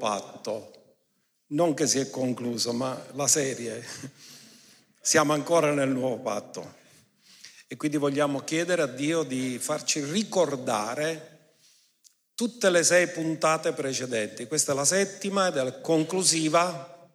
patto. 0.00 0.72
Non 1.48 1.74
che 1.74 1.86
si 1.86 1.98
è 1.98 2.08
concluso, 2.08 2.72
ma 2.72 2.98
la 3.12 3.28
serie. 3.28 3.84
Siamo 5.00 5.34
ancora 5.34 5.72
nel 5.72 5.90
nuovo 5.90 6.18
patto. 6.18 6.78
E 7.68 7.76
quindi 7.76 7.98
vogliamo 7.98 8.40
chiedere 8.40 8.82
a 8.82 8.86
Dio 8.86 9.22
di 9.22 9.58
farci 9.60 10.02
ricordare 10.02 11.52
tutte 12.34 12.70
le 12.70 12.82
sei 12.82 13.08
puntate 13.08 13.72
precedenti. 13.72 14.46
Questa 14.46 14.72
è 14.72 14.74
la 14.74 14.84
settima 14.84 15.48
ed 15.48 15.56
è 15.56 15.80
conclusiva. 15.80 17.08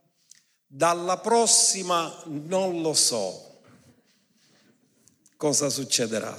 Dalla 0.68 1.18
prossima 1.18 2.22
non 2.26 2.82
lo 2.82 2.94
so 2.94 3.62
cosa 5.38 5.70
succederà, 5.70 6.36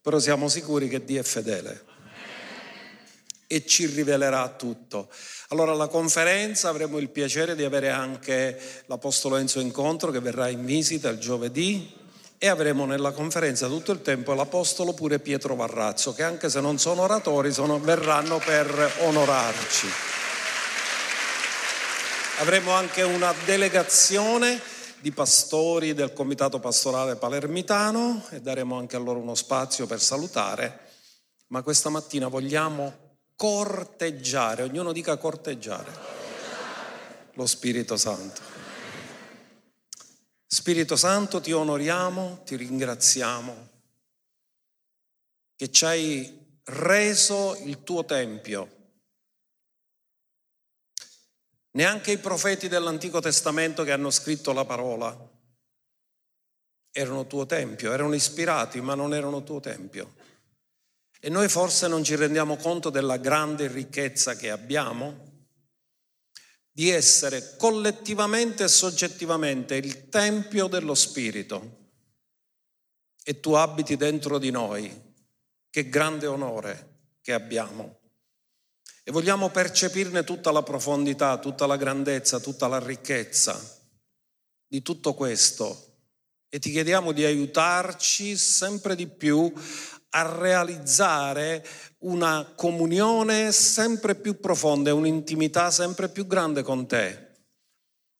però 0.00 0.18
siamo 0.18 0.48
sicuri 0.48 0.88
che 0.88 1.04
Dio 1.04 1.20
è 1.20 1.24
fedele 1.24 1.87
e 3.48 3.66
ci 3.66 3.86
rivelerà 3.86 4.46
tutto. 4.50 5.08
Allora 5.48 5.72
alla 5.72 5.88
conferenza 5.88 6.68
avremo 6.68 6.98
il 6.98 7.08
piacere 7.08 7.56
di 7.56 7.64
avere 7.64 7.88
anche 7.88 8.84
l'Apostolo 8.86 9.36
Enzo 9.38 9.58
Incontro 9.58 10.12
che 10.12 10.20
verrà 10.20 10.48
in 10.48 10.64
visita 10.64 11.08
il 11.08 11.18
giovedì 11.18 11.90
e 12.36 12.46
avremo 12.46 12.84
nella 12.84 13.10
conferenza 13.10 13.66
tutto 13.66 13.90
il 13.90 14.02
tempo 14.02 14.34
l'Apostolo 14.34 14.92
pure 14.92 15.18
Pietro 15.18 15.56
Varrazzo 15.56 16.12
che 16.12 16.22
anche 16.22 16.50
se 16.50 16.60
non 16.60 16.78
sono 16.78 17.02
oratori 17.02 17.50
sono, 17.50 17.80
verranno 17.80 18.38
per 18.38 18.92
onorarci. 19.00 19.88
Avremo 22.40 22.70
anche 22.72 23.02
una 23.02 23.34
delegazione 23.46 24.60
di 25.00 25.10
pastori 25.10 25.94
del 25.94 26.12
Comitato 26.12 26.60
Pastorale 26.60 27.16
Palermitano 27.16 28.26
e 28.30 28.40
daremo 28.40 28.76
anche 28.76 28.96
a 28.96 28.98
loro 28.98 29.20
uno 29.20 29.34
spazio 29.34 29.86
per 29.86 30.00
salutare, 30.00 30.80
ma 31.48 31.62
questa 31.62 31.88
mattina 31.88 32.28
vogliamo 32.28 33.07
corteggiare, 33.38 34.64
ognuno 34.64 34.90
dica 34.90 35.16
corteggiare, 35.16 35.92
lo 37.34 37.46
Spirito 37.46 37.96
Santo. 37.96 38.40
Spirito 40.44 40.96
Santo 40.96 41.40
ti 41.40 41.52
onoriamo, 41.52 42.42
ti 42.44 42.56
ringraziamo 42.56 43.68
che 45.54 45.70
ci 45.70 45.84
hai 45.84 46.60
reso 46.64 47.56
il 47.62 47.84
tuo 47.84 48.04
Tempio. 48.04 48.76
Neanche 51.76 52.10
i 52.10 52.18
profeti 52.18 52.66
dell'Antico 52.66 53.20
Testamento 53.20 53.84
che 53.84 53.92
hanno 53.92 54.10
scritto 54.10 54.52
la 54.52 54.64
parola 54.64 55.16
erano 56.90 57.28
tuo 57.28 57.46
Tempio, 57.46 57.92
erano 57.92 58.14
ispirati 58.14 58.80
ma 58.80 58.96
non 58.96 59.14
erano 59.14 59.44
tuo 59.44 59.60
Tempio. 59.60 60.14
E 61.20 61.28
noi 61.28 61.48
forse 61.48 61.88
non 61.88 62.04
ci 62.04 62.14
rendiamo 62.14 62.56
conto 62.56 62.90
della 62.90 63.16
grande 63.16 63.66
ricchezza 63.66 64.36
che 64.36 64.50
abbiamo 64.50 65.26
di 66.70 66.90
essere 66.90 67.56
collettivamente 67.56 68.64
e 68.64 68.68
soggettivamente 68.68 69.74
il 69.74 70.08
Tempio 70.08 70.68
dello 70.68 70.94
Spirito 70.94 71.76
e 73.24 73.40
tu 73.40 73.52
abiti 73.52 73.96
dentro 73.96 74.38
di 74.38 74.50
noi. 74.50 75.06
Che 75.68 75.88
grande 75.90 76.26
onore 76.26 77.16
che 77.20 77.34
abbiamo. 77.34 77.98
E 79.04 79.10
vogliamo 79.10 79.50
percepirne 79.50 80.24
tutta 80.24 80.50
la 80.50 80.62
profondità, 80.62 81.36
tutta 81.38 81.66
la 81.66 81.76
grandezza, 81.76 82.40
tutta 82.40 82.68
la 82.68 82.78
ricchezza 82.78 83.60
di 84.66 84.80
tutto 84.80 85.12
questo. 85.12 85.96
E 86.48 86.58
ti 86.58 86.70
chiediamo 86.70 87.12
di 87.12 87.24
aiutarci 87.26 88.34
sempre 88.38 88.96
di 88.96 89.06
più 89.06 89.52
a 90.10 90.38
realizzare 90.38 91.64
una 91.98 92.52
comunione 92.54 93.52
sempre 93.52 94.14
più 94.14 94.40
profonda 94.40 94.90
e 94.90 94.92
un'intimità 94.92 95.70
sempre 95.70 96.08
più 96.08 96.26
grande 96.26 96.62
con 96.62 96.86
te. 96.86 97.26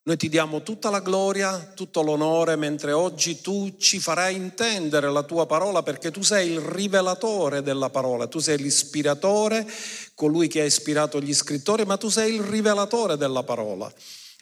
Noi 0.08 0.16
ti 0.16 0.30
diamo 0.30 0.62
tutta 0.62 0.88
la 0.88 1.00
gloria, 1.00 1.72
tutto 1.74 2.00
l'onore, 2.00 2.56
mentre 2.56 2.92
oggi 2.92 3.42
tu 3.42 3.76
ci 3.76 4.00
farai 4.00 4.34
intendere 4.34 5.10
la 5.10 5.22
tua 5.22 5.44
parola 5.44 5.82
perché 5.82 6.10
tu 6.10 6.22
sei 6.22 6.52
il 6.52 6.60
rivelatore 6.60 7.62
della 7.62 7.90
parola, 7.90 8.26
tu 8.26 8.38
sei 8.38 8.56
l'ispiratore, 8.56 9.66
colui 10.14 10.48
che 10.48 10.62
ha 10.62 10.64
ispirato 10.64 11.20
gli 11.20 11.34
scrittori, 11.34 11.84
ma 11.84 11.98
tu 11.98 12.08
sei 12.08 12.36
il 12.36 12.42
rivelatore 12.42 13.18
della 13.18 13.42
parola. 13.42 13.92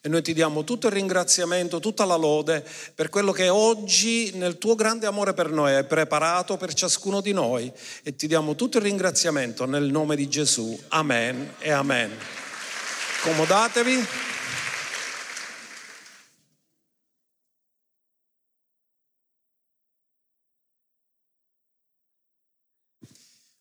E 0.07 0.09
noi 0.09 0.23
ti 0.23 0.35
diamo 0.35 0.63
tutto 0.63 0.87
il 0.87 0.93
ringraziamento, 0.93 1.81
tutta 1.81 2.05
la 2.05 2.15
lode 2.15 2.65
per 2.95 3.09
quello 3.09 3.33
che 3.33 3.49
oggi 3.49 4.31
nel 4.35 4.57
tuo 4.57 4.77
grande 4.77 5.05
amore 5.05 5.35
per 5.35 5.51
noi 5.51 5.75
hai 5.75 5.85
preparato 5.85 6.57
per 6.57 6.75
ciascuno 6.75 7.21
di 7.21 7.33
noi. 7.33 7.73
E 8.05 8.15
ti 8.15 8.29
diamo 8.29 8.55
tutto 8.55 8.77
il 8.77 8.85
ringraziamento 8.85 9.67
nel 9.67 9.91
nome 9.91 10.15
di 10.15 10.29
Gesù. 10.29 10.81
Amen 10.91 11.55
e 11.59 11.73
amen. 11.73 12.17
Comodatevi. 13.23 14.07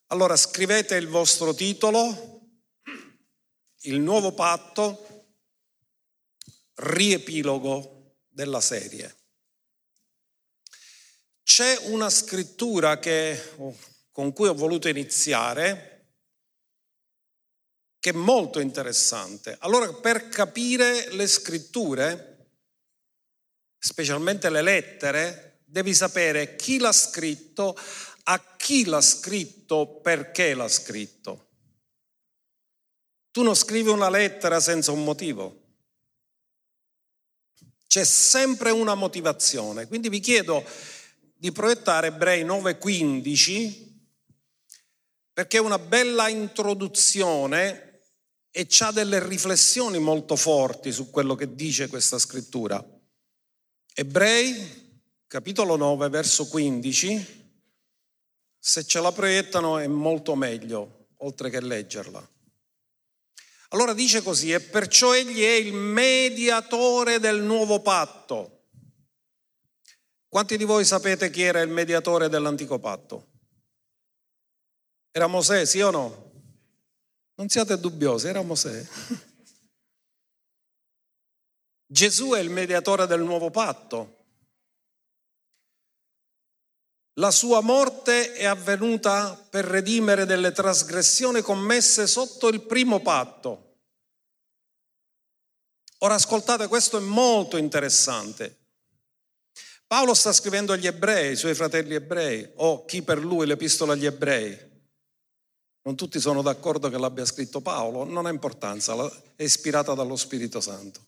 Allora 0.06 0.36
scrivete 0.36 0.94
il 0.94 1.08
vostro 1.08 1.52
titolo, 1.54 2.42
il 3.80 3.98
nuovo 3.98 4.30
patto 4.30 5.15
riepilogo 6.76 8.16
della 8.28 8.60
serie. 8.60 9.14
C'è 11.42 11.78
una 11.84 12.10
scrittura 12.10 12.98
che, 12.98 13.54
con 14.10 14.32
cui 14.32 14.48
ho 14.48 14.54
voluto 14.54 14.88
iniziare 14.88 15.96
che 18.06 18.10
è 18.10 18.14
molto 18.14 18.60
interessante. 18.60 19.56
Allora, 19.60 19.92
per 19.92 20.28
capire 20.28 21.12
le 21.12 21.26
scritture, 21.26 22.50
specialmente 23.78 24.48
le 24.48 24.62
lettere, 24.62 25.62
devi 25.64 25.92
sapere 25.92 26.54
chi 26.54 26.78
l'ha 26.78 26.92
scritto, 26.92 27.76
a 28.24 28.56
chi 28.56 28.84
l'ha 28.84 29.00
scritto, 29.00 30.00
perché 30.02 30.54
l'ha 30.54 30.68
scritto. 30.68 31.48
Tu 33.32 33.42
non 33.42 33.56
scrivi 33.56 33.88
una 33.88 34.08
lettera 34.08 34.60
senza 34.60 34.92
un 34.92 35.02
motivo. 35.02 35.65
C'è 37.96 38.04
sempre 38.04 38.68
una 38.72 38.94
motivazione. 38.94 39.86
Quindi 39.86 40.10
vi 40.10 40.20
chiedo 40.20 40.62
di 41.34 41.50
proiettare 41.50 42.08
Ebrei 42.08 42.44
9:15 42.44 44.00
perché 45.32 45.56
è 45.56 45.60
una 45.60 45.78
bella 45.78 46.28
introduzione 46.28 48.02
e 48.50 48.68
ha 48.80 48.92
delle 48.92 49.26
riflessioni 49.26 49.98
molto 49.98 50.36
forti 50.36 50.92
su 50.92 51.08
quello 51.08 51.34
che 51.34 51.54
dice 51.54 51.88
questa 51.88 52.18
scrittura. 52.18 52.84
Ebrei, 53.94 55.00
capitolo 55.26 55.76
9, 55.76 56.10
verso 56.10 56.48
15, 56.48 57.62
se 58.58 58.84
ce 58.84 59.00
la 59.00 59.10
proiettano 59.10 59.78
è 59.78 59.86
molto 59.86 60.34
meglio, 60.34 61.12
oltre 61.20 61.48
che 61.48 61.62
leggerla. 61.62 62.35
Allora 63.70 63.92
dice 63.92 64.22
così, 64.22 64.52
e 64.52 64.60
perciò 64.60 65.14
egli 65.14 65.42
è 65.42 65.52
il 65.52 65.72
mediatore 65.72 67.18
del 67.18 67.42
nuovo 67.42 67.80
patto. 67.80 68.56
Quanti 70.28 70.56
di 70.56 70.64
voi 70.64 70.84
sapete 70.84 71.30
chi 71.30 71.42
era 71.42 71.60
il 71.60 71.70
mediatore 71.70 72.28
dell'antico 72.28 72.78
patto? 72.78 73.34
Era 75.10 75.26
Mosè, 75.26 75.64
sì 75.64 75.80
o 75.80 75.90
no? 75.90 76.30
Non 77.36 77.48
siate 77.48 77.78
dubbiosi, 77.78 78.28
era 78.28 78.42
Mosè. 78.42 78.86
Gesù 81.88 82.32
è 82.32 82.40
il 82.40 82.50
mediatore 82.50 83.06
del 83.06 83.20
nuovo 83.20 83.50
patto. 83.50 84.14
La 87.18 87.30
sua 87.30 87.62
morte 87.62 88.34
è 88.34 88.44
avvenuta 88.44 89.34
per 89.48 89.64
redimere 89.64 90.26
delle 90.26 90.52
trasgressioni 90.52 91.40
commesse 91.40 92.06
sotto 92.06 92.48
il 92.48 92.60
primo 92.60 93.00
patto. 93.00 93.65
Ora 95.98 96.14
ascoltate, 96.14 96.66
questo 96.68 96.98
è 96.98 97.00
molto 97.00 97.56
interessante. 97.56 98.64
Paolo 99.86 100.14
sta 100.14 100.32
scrivendo 100.32 100.72
agli 100.72 100.86
ebrei, 100.86 101.28
ai 101.28 101.36
suoi 101.36 101.54
fratelli 101.54 101.94
ebrei, 101.94 102.46
o 102.56 102.84
chi 102.84 103.02
per 103.02 103.18
lui 103.18 103.46
l'epistola 103.46 103.92
agli 103.92 104.06
ebrei. 104.06 104.58
Non 105.82 105.94
tutti 105.94 106.18
sono 106.18 106.42
d'accordo 106.42 106.90
che 106.90 106.98
l'abbia 106.98 107.24
scritto 107.24 107.60
Paolo, 107.60 108.04
non 108.04 108.26
ha 108.26 108.30
importanza, 108.30 108.94
è 109.36 109.44
ispirata 109.44 109.94
dallo 109.94 110.16
Spirito 110.16 110.60
Santo. 110.60 111.00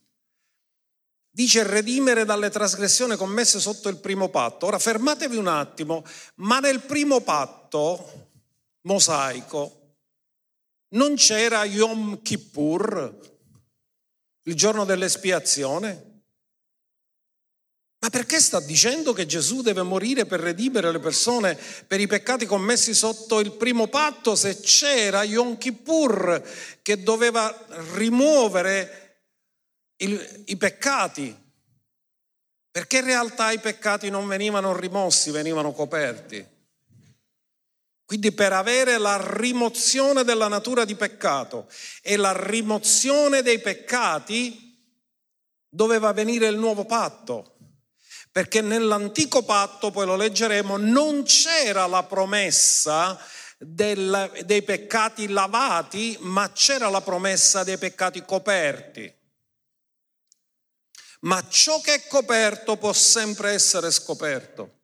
Dice 1.30 1.64
redimere 1.64 2.24
dalle 2.24 2.50
trasgressioni 2.50 3.16
commesse 3.16 3.60
sotto 3.60 3.88
il 3.88 3.98
primo 3.98 4.28
patto. 4.28 4.66
Ora 4.66 4.78
fermatevi 4.78 5.36
un 5.36 5.48
attimo, 5.48 6.04
ma 6.36 6.60
nel 6.60 6.80
primo 6.80 7.20
patto 7.20 8.28
mosaico 8.82 9.96
non 10.90 11.16
c'era 11.16 11.64
Yom 11.64 12.22
Kippur, 12.22 13.37
il 14.48 14.54
giorno 14.54 14.84
dell'espiazione? 14.84 16.06
Ma 18.00 18.10
perché 18.10 18.40
sta 18.40 18.60
dicendo 18.60 19.12
che 19.12 19.26
Gesù 19.26 19.60
deve 19.60 19.82
morire 19.82 20.24
per 20.24 20.40
redimere 20.40 20.90
le 20.90 21.00
persone 21.00 21.58
per 21.86 22.00
i 22.00 22.06
peccati 22.06 22.46
commessi 22.46 22.94
sotto 22.94 23.40
il 23.40 23.52
primo 23.52 23.88
patto 23.88 24.36
se 24.36 24.60
c'era 24.60 25.24
Yom 25.24 25.58
Kippur 25.58 26.42
che 26.80 27.02
doveva 27.02 27.66
rimuovere 27.94 29.22
il, 29.96 30.44
i 30.46 30.56
peccati? 30.56 31.36
Perché 32.70 32.98
in 32.98 33.04
realtà 33.04 33.50
i 33.50 33.58
peccati 33.58 34.08
non 34.10 34.28
venivano 34.28 34.74
rimossi, 34.76 35.30
venivano 35.30 35.72
coperti. 35.72 36.46
Quindi 38.08 38.32
per 38.32 38.54
avere 38.54 38.96
la 38.96 39.20
rimozione 39.36 40.24
della 40.24 40.48
natura 40.48 40.86
di 40.86 40.94
peccato 40.94 41.68
e 42.00 42.16
la 42.16 42.32
rimozione 42.32 43.42
dei 43.42 43.60
peccati 43.60 44.82
doveva 45.68 46.14
venire 46.14 46.46
il 46.46 46.56
nuovo 46.56 46.86
patto 46.86 47.56
perché 48.32 48.62
nell'antico 48.62 49.42
patto, 49.42 49.90
poi 49.90 50.06
lo 50.06 50.16
leggeremo, 50.16 50.78
non 50.78 51.24
c'era 51.24 51.86
la 51.86 52.04
promessa 52.04 53.20
del, 53.58 54.40
dei 54.44 54.62
peccati 54.62 55.28
lavati, 55.28 56.16
ma 56.20 56.50
c'era 56.52 56.88
la 56.88 57.02
promessa 57.02 57.62
dei 57.62 57.76
peccati 57.76 58.24
coperti. 58.24 59.12
Ma 61.20 61.46
ciò 61.46 61.78
che 61.82 61.92
è 61.92 62.06
coperto 62.06 62.78
può 62.78 62.94
sempre 62.94 63.50
essere 63.50 63.90
scoperto, 63.90 64.78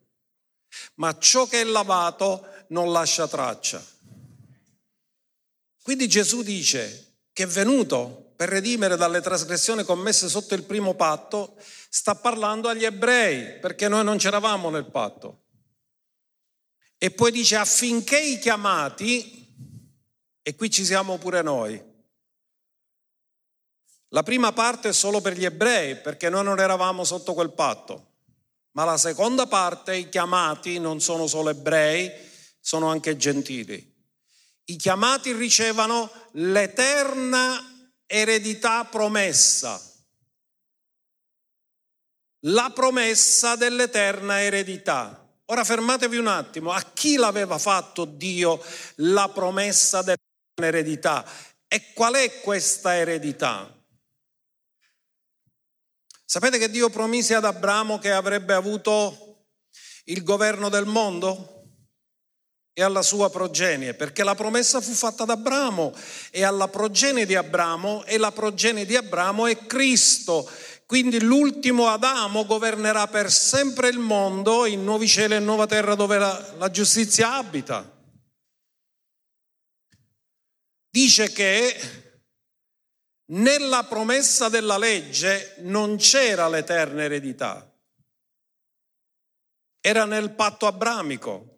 ma 0.95 1.17
ciò 1.17 1.47
che 1.47 1.61
è 1.61 1.63
lavato 1.63 2.54
non 2.69 2.91
lascia 2.91 3.27
traccia. 3.27 3.83
Quindi 5.81 6.07
Gesù 6.07 6.41
dice 6.41 7.17
che 7.31 7.43
è 7.43 7.47
venuto 7.47 8.33
per 8.35 8.49
redimere 8.49 8.97
dalle 8.97 9.21
trasgressioni 9.21 9.83
commesse 9.83 10.27
sotto 10.27 10.55
il 10.55 10.63
primo 10.63 10.93
patto, 10.93 11.55
sta 11.89 12.15
parlando 12.15 12.67
agli 12.67 12.83
ebrei, 12.83 13.59
perché 13.59 13.87
noi 13.87 14.03
non 14.03 14.17
c'eravamo 14.17 14.69
nel 14.69 14.89
patto. 14.89 15.43
E 16.97 17.11
poi 17.11 17.31
dice 17.31 17.55
affinché 17.55 18.19
i 18.19 18.39
chiamati, 18.39 19.43
e 20.41 20.55
qui 20.55 20.69
ci 20.69 20.83
siamo 20.83 21.17
pure 21.17 21.41
noi. 21.41 21.81
La 24.09 24.23
prima 24.23 24.51
parte 24.51 24.89
è 24.89 24.93
solo 24.93 25.21
per 25.21 25.37
gli 25.37 25.45
ebrei, 25.45 25.97
perché 25.97 26.29
noi 26.29 26.43
non 26.43 26.59
eravamo 26.59 27.03
sotto 27.03 27.33
quel 27.33 27.51
patto. 27.51 28.13
Ma 28.71 28.83
la 28.83 28.97
seconda 28.97 29.47
parte, 29.47 29.95
i 29.95 30.09
chiamati, 30.09 30.79
non 30.79 30.99
sono 30.99 31.27
solo 31.27 31.49
ebrei, 31.49 32.11
sono 32.65 32.89
anche 32.89 33.15
gentili. 33.15 33.93
I 34.65 34.75
chiamati 34.75 35.31
ricevono 35.33 36.09
l'eterna 36.31 37.93
eredità 38.07 38.83
promessa, 38.85 39.79
la 42.45 42.71
promessa 42.73 43.55
dell'eterna 43.55 44.41
eredità. 44.41 45.31
Ora 45.45 45.63
fermatevi 45.63 46.17
un 46.17 46.25
attimo, 46.25 46.71
a 46.71 46.81
chi 46.81 47.17
l'aveva 47.17 47.59
fatto 47.59 48.03
Dio 48.03 48.59
la 48.95 49.29
promessa 49.29 50.01
dell'eterna 50.01 50.65
eredità? 50.67 51.23
E 51.67 51.93
qual 51.93 52.15
è 52.15 52.41
questa 52.41 52.95
eredità? 52.95 53.71
Sapete 56.25 56.57
che 56.57 56.71
Dio 56.71 56.89
promise 56.89 57.35
ad 57.35 57.45
Abramo 57.45 57.99
che 57.99 58.11
avrebbe 58.11 58.55
avuto 58.55 59.49
il 60.05 60.23
governo 60.23 60.69
del 60.69 60.87
mondo? 60.87 61.54
E 62.77 62.83
alla 62.83 63.01
sua 63.01 63.29
progenie, 63.29 63.93
perché 63.93 64.25
la 64.25 64.35
promessa 64.35 64.81
fu 64.81 64.91
fatta 64.91 65.23
ad 65.23 65.29
Abramo 65.29 65.93
e 66.29 66.43
alla 66.43 66.67
progenie 66.67 67.25
di 67.25 67.33
Abramo 67.33 68.03
e 68.03 68.17
la 68.17 68.33
progenie 68.33 68.85
di 68.85 68.97
Abramo 68.97 69.47
è 69.47 69.65
Cristo. 69.65 70.49
Quindi 70.85 71.21
l'ultimo 71.21 71.87
Adamo 71.87 72.45
governerà 72.45 73.07
per 73.07 73.31
sempre 73.31 73.87
il 73.87 73.97
mondo 73.97 74.65
in 74.65 74.83
nuovi 74.83 75.07
cieli 75.07 75.35
e 75.35 75.39
nuova 75.39 75.65
terra 75.67 75.95
dove 75.95 76.17
la, 76.17 76.53
la 76.57 76.69
giustizia 76.69 77.35
abita. 77.35 77.89
Dice 80.89 81.31
che 81.31 81.79
nella 83.27 83.85
promessa 83.85 84.49
della 84.49 84.77
legge 84.77 85.55
non 85.59 85.95
c'era 85.95 86.49
l'eterna 86.49 87.03
eredità, 87.03 87.73
era 89.79 90.03
nel 90.03 90.31
patto 90.31 90.67
abramico. 90.67 91.54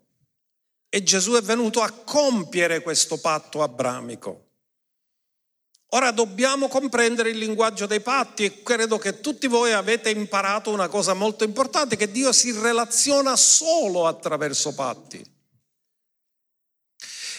E 0.89 1.03
Gesù 1.03 1.33
è 1.33 1.41
venuto 1.41 1.81
a 1.81 1.91
compiere 1.91 2.81
questo 2.81 3.19
patto 3.19 3.61
abramico. 3.61 4.45
Ora 5.91 6.11
dobbiamo 6.11 6.67
comprendere 6.67 7.29
il 7.29 7.37
linguaggio 7.37 7.85
dei 7.85 8.01
patti 8.01 8.43
e 8.43 8.61
credo 8.61 8.97
che 8.97 9.21
tutti 9.21 9.47
voi 9.47 9.71
avete 9.71 10.09
imparato 10.09 10.69
una 10.69 10.89
cosa 10.89 11.13
molto 11.13 11.45
importante, 11.45 11.95
che 11.95 12.11
Dio 12.11 12.33
si 12.33 12.51
relaziona 12.51 13.37
solo 13.37 14.05
attraverso 14.05 14.73
patti. 14.73 15.35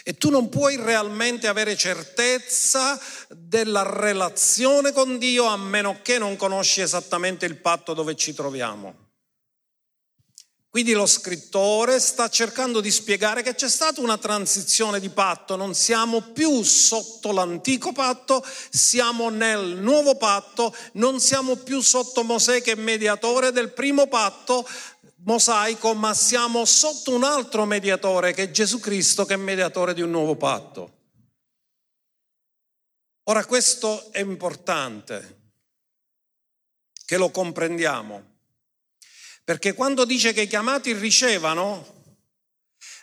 E 0.02 0.16
tu 0.16 0.30
non 0.30 0.48
puoi 0.48 0.76
realmente 0.76 1.46
avere 1.46 1.76
certezza 1.76 2.98
della 3.28 3.82
relazione 3.82 4.92
con 4.92 5.18
Dio 5.18 5.44
a 5.44 5.56
meno 5.58 6.00
che 6.00 6.16
non 6.16 6.36
conosci 6.36 6.80
esattamente 6.80 7.44
il 7.44 7.56
patto 7.56 7.92
dove 7.92 8.16
ci 8.16 8.32
troviamo. 8.32 9.07
Quindi 10.70 10.92
lo 10.92 11.06
scrittore 11.06 11.98
sta 11.98 12.28
cercando 12.28 12.80
di 12.80 12.90
spiegare 12.90 13.42
che 13.42 13.54
c'è 13.54 13.70
stata 13.70 14.02
una 14.02 14.18
transizione 14.18 15.00
di 15.00 15.08
patto, 15.08 15.56
non 15.56 15.74
siamo 15.74 16.20
più 16.20 16.62
sotto 16.62 17.32
l'antico 17.32 17.92
patto, 17.92 18.44
siamo 18.68 19.30
nel 19.30 19.76
nuovo 19.78 20.16
patto, 20.16 20.74
non 20.92 21.20
siamo 21.20 21.56
più 21.56 21.80
sotto 21.80 22.22
Mosè 22.22 22.60
che 22.60 22.72
è 22.72 22.74
mediatore 22.74 23.50
del 23.50 23.72
primo 23.72 24.08
patto 24.08 24.68
mosaico, 25.24 25.94
ma 25.94 26.12
siamo 26.12 26.64
sotto 26.66 27.14
un 27.14 27.24
altro 27.24 27.64
mediatore 27.64 28.32
che 28.34 28.44
è 28.44 28.50
Gesù 28.50 28.78
Cristo 28.78 29.24
che 29.24 29.34
è 29.34 29.38
mediatore 29.38 29.94
di 29.94 30.02
un 30.02 30.10
nuovo 30.10 30.36
patto. 30.36 30.96
Ora 33.24 33.44
questo 33.46 34.12
è 34.12 34.20
importante, 34.20 35.36
che 37.04 37.16
lo 37.16 37.30
comprendiamo. 37.30 38.27
Perché 39.48 39.72
quando 39.72 40.04
dice 40.04 40.34
che 40.34 40.42
i 40.42 40.46
chiamati 40.46 40.92
ricevano 40.92 42.04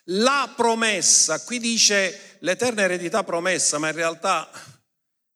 la 0.10 0.54
promessa, 0.56 1.44
qui 1.44 1.58
dice 1.58 2.38
l'eterna 2.42 2.84
eredità 2.84 3.24
promessa, 3.24 3.80
ma 3.80 3.88
in 3.88 3.96
realtà 3.96 4.48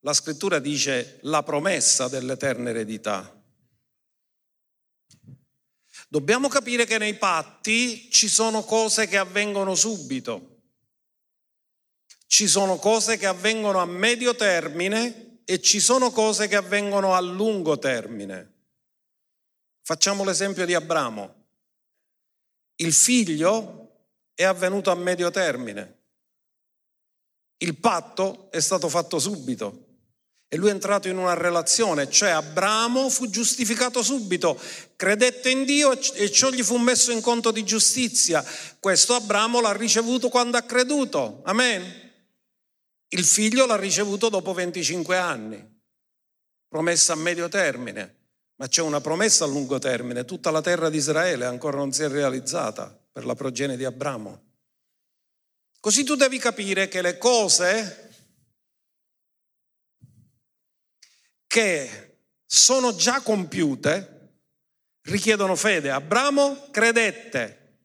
la 0.01 0.13
scrittura 0.13 0.59
dice 0.59 1.17
la 1.23 1.41
promessa 1.41 2.07
dell'eterna 2.09 2.69
eredità. 2.69 3.35
Dobbiamo 6.07 6.47
capire 6.47 6.85
che 6.85 6.99
nei 6.99 7.15
patti 7.15 8.11
ci 8.11 8.27
sono 8.27 8.61
cose 8.61 9.07
che 9.07 9.17
avvengono 9.17 9.73
subito, 9.73 10.59
ci 12.27 12.47
sono 12.47 12.77
cose 12.77 13.17
che 13.17 13.25
avvengono 13.25 13.79
a 13.79 13.85
medio 13.85 14.35
termine 14.35 15.41
e 15.43 15.59
ci 15.59 15.79
sono 15.79 16.11
cose 16.11 16.47
che 16.47 16.55
avvengono 16.55 17.15
a 17.15 17.19
lungo 17.19 17.79
termine. 17.79 18.57
Facciamo 19.89 20.23
l'esempio 20.23 20.67
di 20.67 20.75
Abramo. 20.75 21.45
Il 22.75 22.93
figlio 22.93 24.03
è 24.35 24.43
avvenuto 24.43 24.91
a 24.91 24.95
medio 24.95 25.31
termine. 25.31 26.01
Il 27.57 27.75
patto 27.75 28.51
è 28.51 28.59
stato 28.59 28.87
fatto 28.87 29.17
subito 29.17 29.87
e 30.47 30.57
lui 30.57 30.69
è 30.69 30.73
entrato 30.73 31.07
in 31.07 31.17
una 31.17 31.33
relazione, 31.33 32.07
cioè 32.07 32.29
Abramo 32.29 33.09
fu 33.09 33.31
giustificato 33.31 34.03
subito, 34.03 34.61
credette 34.95 35.49
in 35.49 35.65
Dio 35.65 35.99
e 35.99 36.29
ciò 36.29 36.51
gli 36.51 36.61
fu 36.61 36.77
messo 36.77 37.11
in 37.11 37.21
conto 37.21 37.49
di 37.49 37.63
giustizia. 37.63 38.45
Questo 38.79 39.15
Abramo 39.15 39.59
l'ha 39.59 39.73
ricevuto 39.73 40.29
quando 40.29 40.57
ha 40.57 40.61
creduto. 40.61 41.41
Amen. 41.45 42.11
Il 43.07 43.25
figlio 43.25 43.65
l'ha 43.65 43.75
ricevuto 43.75 44.29
dopo 44.29 44.53
25 44.53 45.17
anni, 45.17 45.81
promessa 46.67 47.13
a 47.13 47.15
medio 47.15 47.49
termine. 47.49 48.17
Ma 48.59 48.67
c'è 48.67 48.81
una 48.81 48.99
promessa 48.99 49.45
a 49.45 49.47
lungo 49.47 49.79
termine, 49.79 50.25
tutta 50.25 50.51
la 50.51 50.61
terra 50.61 50.89
di 50.89 50.97
Israele 50.97 51.45
ancora 51.45 51.77
non 51.77 51.93
si 51.93 52.03
è 52.03 52.09
realizzata 52.09 52.93
per 53.09 53.25
la 53.25 53.33
progenie 53.33 53.77
di 53.77 53.85
Abramo. 53.85 54.47
Così 55.79 56.03
tu 56.03 56.15
devi 56.15 56.37
capire 56.39 56.89
che 56.89 57.01
le 57.01 57.17
cose 57.17 58.09
che 61.47 62.17
sono 62.45 62.93
già 62.95 63.21
compiute 63.21 64.41
richiedono 65.03 65.55
fede. 65.55 65.89
Abramo 65.89 66.69
credette 66.69 67.77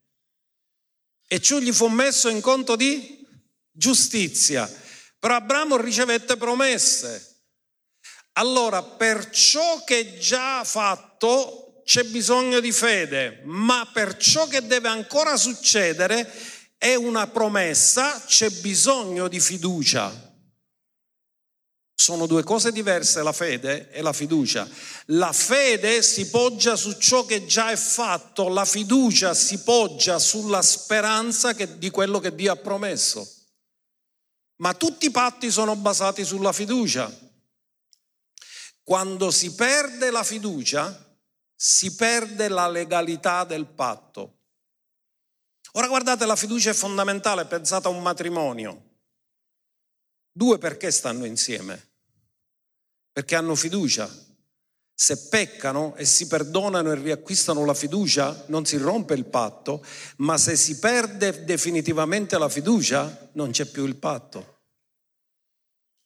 e 1.29 1.41
ciò 1.41 1.59
gli 1.59 1.73
fu 1.73 1.87
messo 1.87 2.29
in 2.29 2.41
conto 2.41 2.75
di 2.75 3.25
giustizia. 3.71 4.69
Però 5.21 5.37
Abramo 5.37 5.77
ricevette 5.77 6.37
promesse. 6.37 7.34
Allora, 8.37 8.83
per 8.83 9.31
ciò 9.31 9.85
che 9.85 10.19
già 10.19 10.65
fatto 10.65 11.83
c'è 11.85 12.03
bisogno 12.05 12.61
di 12.61 12.73
fede, 12.73 13.43
ma 13.45 13.89
per 13.93 14.17
ciò 14.17 14.47
che 14.49 14.67
deve 14.67 14.89
ancora 14.89 15.37
succedere 15.37 16.29
è 16.77 16.95
una 16.95 17.27
promessa, 17.29 18.23
c'è 18.27 18.51
bisogno 18.51 19.29
di 19.29 19.39
fiducia. 19.39 20.33
Sono 21.97 22.27
due 22.27 22.43
cose 22.43 22.73
diverse 22.73 23.23
la 23.23 23.33
fede 23.33 23.91
e 23.91 24.03
la 24.03 24.13
fiducia. 24.13 24.69
La 25.07 25.33
fede 25.33 26.03
si 26.03 26.29
poggia 26.29 26.75
su 26.75 26.99
ciò 26.99 27.25
che 27.25 27.47
già 27.47 27.71
è 27.71 27.77
fatto, 27.77 28.49
la 28.49 28.65
fiducia 28.65 29.33
si 29.33 29.63
poggia 29.63 30.19
sulla 30.19 30.61
speranza 30.61 31.55
che, 31.55 31.79
di 31.79 31.91
quello 31.91 32.19
che 32.19 32.35
Dio 32.35 32.53
ha 32.53 32.57
promesso. 32.57 33.27
Ma 34.57 34.75
tutti 34.75 35.07
i 35.07 35.11
patti 35.11 35.51
sono 35.51 35.77
basati 35.77 36.25
sulla 36.25 36.53
fiducia. 36.53 37.24
Quando 38.85 39.31
si 39.31 39.55
perde 39.55 40.11
la 40.11 40.23
fiducia, 40.23 41.19
si 41.57 41.95
perde 41.95 42.49
la 42.49 42.69
legalità 42.69 43.45
del 43.45 43.67
patto. 43.67 44.41
Ora 45.73 45.89
guardate, 45.89 46.27
la 46.27 46.37
fiducia 46.37 46.71
è 46.71 46.75
fondamentale, 46.75 47.47
pensate 47.47 47.89
a 47.89 47.91
un 47.91 48.03
matrimonio. 48.03 48.93
Due 50.31 50.59
perché 50.59 50.91
stanno 50.91 51.25
insieme? 51.25 51.93
Perché 53.11 53.35
hanno 53.35 53.55
fiducia. 53.55 54.09
Se 54.97 55.29
peccano 55.29 55.97
e 55.97 56.05
si 56.05 56.27
perdonano 56.27 56.93
e 56.93 56.97
riacquistano 56.97 57.65
la 57.65 57.75
fiducia, 57.75 58.45
non 58.49 58.67
si 58.67 58.77
rompe 58.77 59.15
il 59.15 59.25
patto, 59.25 59.85
ma 60.19 60.37
se 60.37 60.57
si 60.57 60.79
perde 60.79 61.45
definitivamente 61.45 62.39
la 62.39 62.49
fiducia, 62.49 63.31
non 63.33 63.51
c'è 63.51 63.65
più 63.65 63.87
il 63.87 63.97
patto. 63.97 64.54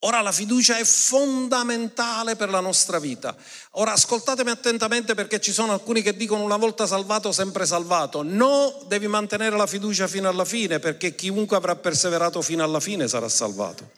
Ora 0.03 0.21
la 0.21 0.31
fiducia 0.31 0.79
è 0.79 0.85
fondamentale 0.85 2.37
per 2.37 2.51
la 2.51 2.61
nostra 2.61 3.01
vita. 3.01 3.37
Ora 3.73 3.93
ascoltatemi 3.93 4.51
attentamente 4.51 5.15
perché 5.15 5.41
ci 5.41 5.53
sono 5.53 5.73
alcuni 5.73 6.03
che 6.03 6.17
dicono 6.17 6.45
una 6.45 6.57
volta 6.57 6.87
salvato, 6.87 7.33
sempre 7.33 7.67
salvato. 7.67 8.23
No, 8.23 8.85
devi 8.87 9.09
mantenere 9.09 9.57
la 9.57 9.67
fiducia 9.67 10.07
fino 10.07 10.29
alla 10.29 10.45
fine 10.45 10.79
perché 10.79 11.17
chiunque 11.17 11.57
avrà 11.57 11.75
perseverato 11.75 12.41
fino 12.43 12.63
alla 12.63 12.79
fine 12.79 13.09
sarà 13.09 13.29
salvato. 13.29 13.91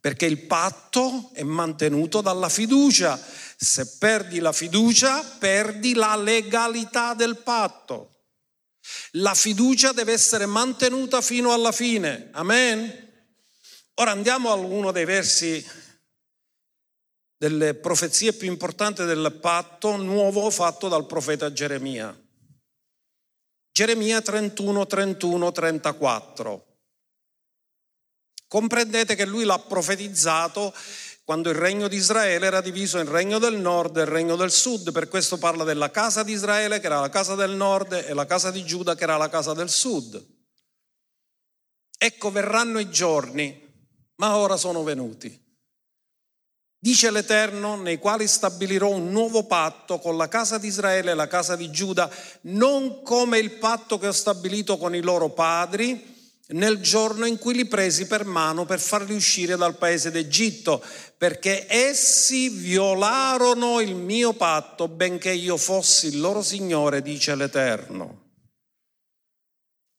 Perché 0.00 0.26
il 0.26 0.46
patto 0.46 1.30
è 1.32 1.44
mantenuto 1.44 2.20
dalla 2.20 2.48
fiducia. 2.48 3.20
Se 3.56 3.86
perdi 3.98 4.40
la 4.40 4.52
fiducia, 4.52 5.22
perdi 5.22 5.94
la 5.94 6.16
legalità 6.16 7.14
del 7.14 7.36
patto. 7.36 8.22
La 9.12 9.34
fiducia 9.34 9.92
deve 9.92 10.12
essere 10.12 10.46
mantenuta 10.46 11.20
fino 11.20 11.52
alla 11.52 11.72
fine. 11.72 12.28
Amen. 12.32 13.05
Ora 13.98 14.10
andiamo 14.10 14.50
a 14.50 14.54
uno 14.54 14.92
dei 14.92 15.06
versi 15.06 15.66
delle 17.38 17.74
profezie 17.74 18.34
più 18.34 18.46
importanti 18.46 19.04
del 19.04 19.38
patto 19.40 19.96
nuovo 19.96 20.50
fatto 20.50 20.88
dal 20.88 21.06
profeta 21.06 21.50
Geremia. 21.50 22.14
Geremia 23.72 24.20
31, 24.20 24.86
31, 24.86 25.50
34. 25.50 26.66
Comprendete 28.46 29.14
che 29.14 29.24
lui 29.24 29.44
l'ha 29.44 29.58
profetizzato 29.58 30.74
quando 31.24 31.48
il 31.48 31.56
regno 31.56 31.88
di 31.88 31.96
Israele 31.96 32.46
era 32.46 32.60
diviso 32.60 32.98
in 32.98 33.10
regno 33.10 33.38
del 33.38 33.58
nord 33.58 33.96
e 33.96 34.02
il 34.02 34.06
regno 34.06 34.36
del 34.36 34.52
sud, 34.52 34.92
per 34.92 35.08
questo 35.08 35.38
parla 35.38 35.64
della 35.64 35.90
casa 35.90 36.22
di 36.22 36.32
Israele 36.32 36.80
che 36.80 36.86
era 36.86 37.00
la 37.00 37.08
casa 37.08 37.34
del 37.34 37.52
nord 37.52 37.92
e 37.92 38.12
la 38.12 38.26
casa 38.26 38.50
di 38.50 38.62
Giuda 38.62 38.94
che 38.94 39.04
era 39.04 39.16
la 39.16 39.30
casa 39.30 39.54
del 39.54 39.70
sud. 39.70 40.22
Ecco 41.96 42.30
verranno 42.30 42.78
i 42.78 42.90
giorni 42.90 43.65
ma 44.16 44.36
ora 44.36 44.56
sono 44.56 44.82
venuti. 44.82 45.44
Dice 46.78 47.10
l'Eterno, 47.10 47.74
nei 47.76 47.98
quali 47.98 48.28
stabilirò 48.28 48.90
un 48.90 49.10
nuovo 49.10 49.44
patto 49.44 49.98
con 49.98 50.16
la 50.16 50.28
casa 50.28 50.58
di 50.58 50.68
Israele 50.68 51.10
e 51.10 51.14
la 51.14 51.26
casa 51.26 51.56
di 51.56 51.70
Giuda, 51.70 52.08
non 52.42 53.02
come 53.02 53.38
il 53.38 53.52
patto 53.52 53.98
che 53.98 54.08
ho 54.08 54.12
stabilito 54.12 54.76
con 54.76 54.94
i 54.94 55.00
loro 55.00 55.30
padri 55.30 56.14
nel 56.48 56.80
giorno 56.80 57.26
in 57.26 57.38
cui 57.38 57.54
li 57.54 57.66
presi 57.66 58.06
per 58.06 58.24
mano 58.24 58.64
per 58.64 58.78
farli 58.78 59.14
uscire 59.14 59.56
dal 59.56 59.76
paese 59.76 60.12
d'Egitto, 60.12 60.80
perché 61.18 61.66
essi 61.68 62.48
violarono 62.50 63.80
il 63.80 63.96
mio 63.96 64.32
patto, 64.34 64.86
benché 64.86 65.32
io 65.32 65.56
fossi 65.56 66.06
il 66.06 66.20
loro 66.20 66.42
Signore, 66.42 67.02
dice 67.02 67.34
l'Eterno. 67.34 68.25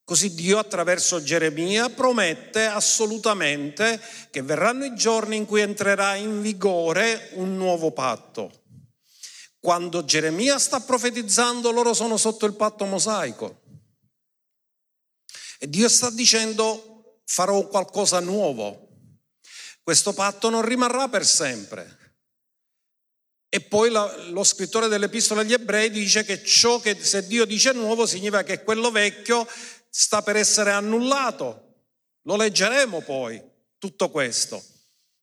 Così 0.08 0.34
Dio 0.36 0.58
attraverso 0.58 1.22
Geremia 1.22 1.90
promette 1.90 2.64
assolutamente 2.64 4.02
che 4.32 4.42
verranno 4.42 4.86
i 4.86 4.96
giorni 4.96 5.36
in 5.36 5.46
cui 5.46 5.60
entrerà 5.60 6.16
in 6.16 6.42
vigore 6.42 7.32
un 7.34 7.58
nuovo 7.58 7.92
patto. 7.92 8.64
Quando 9.60 10.06
Geremia 10.06 10.60
sta 10.60 10.80
profetizzando, 10.80 11.72
loro 11.72 11.94
sono 11.94 12.16
sotto 12.16 12.46
il 12.46 12.54
patto 12.54 12.86
mosaico. 12.86 13.64
E 15.60 15.68
Dio 15.68 15.90
sta 15.90 16.10
dicendo 16.10 17.20
farò 17.26 17.68
qualcosa 17.68 18.22
nuovo. 18.22 18.88
Questo 19.84 20.14
patto 20.14 20.50
non 20.50 20.62
rimarrà 20.62 21.10
per 21.10 21.26
sempre. 21.26 21.98
E 23.50 23.62
poi 23.62 23.90
lo 23.90 24.44
scrittore 24.44 24.88
dell'Epistola 24.88 25.42
agli 25.42 25.54
Ebrei 25.54 25.90
dice 25.90 26.24
che 26.26 26.44
ciò 26.44 26.80
che 26.80 27.02
se 27.02 27.26
Dio 27.28 27.46
dice 27.46 27.72
nuovo 27.72 28.06
significa 28.06 28.44
che 28.44 28.62
quello 28.62 28.92
vecchio 28.92 29.48
sta 30.00 30.22
per 30.22 30.36
essere 30.36 30.70
annullato. 30.70 31.86
Lo 32.28 32.36
leggeremo 32.36 33.02
poi, 33.02 33.42
tutto 33.80 34.12
questo. 34.12 34.64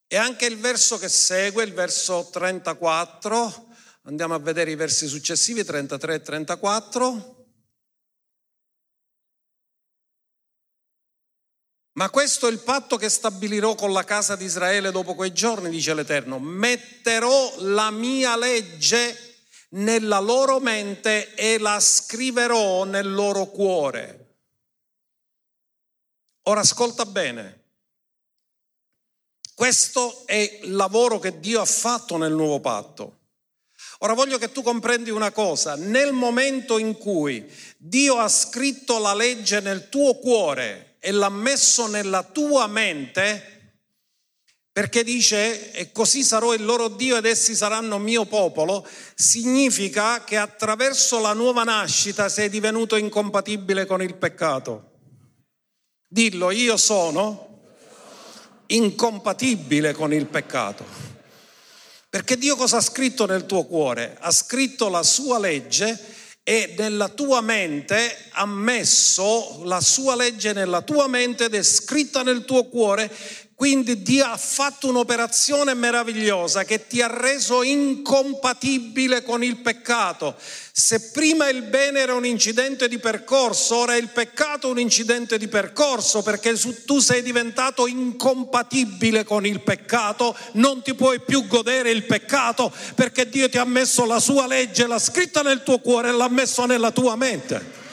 E 0.08 0.16
anche 0.16 0.46
il 0.46 0.58
verso 0.58 0.98
che 0.98 1.08
segue, 1.08 1.62
il 1.62 1.72
verso 1.72 2.28
34, 2.32 3.68
andiamo 4.02 4.34
a 4.34 4.40
vedere 4.40 4.72
i 4.72 4.74
versi 4.74 5.06
successivi, 5.06 5.62
33 5.62 6.14
e 6.14 6.22
34. 6.22 7.46
Ma 11.92 12.10
questo 12.10 12.48
è 12.48 12.50
il 12.50 12.58
patto 12.58 12.96
che 12.96 13.08
stabilirò 13.08 13.76
con 13.76 13.92
la 13.92 14.02
casa 14.02 14.34
di 14.34 14.44
Israele 14.44 14.90
dopo 14.90 15.14
quei 15.14 15.32
giorni, 15.32 15.70
dice 15.70 15.94
l'Eterno. 15.94 16.40
Metterò 16.40 17.60
la 17.60 17.92
mia 17.92 18.36
legge 18.36 19.36
nella 19.70 20.18
loro 20.18 20.58
mente 20.58 21.32
e 21.36 21.58
la 21.58 21.78
scriverò 21.78 22.82
nel 22.82 23.12
loro 23.12 23.46
cuore. 23.46 24.23
Ora 26.44 26.60
ascolta 26.60 27.06
bene. 27.06 27.62
Questo 29.54 30.26
è 30.26 30.60
il 30.62 30.74
lavoro 30.74 31.18
che 31.18 31.38
Dio 31.40 31.60
ha 31.60 31.64
fatto 31.64 32.16
nel 32.16 32.32
nuovo 32.32 32.60
patto. 32.60 33.18
Ora 34.00 34.12
voglio 34.12 34.36
che 34.36 34.52
tu 34.52 34.62
comprendi 34.62 35.10
una 35.10 35.30
cosa, 35.30 35.76
nel 35.76 36.12
momento 36.12 36.78
in 36.78 36.98
cui 36.98 37.50
Dio 37.78 38.18
ha 38.18 38.28
scritto 38.28 38.98
la 38.98 39.14
legge 39.14 39.60
nel 39.60 39.88
tuo 39.88 40.18
cuore 40.18 40.96
e 40.98 41.12
l'ha 41.12 41.30
messo 41.30 41.86
nella 41.86 42.22
tua 42.24 42.66
mente, 42.66 43.78
perché 44.72 45.04
dice 45.04 45.72
e 45.72 45.92
così 45.92 46.24
sarò 46.24 46.52
il 46.52 46.64
loro 46.64 46.88
Dio 46.88 47.16
ed 47.16 47.24
essi 47.24 47.54
saranno 47.54 47.98
mio 47.98 48.26
popolo, 48.26 48.86
significa 49.14 50.24
che 50.24 50.36
attraverso 50.36 51.20
la 51.20 51.32
nuova 51.32 51.62
nascita 51.62 52.28
sei 52.28 52.50
divenuto 52.50 52.96
incompatibile 52.96 53.86
con 53.86 54.02
il 54.02 54.16
peccato. 54.16 54.93
Dillo, 56.14 56.52
io 56.52 56.76
sono 56.76 57.62
incompatibile 58.66 59.92
con 59.94 60.12
il 60.12 60.26
peccato. 60.26 60.84
Perché 62.08 62.38
Dio 62.38 62.54
cosa 62.54 62.76
ha 62.76 62.80
scritto 62.80 63.26
nel 63.26 63.46
tuo 63.46 63.64
cuore? 63.64 64.16
Ha 64.20 64.30
scritto 64.30 64.88
la 64.88 65.02
sua 65.02 65.40
legge 65.40 65.98
e 66.44 66.76
nella 66.78 67.08
tua 67.08 67.40
mente 67.40 68.28
ha 68.30 68.46
messo 68.46 69.62
la 69.64 69.80
sua 69.80 70.14
legge 70.14 70.52
nella 70.52 70.82
tua 70.82 71.08
mente 71.08 71.46
ed 71.46 71.54
è 71.54 71.62
scritta 71.64 72.22
nel 72.22 72.44
tuo 72.44 72.68
cuore 72.68 73.12
quindi 73.64 74.02
Dio 74.02 74.26
ha 74.26 74.36
fatto 74.36 74.88
un'operazione 74.88 75.72
meravigliosa 75.72 76.64
che 76.64 76.86
ti 76.86 77.00
ha 77.00 77.06
reso 77.06 77.62
incompatibile 77.62 79.22
con 79.22 79.42
il 79.42 79.56
peccato. 79.56 80.36
Se 80.70 81.08
prima 81.12 81.48
il 81.48 81.62
bene 81.62 82.00
era 82.00 82.12
un 82.12 82.26
incidente 82.26 82.88
di 82.88 82.98
percorso, 82.98 83.76
ora 83.76 83.94
è 83.94 83.96
il 83.96 84.08
peccato 84.08 84.68
un 84.68 84.78
incidente 84.78 85.38
di 85.38 85.48
percorso 85.48 86.20
perché 86.20 86.52
tu 86.84 86.98
sei 86.98 87.22
diventato 87.22 87.86
incompatibile 87.86 89.24
con 89.24 89.46
il 89.46 89.60
peccato, 89.60 90.36
non 90.52 90.82
ti 90.82 90.92
puoi 90.92 91.20
più 91.20 91.46
godere 91.46 91.90
il 91.90 92.04
peccato 92.04 92.70
perché 92.94 93.30
Dio 93.30 93.48
ti 93.48 93.56
ha 93.56 93.64
messo 93.64 94.04
la 94.04 94.20
sua 94.20 94.46
legge, 94.46 94.86
l'ha 94.86 94.98
scritta 94.98 95.40
nel 95.40 95.62
tuo 95.62 95.78
cuore 95.78 96.10
e 96.10 96.12
l'ha 96.12 96.28
messo 96.28 96.66
nella 96.66 96.90
tua 96.90 97.16
mente. 97.16 97.83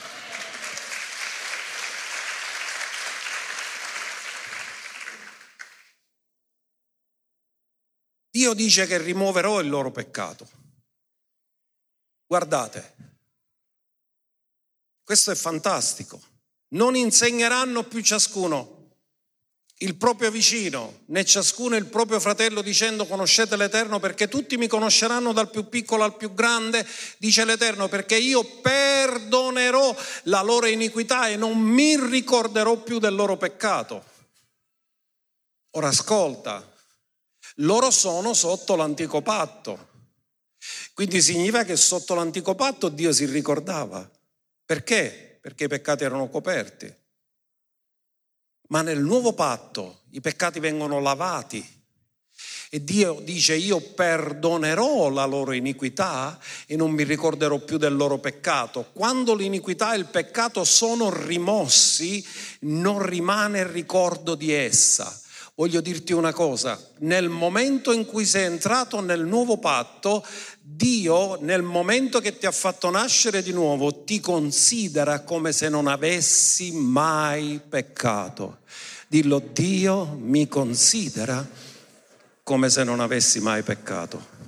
Dio 8.54 8.54
dice 8.54 8.86
che 8.86 8.98
rimuoverò 8.98 9.60
il 9.60 9.70
loro 9.70 9.92
peccato. 9.92 10.48
Guardate, 12.26 12.96
questo 15.04 15.32
è 15.32 15.36
fantastico. 15.36 16.22
Non 16.70 16.96
insegneranno 16.96 17.84
più 17.84 18.02
ciascuno 18.02 18.80
il 19.82 19.96
proprio 19.96 20.30
vicino, 20.30 21.02
né 21.08 21.26
ciascuno 21.26 21.76
il 21.76 21.88
proprio 21.88 22.20
fratello 22.20 22.62
dicendo 22.62 23.08
conoscete 23.08 23.58
l'Eterno 23.58 24.00
perché 24.00 24.28
tutti 24.28 24.56
mi 24.56 24.68
conosceranno 24.68 25.34
dal 25.34 25.50
più 25.50 25.68
piccolo 25.70 26.04
al 26.04 26.16
più 26.16 26.34
grande, 26.34 26.88
dice 27.18 27.46
l'Eterno, 27.46 27.88
perché 27.88 28.16
io 28.16 28.44
perdonerò 28.44 29.96
la 30.24 30.42
loro 30.42 30.68
iniquità 30.68 31.28
e 31.28 31.36
non 31.36 31.58
mi 31.58 32.00
ricorderò 32.00 32.78
più 32.78 33.00
del 33.00 33.16
loro 33.16 33.38
peccato. 33.38 34.06
Ora 35.72 35.88
ascolta, 35.88 36.71
Loro 37.56 37.92
sono 37.92 38.34
sotto 38.34 38.76
l'antico 38.76 39.22
patto. 39.22 39.90
Quindi 40.94 41.22
significa 41.22 41.64
che 41.64 41.76
sotto 41.76 42.14
l'antico 42.14 42.56
patto 42.56 42.90
Dio 42.90 43.12
si 43.12 43.26
ricordava. 43.26 44.10
Perché? 44.66 45.40
Perché 45.42 45.66
i 45.66 45.68
peccati 45.68 46.04
erano 46.04 46.30
coperti. 46.30 46.94
Ma 48.70 48.82
nel 48.82 49.00
nuovo 49.00 49.34
patto 49.34 50.04
i 50.12 50.22
peccati 50.22 50.60
vengono 50.60 51.00
lavati 51.00 51.80
e 52.74 52.82
Dio 52.86 53.20
dice 53.22 53.54
io 53.56 53.82
perdonerò 53.82 55.10
la 55.10 55.26
loro 55.26 55.52
iniquità 55.52 56.40
e 56.66 56.78
non 56.78 56.92
mi 56.92 57.04
ricorderò 57.04 57.60
più 57.60 57.78
del 57.78 57.94
loro 57.94 58.18
peccato. 58.20 58.92
Quando 58.94 59.36
l'iniquità 59.36 59.94
e 59.94 59.98
il 59.98 60.06
peccato 60.06 60.64
sono 60.64 61.10
rimossi, 61.10 62.26
non 62.62 63.06
rimane 63.06 63.60
il 63.60 63.66
ricordo 63.66 64.36
di 64.36 64.54
essa. 64.54 65.21
Voglio 65.54 65.82
dirti 65.82 66.14
una 66.14 66.32
cosa, 66.32 66.80
nel 67.00 67.30
momento 67.30 67.92
in 67.92 68.06
cui 68.06 68.26
sei 68.26 68.46
entrato 68.46 69.02
nel 69.02 69.26
nuovo 69.26 69.58
patto, 69.58 70.26
Dio 70.60 71.38
nel 71.42 71.62
momento 71.62 72.20
che 72.20 72.38
ti 72.38 72.46
ha 72.46 72.52
fatto 72.52 72.90
nascere 72.90 73.44
di 73.44 73.52
nuovo 73.52 74.04
ti 74.04 74.20
considera 74.22 75.22
come 75.22 75.52
se 75.52 75.68
non 75.68 75.88
avessi 75.88 76.72
mai 76.72 77.60
peccato. 77.68 78.60
Dillo, 79.08 79.40
Dio 79.40 80.06
mi 80.18 80.48
considera 80.48 81.46
come 82.44 82.70
se 82.70 82.84
non 82.84 83.02
avessi 83.02 83.42
mai 83.42 83.62
peccato. 83.62 84.40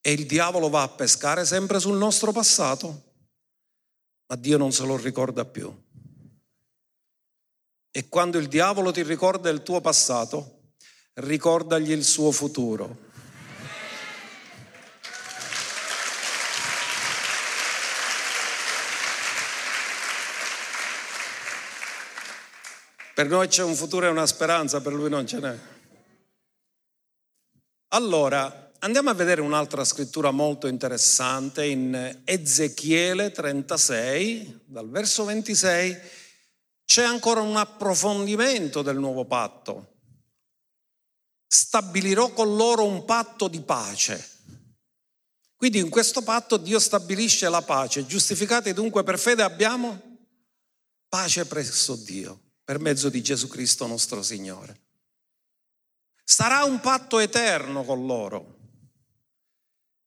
E 0.00 0.12
il 0.12 0.26
diavolo 0.26 0.68
va 0.68 0.82
a 0.82 0.88
pescare 0.88 1.46
sempre 1.46 1.80
sul 1.80 1.96
nostro 1.96 2.32
passato, 2.32 3.02
ma 4.26 4.36
Dio 4.36 4.58
non 4.58 4.72
se 4.72 4.84
lo 4.84 4.96
ricorda 4.96 5.44
più. 5.46 5.74
E 7.94 8.08
quando 8.08 8.38
il 8.38 8.48
diavolo 8.48 8.90
ti 8.90 9.02
ricorda 9.02 9.50
il 9.50 9.62
tuo 9.62 9.82
passato, 9.82 10.70
ricordagli 11.16 11.90
il 11.90 12.04
suo 12.04 12.32
futuro. 12.32 13.10
Per 23.14 23.28
noi 23.28 23.46
c'è 23.48 23.62
un 23.62 23.74
futuro 23.74 24.06
e 24.06 24.08
una 24.08 24.24
speranza, 24.24 24.80
per 24.80 24.94
lui 24.94 25.10
non 25.10 25.26
ce 25.26 25.38
n'è. 25.38 25.58
Allora, 27.88 28.72
andiamo 28.78 29.10
a 29.10 29.14
vedere 29.14 29.42
un'altra 29.42 29.84
scrittura 29.84 30.30
molto 30.30 30.66
interessante 30.66 31.66
in 31.66 32.22
Ezechiele 32.24 33.30
36, 33.30 34.60
dal 34.64 34.88
verso 34.88 35.26
26. 35.26 36.21
C'è 36.84 37.04
ancora 37.04 37.40
un 37.40 37.56
approfondimento 37.56 38.82
del 38.82 38.98
nuovo 38.98 39.24
patto. 39.24 39.94
Stabilirò 41.46 42.30
con 42.32 42.56
loro 42.56 42.84
un 42.84 43.04
patto 43.04 43.48
di 43.48 43.60
pace. 43.60 44.30
Quindi 45.56 45.78
in 45.78 45.90
questo 45.90 46.22
patto 46.22 46.56
Dio 46.56 46.78
stabilisce 46.78 47.48
la 47.48 47.62
pace. 47.62 48.04
Giustificati 48.04 48.72
dunque 48.72 49.04
per 49.04 49.18
fede 49.18 49.42
abbiamo 49.42 50.18
pace 51.08 51.46
presso 51.46 51.94
Dio 51.94 52.40
per 52.64 52.78
mezzo 52.78 53.08
di 53.08 53.22
Gesù 53.22 53.46
Cristo 53.48 53.86
nostro 53.86 54.22
Signore. 54.22 54.80
Sarà 56.24 56.64
un 56.64 56.80
patto 56.80 57.18
eterno 57.18 57.84
con 57.84 58.06
loro. 58.06 58.58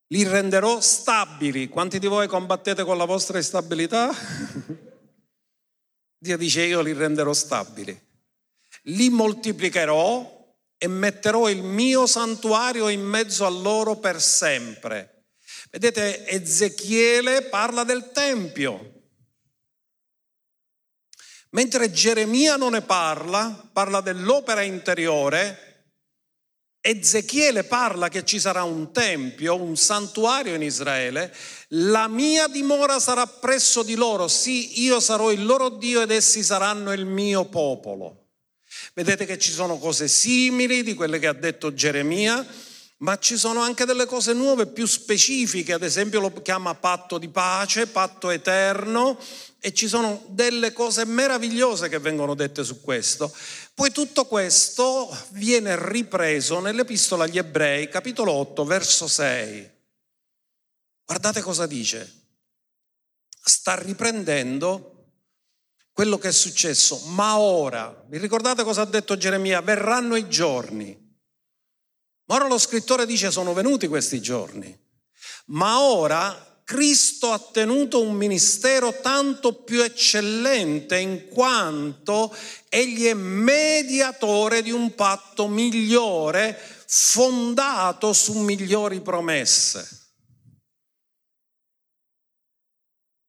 Li 0.08 0.24
renderò 0.24 0.82
stabili. 0.82 1.70
Quanti 1.70 2.00
di 2.00 2.08
voi 2.08 2.28
combattete 2.28 2.84
con 2.84 2.98
la 2.98 3.06
vostra 3.06 3.38
instabilità? 3.38 4.12
Dio 6.18 6.38
dice 6.38 6.64
io 6.64 6.82
li 6.82 6.94
renderò 6.94 7.34
stabili. 7.34 8.00
Li 8.84 9.10
moltiplicherò 9.10 10.34
e 10.78 10.88
metterò 10.88 11.50
il 11.50 11.64
mio 11.64 12.06
santuario 12.06 12.90
in 12.90 13.02
mezzo 13.02 13.46
a 13.46 13.50
loro 13.50 13.98
per 13.98 14.22
sempre. 14.22 15.26
Vedete, 15.72 16.28
Ezechiele 16.28 17.44
parla 17.44 17.84
del 17.84 18.12
Tempio. 18.12 18.94
Mentre 21.52 21.92
Geremia 21.92 22.58
non 22.58 22.74
ne 22.74 22.82
parla, 22.82 23.70
parla 23.72 24.02
dell'opera 24.02 24.62
interiore, 24.62 25.75
Ezechiele 26.88 27.64
parla 27.64 28.10
che 28.10 28.24
ci 28.24 28.40
sarà 28.40 28.62
un 28.62 28.92
tempio, 28.92 29.60
un 29.60 29.76
santuario 29.76 30.54
in 30.54 30.62
Israele, 30.62 31.34
la 31.70 32.08
mia 32.08 32.48
dimora 32.48 33.00
sarà 33.00 33.26
presso 33.26 33.82
di 33.82 33.96
loro, 33.96 34.28
sì, 34.28 34.84
io 34.84 35.00
sarò 35.00 35.32
il 35.32 35.44
loro 35.44 35.70
Dio 35.70 36.04
ed 36.04 36.12
essi 36.12 36.44
saranno 36.44 36.94
il 36.94 37.06
mio 37.06 37.46
popolo. 37.46 38.28
Vedete 38.94 39.26
che 39.26 39.40
ci 39.40 39.52
sono 39.52 39.80
cose 39.80 40.08
simili 40.08 40.84
di 40.84 40.94
quelle 40.94 41.18
che 41.18 41.26
ha 41.26 41.34
detto 41.34 41.74
Geremia, 41.74 42.46
ma 42.98 43.18
ci 43.18 43.36
sono 43.36 43.62
anche 43.62 43.86
delle 43.86 44.06
cose 44.06 44.34
nuove 44.34 44.68
più 44.68 44.86
specifiche, 44.86 45.74
ad 45.74 45.84
esempio 45.84 46.20
lo 46.20 46.32
chiama 46.44 46.76
patto 46.76 47.18
di 47.18 47.30
pace, 47.30 47.88
patto 47.88 48.30
eterno, 48.30 49.18
e 49.60 49.74
ci 49.74 49.88
sono 49.88 50.24
delle 50.28 50.72
cose 50.72 51.06
meravigliose 51.06 51.90
che 51.90 51.98
vengono 51.98 52.36
dette 52.36 52.64
su 52.64 52.82
questo. 52.82 53.34
Poi 53.76 53.92
tutto 53.92 54.26
questo 54.26 55.10
viene 55.32 55.76
ripreso 55.78 56.62
nell'Epistola 56.62 57.26
agli 57.26 57.38
Ebrei, 57.38 57.90
capitolo 57.90 58.32
8, 58.32 58.64
verso 58.64 59.06
6. 59.06 59.72
Guardate 61.04 61.42
cosa 61.42 61.68
dice. 61.68 62.24
Sta 63.44 63.76
riprendendo 63.76 65.10
quello 65.92 66.18
che 66.18 66.30
è 66.30 66.32
successo, 66.32 67.00
ma 67.08 67.38
ora, 67.38 68.06
vi 68.08 68.18
ricordate 68.18 68.64
cosa 68.64 68.84
ha 68.84 68.86
detto 68.86 69.18
Geremia? 69.18 69.60
Verranno 69.60 70.16
i 70.16 70.30
giorni. 70.30 70.98
Ma 72.28 72.36
ora 72.36 72.48
lo 72.48 72.58
scrittore 72.58 73.06
dice 73.06 73.30
sono 73.30 73.54
venuti 73.54 73.88
questi 73.88 74.22
giorni. 74.22 74.74
Ma 75.48 75.82
ora 75.82 76.45
Cristo 76.66 77.32
ha 77.32 77.38
tenuto 77.40 78.02
un 78.02 78.16
ministero 78.16 79.00
tanto 79.00 79.54
più 79.54 79.84
eccellente 79.84 80.98
in 80.98 81.28
quanto 81.28 82.36
egli 82.70 83.06
è 83.06 83.14
mediatore 83.14 84.64
di 84.64 84.72
un 84.72 84.96
patto 84.96 85.48
migliore 85.48 86.58
fondato 86.88 88.14
su 88.14 88.40
migliori 88.40 89.00
promesse. 89.02 90.14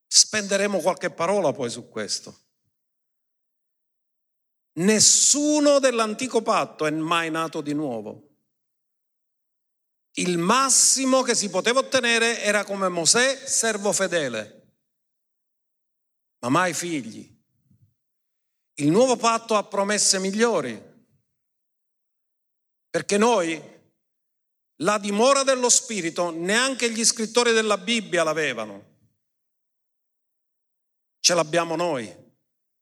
Spenderemo 0.07 0.79
qualche 0.79 1.11
parola 1.11 1.53
poi 1.53 1.69
su 1.69 1.91
questo. 1.91 2.45
Nessuno 4.79 5.79
dell'antico 5.79 6.41
patto 6.41 6.87
è 6.87 6.91
mai 6.91 7.31
nato 7.31 7.61
di 7.61 7.75
nuovo. 7.75 8.26
Il 10.19 10.39
massimo 10.39 11.21
che 11.23 11.35
si 11.35 11.51
poteva 11.51 11.81
ottenere 11.81 12.41
era 12.41 12.65
come 12.65 12.89
Mosè, 12.89 13.47
servo 13.47 13.93
fedele, 13.93 14.77
ma 16.41 16.49
mai 16.49 16.73
figli. 16.73 17.35
Il 18.79 18.91
nuovo 18.91 19.17
patto 19.17 19.57
ha 19.57 19.65
promesse 19.65 20.19
migliori, 20.19 20.83
perché 22.89 23.19
noi 23.19 23.63
la 24.81 24.99
dimora 24.99 25.43
dello 25.43 25.69
Spirito 25.69 26.31
neanche 26.31 26.91
gli 26.91 27.05
scrittori 27.05 27.53
della 27.53 27.77
Bibbia 27.77 28.23
l'avevano, 28.23 28.95
ce 31.21 31.35
l'abbiamo 31.35 31.77
noi. 31.77 32.25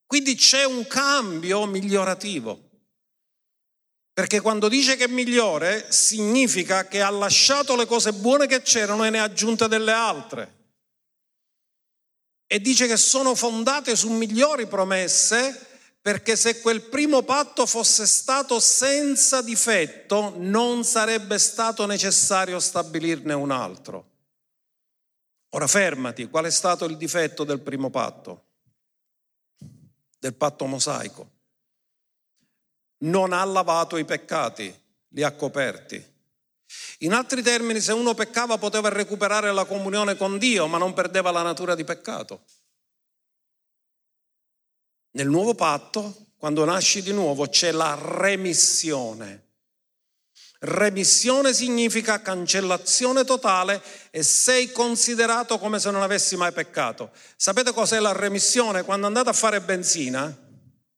Quindi 0.06 0.36
c'è 0.36 0.62
un 0.62 0.86
cambio 0.86 1.66
migliorativo. 1.66 2.63
Perché 4.14 4.40
quando 4.40 4.68
dice 4.68 4.94
che 4.94 5.04
è 5.04 5.08
migliore 5.08 5.90
significa 5.90 6.86
che 6.86 7.02
ha 7.02 7.10
lasciato 7.10 7.74
le 7.74 7.84
cose 7.84 8.12
buone 8.12 8.46
che 8.46 8.62
c'erano 8.62 9.04
e 9.04 9.10
ne 9.10 9.18
ha 9.18 9.24
aggiunte 9.24 9.66
delle 9.66 9.90
altre. 9.90 10.54
E 12.46 12.60
dice 12.60 12.86
che 12.86 12.96
sono 12.96 13.34
fondate 13.34 13.96
su 13.96 14.12
migliori 14.12 14.68
promesse 14.68 15.72
perché 16.00 16.36
se 16.36 16.60
quel 16.60 16.82
primo 16.82 17.22
patto 17.22 17.66
fosse 17.66 18.06
stato 18.06 18.60
senza 18.60 19.42
difetto 19.42 20.34
non 20.36 20.84
sarebbe 20.84 21.36
stato 21.38 21.84
necessario 21.84 22.60
stabilirne 22.60 23.32
un 23.32 23.50
altro. 23.50 24.10
Ora 25.54 25.66
fermati, 25.66 26.28
qual 26.28 26.44
è 26.44 26.50
stato 26.50 26.84
il 26.84 26.96
difetto 26.96 27.42
del 27.42 27.60
primo 27.60 27.90
patto? 27.90 28.44
Del 30.18 30.34
patto 30.34 30.66
mosaico? 30.66 31.33
Non 32.98 33.32
ha 33.32 33.44
lavato 33.44 33.96
i 33.96 34.04
peccati, 34.04 34.74
li 35.08 35.22
ha 35.22 35.32
coperti. 35.32 36.12
In 36.98 37.12
altri 37.12 37.42
termini, 37.42 37.80
se 37.80 37.92
uno 37.92 38.14
peccava 38.14 38.58
poteva 38.58 38.88
recuperare 38.88 39.52
la 39.52 39.64
comunione 39.64 40.16
con 40.16 40.38
Dio, 40.38 40.66
ma 40.66 40.78
non 40.78 40.92
perdeva 40.92 41.30
la 41.30 41.42
natura 41.42 41.74
di 41.74 41.84
peccato. 41.84 42.44
Nel 45.12 45.28
nuovo 45.28 45.54
patto, 45.54 46.26
quando 46.36 46.64
nasci 46.64 47.02
di 47.02 47.12
nuovo, 47.12 47.46
c'è 47.46 47.70
la 47.70 47.96
remissione. 48.00 49.42
Remissione 50.60 51.52
significa 51.52 52.22
cancellazione 52.22 53.24
totale 53.24 53.82
e 54.10 54.22
sei 54.22 54.72
considerato 54.72 55.58
come 55.58 55.78
se 55.78 55.90
non 55.90 56.02
avessi 56.02 56.36
mai 56.36 56.52
peccato. 56.52 57.10
Sapete 57.36 57.72
cos'è 57.72 58.00
la 58.00 58.12
remissione? 58.12 58.82
Quando 58.82 59.06
andate 59.06 59.28
a 59.28 59.34
fare 59.34 59.60
benzina 59.60 60.34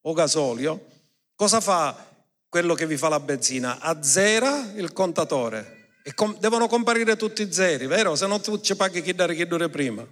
o 0.02 0.12
gasolio, 0.12 0.86
Cosa 1.36 1.60
fa 1.60 2.14
quello 2.48 2.72
che 2.72 2.86
vi 2.86 2.96
fa 2.96 3.10
la 3.10 3.20
benzina, 3.20 3.78
azzera 3.78 4.72
il 4.74 4.94
contatore. 4.94 5.90
E 6.02 6.14
com- 6.14 6.38
devono 6.38 6.66
comparire 6.66 7.16
tutti 7.16 7.42
i 7.42 7.52
zeri, 7.52 7.86
vero? 7.86 8.16
Se 8.16 8.26
no 8.26 8.40
tu 8.40 8.58
ci 8.60 8.74
paghi 8.74 9.02
chi 9.02 9.14
dare 9.14 9.34
chi 9.34 9.46
dure 9.46 9.68
prima. 9.68 10.06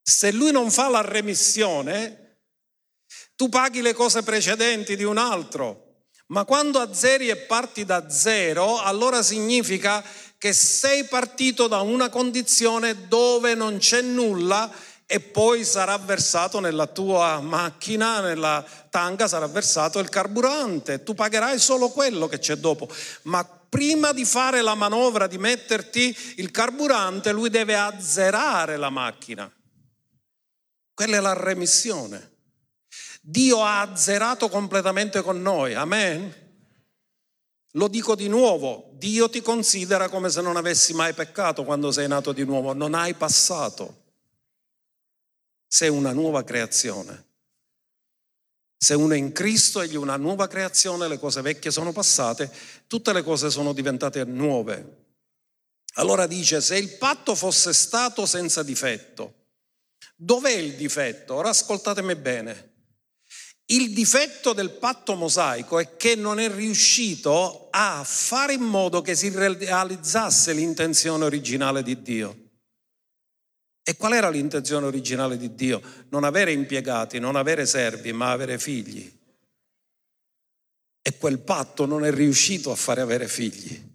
Se 0.00 0.30
lui 0.30 0.52
non 0.52 0.70
fa 0.70 0.88
la 0.88 1.00
remissione, 1.00 2.38
tu 3.34 3.48
paghi 3.48 3.80
le 3.80 3.94
cose 3.94 4.22
precedenti 4.22 4.94
di 4.94 5.04
un 5.04 5.18
altro. 5.18 6.04
Ma 6.26 6.44
quando 6.44 6.78
azzeri 6.78 7.28
e 7.28 7.36
parti 7.36 7.84
da 7.84 8.08
zero, 8.08 8.78
allora 8.78 9.22
significa 9.22 10.04
che 10.38 10.52
sei 10.52 11.04
partito 11.04 11.66
da 11.66 11.80
una 11.80 12.08
condizione 12.08 13.08
dove 13.08 13.54
non 13.54 13.78
c'è 13.78 14.02
nulla 14.02 14.72
e 15.12 15.20
poi 15.20 15.62
sarà 15.62 15.98
versato 15.98 16.58
nella 16.58 16.86
tua 16.86 17.38
macchina, 17.38 18.22
nella 18.22 18.64
tanga 18.88 19.28
sarà 19.28 19.46
versato 19.46 19.98
il 19.98 20.08
carburante. 20.08 21.02
Tu 21.02 21.12
pagherai 21.12 21.58
solo 21.58 21.90
quello 21.90 22.28
che 22.28 22.38
c'è 22.38 22.56
dopo. 22.56 22.88
Ma 23.24 23.44
prima 23.44 24.12
di 24.12 24.24
fare 24.24 24.62
la 24.62 24.74
manovra, 24.74 25.26
di 25.26 25.36
metterti 25.36 26.16
il 26.36 26.50
carburante, 26.50 27.30
lui 27.30 27.50
deve 27.50 27.76
azzerare 27.76 28.78
la 28.78 28.88
macchina. 28.88 29.52
Quella 30.94 31.18
è 31.18 31.20
la 31.20 31.34
remissione. 31.34 32.36
Dio 33.20 33.62
ha 33.62 33.82
azzerato 33.82 34.48
completamente 34.48 35.20
con 35.20 35.42
noi. 35.42 35.74
Amen. 35.74 36.34
Lo 37.72 37.88
dico 37.88 38.14
di 38.14 38.28
nuovo, 38.28 38.92
Dio 38.94 39.28
ti 39.28 39.42
considera 39.42 40.08
come 40.08 40.30
se 40.30 40.40
non 40.40 40.56
avessi 40.56 40.94
mai 40.94 41.12
peccato 41.12 41.64
quando 41.64 41.92
sei 41.92 42.08
nato 42.08 42.32
di 42.32 42.46
nuovo, 42.46 42.72
non 42.72 42.94
hai 42.94 43.12
passato. 43.12 44.00
Sei 45.74 45.88
una 45.88 46.12
nuova 46.12 46.44
creazione. 46.44 47.28
Se 48.76 48.92
uno 48.92 49.14
è 49.14 49.16
in 49.16 49.32
Cristo, 49.32 49.80
egli 49.80 49.94
è 49.94 49.96
una 49.96 50.18
nuova 50.18 50.46
creazione, 50.46 51.08
le 51.08 51.18
cose 51.18 51.40
vecchie 51.40 51.70
sono 51.70 51.92
passate, 51.92 52.52
tutte 52.86 53.14
le 53.14 53.22
cose 53.22 53.48
sono 53.48 53.72
diventate 53.72 54.22
nuove. 54.24 55.04
Allora 55.94 56.26
dice, 56.26 56.60
se 56.60 56.76
il 56.76 56.98
patto 56.98 57.34
fosse 57.34 57.72
stato 57.72 58.26
senza 58.26 58.62
difetto, 58.62 59.46
dov'è 60.14 60.52
il 60.52 60.74
difetto? 60.74 61.36
Ora 61.36 61.48
ascoltatemi 61.48 62.16
bene. 62.16 62.72
Il 63.64 63.94
difetto 63.94 64.52
del 64.52 64.72
patto 64.72 65.14
mosaico 65.14 65.78
è 65.78 65.96
che 65.96 66.16
non 66.16 66.38
è 66.38 66.50
riuscito 66.50 67.68
a 67.70 68.04
fare 68.04 68.52
in 68.52 68.60
modo 68.60 69.00
che 69.00 69.14
si 69.14 69.30
realizzasse 69.30 70.52
l'intenzione 70.52 71.24
originale 71.24 71.82
di 71.82 72.02
Dio. 72.02 72.41
E 73.84 73.96
qual 73.96 74.12
era 74.12 74.30
l'intenzione 74.30 74.86
originale 74.86 75.36
di 75.36 75.54
Dio? 75.54 75.82
Non 76.10 76.22
avere 76.22 76.52
impiegati, 76.52 77.18
non 77.18 77.34
avere 77.34 77.66
servi, 77.66 78.12
ma 78.12 78.30
avere 78.30 78.58
figli. 78.58 79.20
E 81.02 81.16
quel 81.16 81.40
patto 81.40 81.84
non 81.84 82.04
è 82.04 82.12
riuscito 82.12 82.70
a 82.70 82.76
fare 82.76 83.00
avere 83.00 83.26
figli. 83.26 83.90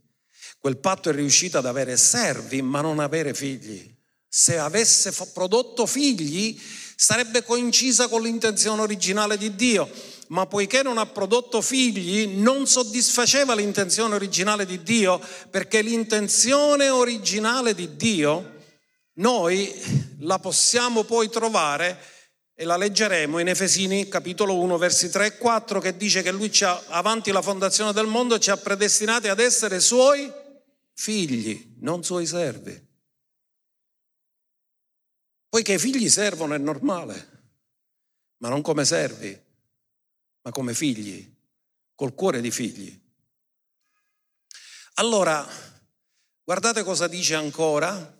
Quel 0.59 0.77
patto 0.77 1.09
è 1.09 1.13
riuscito 1.13 1.57
ad 1.57 1.65
avere 1.65 1.95
servi, 1.95 2.61
ma 2.61 2.81
non 2.81 2.99
avere 2.99 3.33
figli. 3.33 3.95
Se 4.27 4.57
avesse 4.57 5.13
prodotto 5.33 5.85
figli, 5.85 6.59
sarebbe 6.97 7.43
coincisa 7.43 8.09
con 8.09 8.23
l'intenzione 8.23 8.81
originale 8.81 9.37
di 9.37 9.55
Dio, 9.55 9.89
ma 10.27 10.45
poiché 10.47 10.83
non 10.83 10.97
ha 10.97 11.05
prodotto 11.05 11.61
figli, 11.61 12.27
non 12.27 12.67
soddisfaceva 12.67 13.55
l'intenzione 13.55 14.15
originale 14.15 14.65
di 14.65 14.83
Dio, 14.83 15.21
perché 15.49 15.81
l'intenzione 15.81 16.89
originale 16.89 17.73
di 17.73 17.95
Dio 17.95 18.55
noi 19.17 19.73
la 20.19 20.39
possiamo 20.39 21.03
poi 21.03 21.29
trovare 21.29 21.99
e 22.53 22.65
la 22.65 22.75
leggeremo 22.75 23.39
in 23.39 23.47
Efesini 23.47 24.07
capitolo 24.07 24.57
1 24.59 24.77
versi 24.77 25.09
3 25.09 25.25
e 25.25 25.37
4 25.37 25.79
che 25.79 25.95
dice 25.95 26.23
che 26.23 26.31
lui 26.31 26.51
ci 26.51 26.63
ha, 26.63 26.83
avanti 26.87 27.31
la 27.31 27.41
fondazione 27.41 27.93
del 27.93 28.07
mondo 28.07 28.39
ci 28.39 28.49
ha 28.49 28.57
predestinati 28.57 29.27
ad 29.27 29.39
essere 29.39 29.79
suoi 29.79 30.31
figli, 30.93 31.75
non 31.79 32.03
suoi 32.03 32.25
servi. 32.25 32.85
Poiché 35.49 35.73
i 35.73 35.79
figli 35.79 36.09
servono 36.09 36.55
è 36.55 36.57
normale, 36.57 37.51
ma 38.37 38.49
non 38.49 38.61
come 38.61 38.85
servi, 38.85 39.39
ma 40.41 40.51
come 40.51 40.73
figli, 40.73 41.35
col 41.93 42.15
cuore 42.15 42.41
di 42.41 42.51
figli. 42.51 43.05
Allora, 44.95 45.47
guardate 46.43 46.83
cosa 46.83 47.07
dice 47.07 47.35
ancora. 47.35 48.16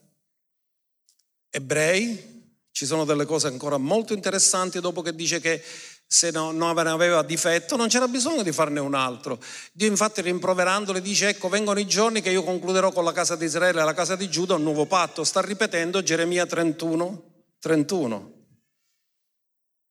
Ebrei, 1.49 2.35
ci 2.71 2.85
sono 2.85 3.05
delle 3.05 3.25
cose 3.25 3.47
ancora 3.47 3.77
molto 3.77 4.13
interessanti 4.13 4.79
dopo 4.79 5.01
che 5.01 5.15
dice 5.15 5.39
che 5.39 5.63
se 6.09 6.31
no, 6.31 6.51
non 6.51 6.77
aveva 6.77 7.21
difetto 7.21 7.75
non 7.75 7.89
c'era 7.89 8.07
bisogno 8.07 8.41
di 8.41 8.51
farne 8.51 8.79
un 8.79 8.93
altro. 8.93 9.39
Dio 9.73 9.87
infatti 9.87 10.21
rimproverandole 10.21 11.01
dice 11.01 11.29
ecco 11.29 11.49
vengono 11.49 11.79
i 11.79 11.87
giorni 11.87 12.21
che 12.21 12.29
io 12.29 12.43
concluderò 12.43 12.91
con 12.91 13.03
la 13.03 13.11
casa 13.11 13.35
di 13.35 13.45
Israele 13.45 13.81
e 13.81 13.83
la 13.83 13.93
casa 13.93 14.15
di 14.15 14.29
Giuda 14.29 14.55
un 14.55 14.63
nuovo 14.63 14.85
patto. 14.85 15.23
Sta 15.23 15.41
ripetendo 15.41 16.01
Geremia 16.01 16.45
31, 16.45 17.23
31. 17.59 18.33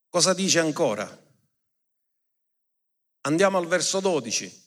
Cosa 0.09 0.33
dice 0.33 0.61
ancora? 0.61 1.25
Andiamo 3.23 3.59
al 3.59 3.67
verso 3.67 4.01
12. 4.01 4.66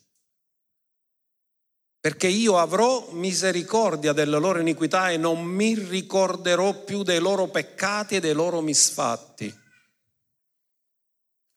Perché 2.02 2.28
io 2.28 2.58
avrò 2.58 3.12
misericordia 3.12 4.14
delle 4.14 4.40
loro 4.40 4.60
iniquità 4.60 5.10
e 5.10 5.18
non 5.18 5.44
mi 5.44 5.76
ricorderò 5.76 6.84
più 6.84 7.04
dei 7.04 7.20
loro 7.20 7.50
peccati 7.50 8.16
e 8.16 8.20
dei 8.22 8.34
loro 8.34 8.62
misfatti. 8.62 9.54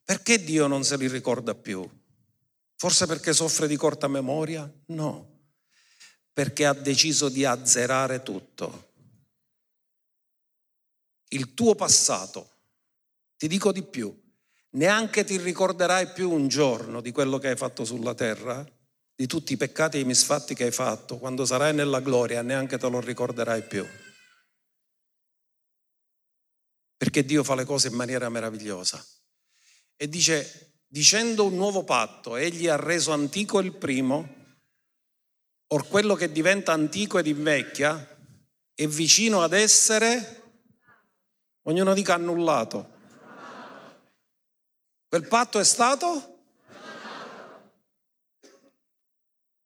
Perché 0.04 0.42
Dio 0.42 0.66
non 0.66 0.82
se 0.82 0.96
li 0.96 1.06
ricorda 1.06 1.54
più? 1.54 1.88
Forse 2.74 3.06
perché 3.06 3.32
soffre 3.32 3.68
di 3.68 3.76
corta 3.76 4.08
memoria? 4.08 4.68
No, 4.86 5.32
perché 6.32 6.66
ha 6.66 6.72
deciso 6.72 7.28
di 7.28 7.44
azzerare 7.44 8.22
tutto. 8.24 8.90
Il 11.28 11.54
tuo 11.54 11.76
passato, 11.76 12.50
ti 13.36 13.46
dico 13.46 13.70
di 13.70 13.84
più, 13.84 14.12
neanche 14.70 15.22
ti 15.22 15.36
ricorderai 15.38 16.08
più 16.08 16.30
un 16.30 16.48
giorno 16.48 17.00
di 17.00 17.12
quello 17.12 17.38
che 17.38 17.48
hai 17.48 17.56
fatto 17.56 17.84
sulla 17.84 18.14
terra, 18.14 18.66
di 19.14 19.26
tutti 19.26 19.52
i 19.52 19.56
peccati 19.56 19.98
e 19.98 20.00
i 20.00 20.04
misfatti 20.04 20.54
che 20.54 20.64
hai 20.64 20.72
fatto, 20.72 21.18
quando 21.18 21.44
sarai 21.44 21.74
nella 21.74 22.00
gloria 22.00 22.42
neanche 22.42 22.78
te 22.78 22.88
lo 22.88 23.00
ricorderai 23.00 23.62
più. 23.62 23.86
Perché 26.96 27.24
Dio 27.24 27.42
fa 27.42 27.54
le 27.54 27.64
cose 27.64 27.88
in 27.88 27.94
maniera 27.94 28.28
meravigliosa 28.28 29.04
e 29.96 30.08
dice, 30.08 30.80
dicendo 30.86 31.46
un 31.46 31.56
nuovo 31.56 31.84
patto, 31.84 32.36
egli 32.36 32.68
ha 32.68 32.76
reso 32.76 33.12
antico 33.12 33.60
il 33.60 33.72
primo, 33.72 34.40
or 35.68 35.86
quello 35.88 36.14
che 36.14 36.30
diventa 36.30 36.72
antico 36.72 37.18
ed 37.18 37.26
invecchia 37.26 38.08
è 38.74 38.86
vicino 38.86 39.42
ad 39.42 39.52
essere, 39.52 40.42
ognuno 41.62 41.94
dica 41.94 42.14
annullato. 42.14 42.90
Quel 45.08 45.26
patto 45.28 45.58
è 45.58 45.64
stato? 45.64 46.31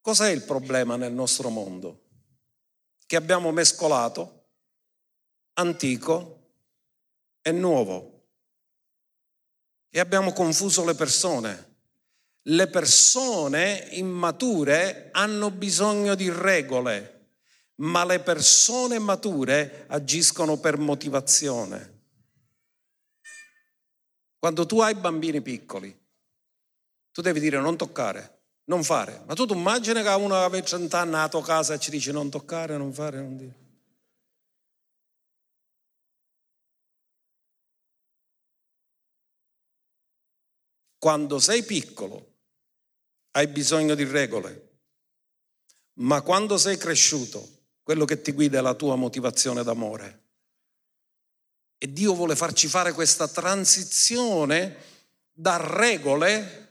Cos'è 0.06 0.30
il 0.30 0.44
problema 0.44 0.94
nel 0.94 1.12
nostro 1.12 1.48
mondo? 1.48 2.04
Che 3.06 3.16
abbiamo 3.16 3.50
mescolato 3.50 4.50
antico 5.54 6.52
e 7.42 7.50
nuovo 7.50 8.28
e 9.90 9.98
abbiamo 9.98 10.32
confuso 10.32 10.84
le 10.84 10.94
persone. 10.94 11.78
Le 12.42 12.68
persone 12.68 13.88
immature 13.94 15.08
hanno 15.10 15.50
bisogno 15.50 16.14
di 16.14 16.30
regole, 16.30 17.30
ma 17.78 18.04
le 18.04 18.20
persone 18.20 19.00
mature 19.00 19.86
agiscono 19.88 20.56
per 20.60 20.78
motivazione. 20.78 22.02
Quando 24.38 24.66
tu 24.66 24.78
hai 24.78 24.94
bambini 24.94 25.42
piccoli, 25.42 25.90
tu 27.10 27.22
devi 27.22 27.40
dire 27.40 27.58
non 27.58 27.76
toccare, 27.76 28.35
non 28.66 28.82
fare. 28.84 29.22
Ma 29.26 29.34
tu, 29.34 29.46
tu 29.46 29.54
immagini 29.54 30.02
che 30.02 30.08
uno 30.08 30.34
che 30.34 30.44
aveva 30.44 30.64
30 30.64 30.98
anni 30.98 31.14
a 31.14 31.28
tua 31.28 31.42
casa 31.42 31.74
e 31.74 31.78
ci 31.78 31.90
dice 31.90 32.12
non 32.12 32.30
toccare, 32.30 32.76
non 32.76 32.92
fare, 32.92 33.20
non 33.20 33.36
dire. 33.36 33.64
Quando 40.98 41.38
sei 41.38 41.62
piccolo 41.62 42.34
hai 43.32 43.46
bisogno 43.46 43.94
di 43.94 44.04
regole, 44.04 44.78
ma 45.98 46.22
quando 46.22 46.58
sei 46.58 46.76
cresciuto, 46.76 47.48
quello 47.82 48.04
che 48.04 48.20
ti 48.20 48.32
guida 48.32 48.58
è 48.58 48.62
la 48.62 48.74
tua 48.74 48.96
motivazione 48.96 49.62
d'amore. 49.62 50.24
E 51.78 51.92
Dio 51.92 52.14
vuole 52.14 52.34
farci 52.34 52.66
fare 52.66 52.92
questa 52.92 53.28
transizione 53.28 54.76
da 55.30 55.58
regole 55.58 56.65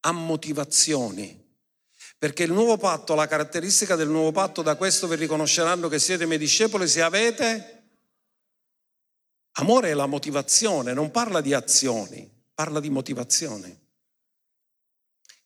a 0.00 0.12
motivazioni. 0.12 1.46
Perché 2.18 2.42
il 2.42 2.52
nuovo 2.52 2.76
patto, 2.76 3.14
la 3.14 3.26
caratteristica 3.26 3.94
del 3.96 4.08
nuovo 4.08 4.32
patto, 4.32 4.62
da 4.62 4.76
questo 4.76 5.06
vi 5.06 5.16
riconosceranno 5.16 5.88
che 5.88 5.98
siete 5.98 6.26
miei 6.26 6.38
discepoli 6.38 6.88
se 6.88 7.02
avete 7.02 7.74
amore 9.52 9.90
è 9.90 9.94
la 9.94 10.06
motivazione, 10.06 10.92
non 10.92 11.10
parla 11.10 11.40
di 11.40 11.52
azioni 11.52 12.36
parla 12.58 12.80
di 12.80 12.90
motivazione. 12.90 13.82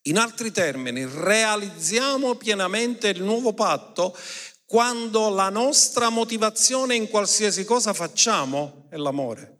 In 0.04 0.16
altri 0.16 0.50
termini, 0.50 1.04
realizziamo 1.04 2.36
pienamente 2.36 3.08
il 3.08 3.22
nuovo 3.22 3.52
patto 3.52 4.16
quando 4.64 5.28
la 5.28 5.50
nostra 5.50 6.08
motivazione 6.08 6.94
in 6.94 7.10
qualsiasi 7.10 7.66
cosa 7.66 7.92
facciamo 7.92 8.86
è 8.88 8.96
l'amore. 8.96 9.58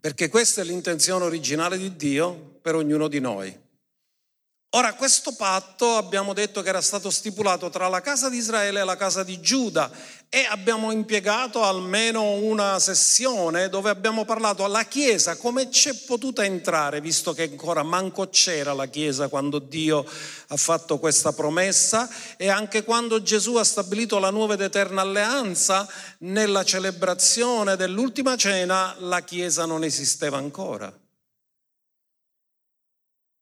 Perché 0.00 0.28
questa 0.28 0.60
è 0.60 0.64
l'intenzione 0.64 1.24
originale 1.24 1.76
di 1.76 1.96
Dio 1.96 2.49
per 2.60 2.74
ognuno 2.74 3.08
di 3.08 3.20
noi. 3.20 3.68
Ora, 4.74 4.94
questo 4.94 5.34
patto 5.34 5.96
abbiamo 5.96 6.32
detto 6.32 6.62
che 6.62 6.68
era 6.68 6.80
stato 6.80 7.10
stipulato 7.10 7.70
tra 7.70 7.88
la 7.88 8.00
casa 8.00 8.28
di 8.28 8.36
Israele 8.36 8.78
e 8.78 8.84
la 8.84 8.96
casa 8.96 9.24
di 9.24 9.40
Giuda 9.40 9.90
e 10.28 10.46
abbiamo 10.48 10.92
impiegato 10.92 11.64
almeno 11.64 12.34
una 12.34 12.78
sessione 12.78 13.68
dove 13.68 13.90
abbiamo 13.90 14.24
parlato 14.24 14.62
alla 14.62 14.84
Chiesa 14.84 15.36
come 15.36 15.70
c'è 15.70 15.92
potuta 16.06 16.44
entrare, 16.44 17.00
visto 17.00 17.32
che 17.32 17.48
ancora 17.50 17.82
manco 17.82 18.28
c'era 18.28 18.72
la 18.72 18.86
Chiesa 18.86 19.26
quando 19.26 19.58
Dio 19.58 20.06
ha 20.46 20.56
fatto 20.56 21.00
questa 21.00 21.32
promessa 21.32 22.08
e 22.36 22.48
anche 22.48 22.84
quando 22.84 23.22
Gesù 23.22 23.56
ha 23.56 23.64
stabilito 23.64 24.20
la 24.20 24.30
nuova 24.30 24.54
ed 24.54 24.60
eterna 24.60 25.00
alleanza 25.00 25.88
nella 26.18 26.62
celebrazione 26.62 27.74
dell'ultima 27.74 28.36
cena, 28.36 28.94
la 29.00 29.22
Chiesa 29.22 29.64
non 29.64 29.82
esisteva 29.82 30.36
ancora 30.36 30.96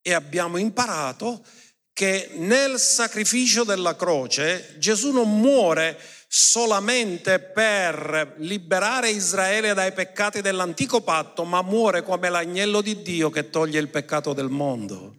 e 0.08 0.14
abbiamo 0.14 0.56
imparato 0.56 1.44
che 1.92 2.30
nel 2.36 2.78
sacrificio 2.78 3.62
della 3.62 3.94
croce 3.94 4.76
Gesù 4.78 5.10
non 5.10 5.38
muore 5.38 6.00
solamente 6.26 7.40
per 7.40 8.36
liberare 8.38 9.10
Israele 9.10 9.74
dai 9.74 9.92
peccati 9.92 10.40
dell'antico 10.40 11.02
patto, 11.02 11.44
ma 11.44 11.60
muore 11.60 12.02
come 12.02 12.30
l'agnello 12.30 12.80
di 12.80 13.02
Dio 13.02 13.28
che 13.28 13.50
toglie 13.50 13.80
il 13.80 13.88
peccato 13.88 14.32
del 14.32 14.48
mondo. 14.48 15.14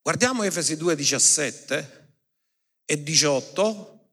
Guardiamo 0.00 0.44
Efesi 0.44 0.76
2, 0.76 0.94
17 0.94 2.14
e 2.84 3.02
18, 3.02 4.10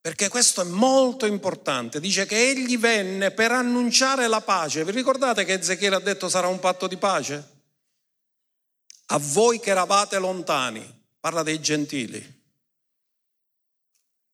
perché 0.00 0.28
questo 0.28 0.60
è 0.60 0.64
molto 0.64 1.26
importante. 1.26 1.98
Dice 1.98 2.26
che 2.26 2.50
egli 2.50 2.78
venne 2.78 3.32
per 3.32 3.50
annunciare 3.50 4.28
la 4.28 4.40
pace. 4.40 4.84
Vi 4.84 4.92
ricordate 4.92 5.44
che 5.44 5.54
Ezechiele 5.54 5.96
ha 5.96 6.00
detto 6.00 6.28
sarà 6.28 6.46
un 6.46 6.60
patto 6.60 6.86
di 6.86 6.96
pace? 6.96 7.53
A 9.14 9.18
voi 9.18 9.60
che 9.60 9.70
eravate 9.70 10.18
lontani, 10.18 10.84
parla 11.20 11.44
dei 11.44 11.60
gentili, 11.60 12.42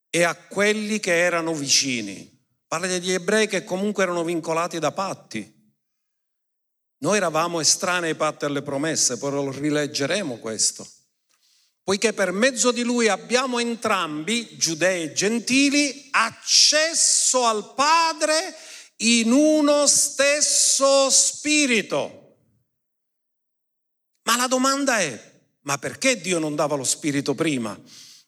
e 0.09 0.23
a 0.23 0.35
quelli 0.35 0.99
che 1.01 1.19
erano 1.19 1.53
vicini, 1.53 2.43
parla 2.67 2.87
degli 2.87 3.13
ebrei 3.13 3.47
che 3.47 3.63
comunque 3.63 4.05
erano 4.05 4.25
vincolati 4.25 4.79
da 4.79 4.91
patti. 4.91 5.59
Noi 7.03 7.17
eravamo 7.19 7.61
estranei 7.61 8.11
ai 8.11 8.17
patti 8.17 8.45
e 8.45 8.49
alle 8.49 8.63
promesse, 8.63 9.19
poi 9.19 9.33
lo 9.33 9.51
rileggeremo 9.53 10.39
questo. 10.39 10.89
Poiché 11.83 12.15
per 12.15 12.33
mezzo 12.33 12.73
di 12.73 12.83
lui 12.83 13.09
abbiamo 13.09 13.59
entrambi, 13.59 14.57
giudei 14.57 15.05
e 15.05 15.13
gentili, 15.13 16.09
accesso 16.11 17.45
al 17.45 17.75
Padre 17.75 18.55
in 18.97 19.31
uno 19.31 19.87
stesso 19.87 21.11
spirito. 21.11 22.20
Ma 24.31 24.37
la 24.37 24.47
domanda 24.47 25.01
è, 25.01 25.21
ma 25.63 25.77
perché 25.79 26.21
Dio 26.21 26.39
non 26.39 26.55
dava 26.55 26.77
lo 26.77 26.85
Spirito 26.85 27.35
prima? 27.35 27.77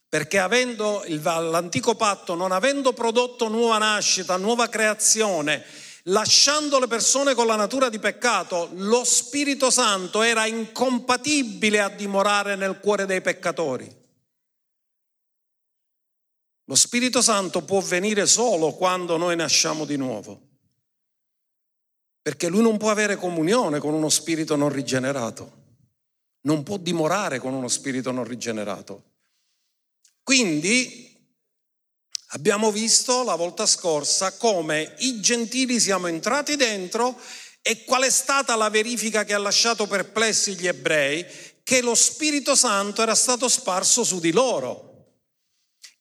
Perché 0.09 0.41
avendo 0.41 1.05
il, 1.07 1.23
l'antico 1.23 1.95
patto, 1.95 2.35
non 2.35 2.51
avendo 2.51 2.93
prodotto 2.93 3.47
nuova 3.47 3.79
nascita, 3.79 4.37
nuova 4.37 4.69
creazione, 4.69 5.65
lasciando 6.07 6.81
le 6.81 6.89
persone 6.89 7.35
con 7.35 7.47
la 7.47 7.55
natura 7.55 7.89
di 7.89 8.01
peccato, 8.01 8.71
lo 8.73 9.05
Spirito 9.05 9.71
Santo 9.71 10.23
era 10.23 10.45
incompatibile 10.45 11.79
a 11.79 11.89
dimorare 11.89 12.57
nel 12.57 12.81
cuore 12.81 13.07
dei 13.07 13.21
peccatori. 13.21 13.89
Lo 16.65 16.75
Spirito 16.75 17.23
Santo 17.23 17.63
può 17.63 17.79
venire 17.79 18.27
solo 18.27 18.73
quando 18.73 19.17
noi 19.17 19.37
nasciamo 19.37 19.85
di 19.85 19.97
nuovo, 19.97 20.49
perché 22.21 22.49
lui 22.49 22.63
non 22.63 22.77
può 22.77 22.91
avere 22.91 23.15
comunione 23.15 23.79
con 23.79 23.95
uno 23.95 24.09
spirito 24.09 24.57
non 24.57 24.69
rigenerato 24.69 25.61
non 26.43 26.63
può 26.63 26.77
dimorare 26.77 27.39
con 27.39 27.53
uno 27.53 27.69
spirito 27.69 28.11
non 28.11 28.25
rigenerato. 28.25 29.11
Quindi 30.23 31.11
abbiamo 32.29 32.71
visto 32.71 33.25
la 33.25 33.35
volta 33.35 33.67
scorsa 33.67 34.37
come 34.37 34.95
i 34.99 35.21
gentili 35.21 35.81
siamo 35.81 36.07
entrati 36.07 36.57
dentro 36.57 37.19
e 37.61 37.85
qual 37.85 38.03
è 38.03 38.11
stata 38.11 38.57
la 38.57 38.71
verifica 38.71 39.25
che 39.25 39.35
ha 39.35 39.39
lasciato 39.39 39.87
perplessi 39.87 40.55
gli 40.57 40.67
ebrei? 40.67 41.25
Che 41.63 41.81
lo 41.81 41.95
Spirito 41.95 42.57
Santo 42.57 43.03
era 43.03 43.15
stato 43.15 43.49
sparso 43.49 44.03
su 44.03 44.19
di 44.19 44.33
loro. 44.33 44.92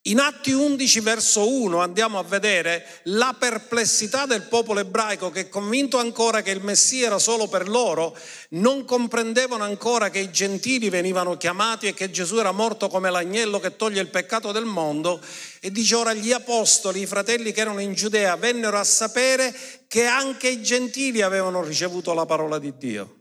In 0.06 0.18
Atti 0.18 0.52
11 0.52 1.00
verso 1.02 1.48
1 1.48 1.80
andiamo 1.80 2.18
a 2.18 2.24
vedere 2.24 3.02
la 3.04 3.36
perplessità 3.38 4.26
del 4.26 4.48
popolo 4.48 4.80
ebraico 4.80 5.30
che 5.30 5.48
convinto 5.48 6.00
ancora 6.00 6.42
che 6.42 6.50
il 6.50 6.64
Messia 6.64 7.06
era 7.06 7.20
solo 7.20 7.48
per 7.48 7.70
loro, 7.70 8.18
non 8.50 8.84
comprendevano 8.84 9.64
ancora 9.64 10.10
che 10.10 10.18
i 10.18 10.32
gentili 10.32 10.90
venivano 10.90 11.38
chiamati 11.38 11.86
e 11.86 11.94
che 11.94 12.10
Gesù 12.10 12.38
era 12.38 12.52
morto 12.52 12.88
come 12.88 13.12
l'agnello 13.12 13.60
che 13.60 13.76
toglie 13.76 14.02
il 14.02 14.08
peccato 14.08 14.52
del 14.52 14.66
mondo 14.66 15.22
e 15.60 15.70
dice 15.70 15.94
ora 15.94 16.14
gli 16.14 16.32
apostoli, 16.32 17.02
i 17.02 17.06
fratelli 17.06 17.52
che 17.52 17.62
erano 17.62 17.80
in 17.80 17.94
Giudea, 17.94 18.36
vennero 18.38 18.80
a 18.80 18.84
sapere 18.84 19.56
che 19.88 20.06
anche 20.06 20.48
i 20.48 20.64
gentili 20.64 21.22
avevano 21.22 21.62
ricevuto 21.64 22.16
la 22.16 22.26
parola 22.26 22.58
di 22.58 22.76
Dio. 22.76 23.18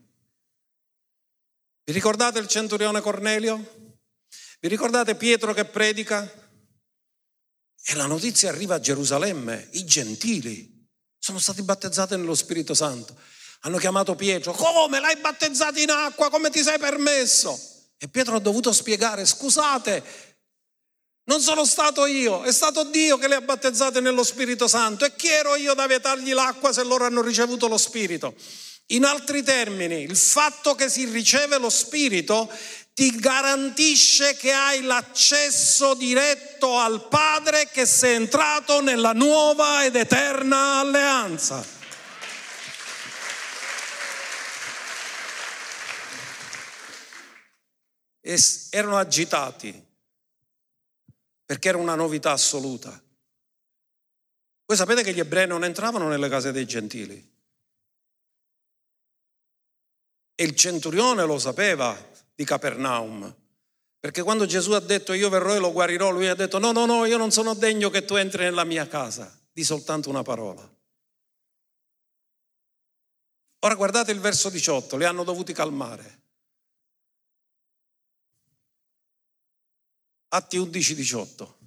Vi 1.84 1.92
ricordate 1.92 2.38
il 2.38 2.46
centurione 2.46 3.02
Cornelio? 3.02 3.98
Vi 4.60 4.68
ricordate 4.68 5.14
Pietro 5.14 5.52
che 5.52 5.66
predica? 5.66 6.39
E 7.82 7.94
la 7.94 8.06
notizia 8.06 8.48
arriva 8.50 8.76
a 8.76 8.80
Gerusalemme, 8.80 9.68
i 9.72 9.84
gentili 9.84 10.88
sono 11.18 11.38
stati 11.38 11.62
battezzati 11.62 12.16
nello 12.16 12.34
Spirito 12.34 12.74
Santo. 12.74 13.14
Hanno 13.60 13.78
chiamato 13.78 14.14
Pietro, 14.14 14.52
come 14.52 15.00
l'hai 15.00 15.16
battezzato 15.16 15.78
in 15.78 15.90
acqua, 15.90 16.30
come 16.30 16.50
ti 16.50 16.62
sei 16.62 16.78
permesso? 16.78 17.58
E 17.98 18.08
Pietro 18.08 18.36
ha 18.36 18.40
dovuto 18.40 18.72
spiegare, 18.72 19.26
scusate, 19.26 20.02
non 21.24 21.40
sono 21.40 21.64
stato 21.64 22.06
io, 22.06 22.42
è 22.42 22.52
stato 22.52 22.84
Dio 22.84 23.18
che 23.18 23.28
li 23.28 23.34
ha 23.34 23.40
battezzati 23.40 24.00
nello 24.00 24.24
Spirito 24.24 24.66
Santo. 24.66 25.04
E 25.04 25.14
chi 25.14 25.28
ero 25.28 25.54
io 25.54 25.74
da 25.74 25.86
vietargli 25.86 26.32
l'acqua 26.32 26.72
se 26.72 26.82
loro 26.82 27.04
hanno 27.04 27.22
ricevuto 27.22 27.68
lo 27.68 27.76
Spirito? 27.76 28.34
In 28.86 29.04
altri 29.04 29.44
termini, 29.44 30.02
il 30.02 30.16
fatto 30.16 30.74
che 30.74 30.88
si 30.88 31.04
riceve 31.04 31.58
lo 31.58 31.70
Spirito 31.70 32.50
ti 32.92 33.18
garantisce 33.18 34.36
che 34.36 34.52
hai 34.52 34.82
l'accesso 34.82 35.94
diretto 35.94 36.78
al 36.78 37.08
Padre 37.08 37.68
che 37.68 37.86
sei 37.86 38.16
entrato 38.16 38.80
nella 38.80 39.12
nuova 39.12 39.84
ed 39.84 39.96
eterna 39.96 40.80
alleanza. 40.80 41.78
E 48.20 48.38
erano 48.70 48.98
agitati 48.98 49.88
perché 51.50 51.68
era 51.68 51.78
una 51.78 51.94
novità 51.94 52.32
assoluta. 52.32 52.90
Voi 54.66 54.76
sapete 54.76 55.02
che 55.02 55.12
gli 55.12 55.18
ebrei 55.18 55.48
non 55.48 55.64
entravano 55.64 56.06
nelle 56.06 56.28
case 56.28 56.52
dei 56.52 56.64
gentili. 56.64 57.28
E 60.36 60.44
il 60.44 60.54
centurione 60.54 61.24
lo 61.24 61.40
sapeva 61.40 62.08
di 62.40 62.46
Capernaum. 62.46 63.36
Perché 63.98 64.22
quando 64.22 64.46
Gesù 64.46 64.72
ha 64.72 64.80
detto 64.80 65.12
io 65.12 65.28
verrò 65.28 65.54
e 65.54 65.58
lo 65.58 65.72
guarirò, 65.72 66.08
lui 66.08 66.26
ha 66.26 66.34
detto 66.34 66.58
no, 66.58 66.72
no, 66.72 66.86
no, 66.86 67.04
io 67.04 67.18
non 67.18 67.30
sono 67.30 67.52
degno 67.52 67.90
che 67.90 68.06
tu 68.06 68.14
entri 68.14 68.44
nella 68.44 68.64
mia 68.64 68.88
casa. 68.88 69.30
Di 69.52 69.62
soltanto 69.62 70.08
una 70.08 70.22
parola. 70.22 70.66
Ora 73.62 73.74
guardate 73.74 74.10
il 74.12 74.20
verso 74.20 74.48
18, 74.48 74.96
li 74.96 75.04
hanno 75.04 75.22
dovuti 75.22 75.52
calmare. 75.52 76.22
Atti 80.28 80.56
11, 80.56 80.94
18. 80.94 81.58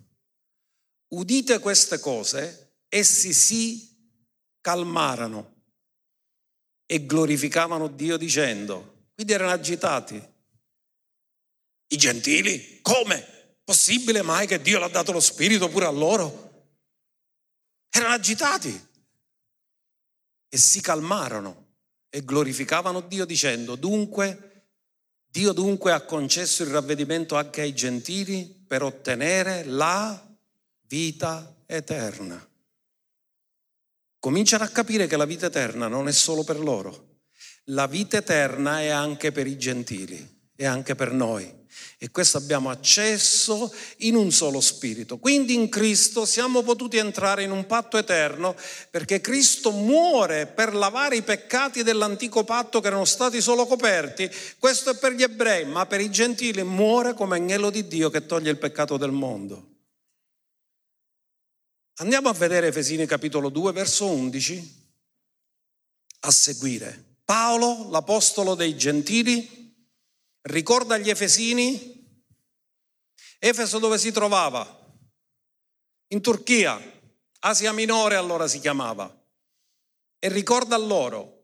Udite 1.10 1.60
queste 1.60 2.00
cose, 2.00 2.78
essi 2.88 3.32
si 3.32 4.18
calmarono 4.60 5.54
e 6.88 7.06
glorificavano 7.06 7.90
Dio 7.90 8.18
dicendo, 8.18 9.10
quindi 9.14 9.34
erano 9.34 9.52
agitati, 9.52 10.32
i 11.88 11.98
gentili? 11.98 12.80
Come? 12.82 13.58
Possibile 13.64 14.22
mai 14.22 14.48
che 14.48 14.62
Dio 14.62 14.80
l'ha 14.80 14.88
dato 14.88 15.12
lo 15.12 15.20
spirito 15.20 15.70
pure 15.70 15.86
a 15.86 15.92
loro? 15.92 16.52
Erano 17.90 18.14
agitati 18.14 18.88
e 20.50 20.58
si 20.58 20.82
calmarono 20.82 21.76
e 22.10 22.24
glorificavano 22.24 23.02
Dio 23.02 23.26
dicendo, 23.26 23.76
dunque, 23.76 24.68
Dio 25.26 25.52
dunque 25.52 25.92
ha 25.92 26.02
concesso 26.02 26.64
il 26.64 26.70
ravvedimento 26.70 27.36
anche 27.36 27.62
ai 27.62 27.74
gentili 27.74 28.46
per 28.46 28.84
ottenere 28.84 29.64
la 29.64 30.36
vita 30.82 31.64
eterna. 31.66 32.48
Cominciano 34.20 34.64
a 34.64 34.70
capire 34.70 35.08
che 35.08 35.18
la 35.18 35.26
vita 35.26 35.48
eterna 35.48 35.88
non 35.88 36.08
è 36.08 36.12
solo 36.12 36.44
per 36.44 36.60
loro, 36.60 37.20
La 37.68 37.88
vita 37.88 38.18
eterna 38.18 38.82
è 38.82 38.90
anche 38.90 39.32
per 39.32 39.48
i 39.48 39.58
gentili, 39.58 40.50
è 40.56 40.66
anche 40.66 40.96
per 40.96 41.14
noi. 41.14 41.63
E 41.98 42.12
questo 42.12 42.38
abbiamo 42.38 42.70
accesso 42.70 43.74
in 43.98 44.16
un 44.16 44.32
solo 44.32 44.62
spirito. 44.62 45.18
Quindi 45.18 45.54
in 45.54 45.70
Cristo 45.70 46.26
siamo 46.26 46.62
potuti 46.64 46.98
entrare 46.98 47.44
in 47.44 47.52
un 47.52 47.66
patto 47.66 47.98
eterno 47.98 48.56
perché 48.90 49.22
Cristo 49.22 49.72
muore 49.72 50.48
per 50.48 50.76
lavare 50.76 51.16
i 51.16 51.22
peccati 51.22 51.84
dell'antico 51.84 52.44
patto 52.44 52.82
che 52.82 52.88
erano 52.88 53.06
stati 53.06 53.42
solo 53.42 53.66
coperti. 53.66 54.30
Questo 54.60 54.92
è 54.92 54.98
per 54.98 55.14
gli 55.14 55.24
ebrei, 55.24 55.66
ma 55.66 55.86
per 55.86 56.02
i 56.02 56.12
gentili 56.12 56.64
muore 56.64 57.14
come 57.14 57.38
agnello 57.38 57.70
di 57.70 57.88
Dio 57.88 58.10
che 58.10 58.26
toglie 58.26 58.52
il 58.52 58.58
peccato 58.58 58.98
del 58.98 59.12
mondo. 59.12 59.72
Andiamo 61.98 62.30
a 62.30 62.34
vedere 62.34 62.68
Efesini 62.68 63.06
capitolo 63.06 63.50
2, 63.50 63.72
verso 63.72 64.08
11, 64.08 64.82
a 66.22 66.32
seguire. 66.32 67.18
Paolo, 67.24 67.90
l'apostolo 67.92 68.56
dei 68.56 68.76
gentili, 68.76 69.63
ricorda 70.44 70.96
agli 70.96 71.10
Efesini 71.10 72.02
Efeso 73.40 73.78
dove 73.80 73.98
si 73.98 74.12
trovava? 74.14 74.66
In 76.14 76.22
Turchia, 76.22 76.80
Asia 77.40 77.74
Minore 77.74 78.16
allora 78.16 78.48
si 78.48 78.62
chiamava. 78.62 79.14
E 80.18 80.30
ricorda 80.30 80.78
loro, 80.78 81.44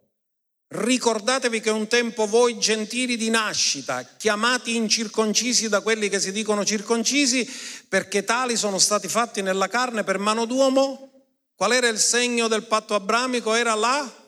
ricordatevi 0.68 1.60
che 1.60 1.72
un 1.72 1.88
tempo 1.88 2.26
voi 2.26 2.58
gentili 2.58 3.18
di 3.18 3.30
nascita, 3.30 4.06
chiamati 4.06 4.78
incirconcisi 4.78 5.68
da 5.68 5.82
quelli 5.82 6.08
che 6.08 6.22
si 6.22 6.32
dicono 6.32 6.64
circoncisi, 6.64 7.46
perché 7.90 8.24
tali 8.24 8.56
sono 8.56 8.78
stati 8.78 9.10
fatti 9.10 9.42
nella 9.42 9.68
carne 9.68 10.06
per 10.06 10.20
mano 10.20 10.46
d'uomo, 10.46 11.10
qual 11.54 11.74
era 11.74 11.90
il 11.90 12.00
segno 12.00 12.48
del 12.48 12.64
patto 12.64 12.96
abramico? 12.96 13.54
Era 13.54 13.76
la 13.76 14.19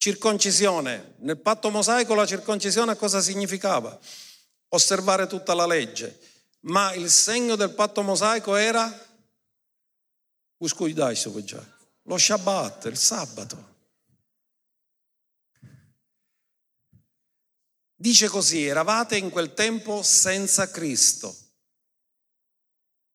circoncisione. 0.00 1.16
Nel 1.18 1.38
patto 1.38 1.68
mosaico 1.68 2.14
la 2.14 2.24
circoncisione 2.24 2.96
cosa 2.96 3.20
significava? 3.20 3.98
Osservare 4.68 5.26
tutta 5.26 5.52
la 5.52 5.66
legge 5.66 6.28
ma 6.62 6.92
il 6.94 7.08
segno 7.10 7.56
del 7.56 7.72
patto 7.72 8.02
mosaico 8.02 8.56
era 8.56 9.08
lo 12.02 12.18
Shabbat, 12.18 12.84
il 12.86 12.98
sabato. 12.98 13.68
Dice 17.94 18.28
così, 18.28 18.66
eravate 18.66 19.16
in 19.16 19.30
quel 19.30 19.54
tempo 19.54 20.02
senza 20.02 20.70
Cristo, 20.70 21.34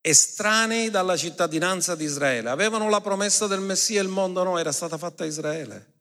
estranei 0.01 0.89
dalla 0.89 1.17
cittadinanza 1.17 1.95
di 1.95 2.03
Israele, 2.03 2.49
avevano 2.49 2.89
la 2.89 3.01
promessa 3.01 3.47
del 3.47 3.61
Messia, 3.61 4.01
il 4.01 4.07
mondo 4.07 4.43
no, 4.43 4.57
era 4.59 4.71
stata 4.71 4.97
fatta 4.97 5.23
a 5.23 5.27
Israele 5.27 5.94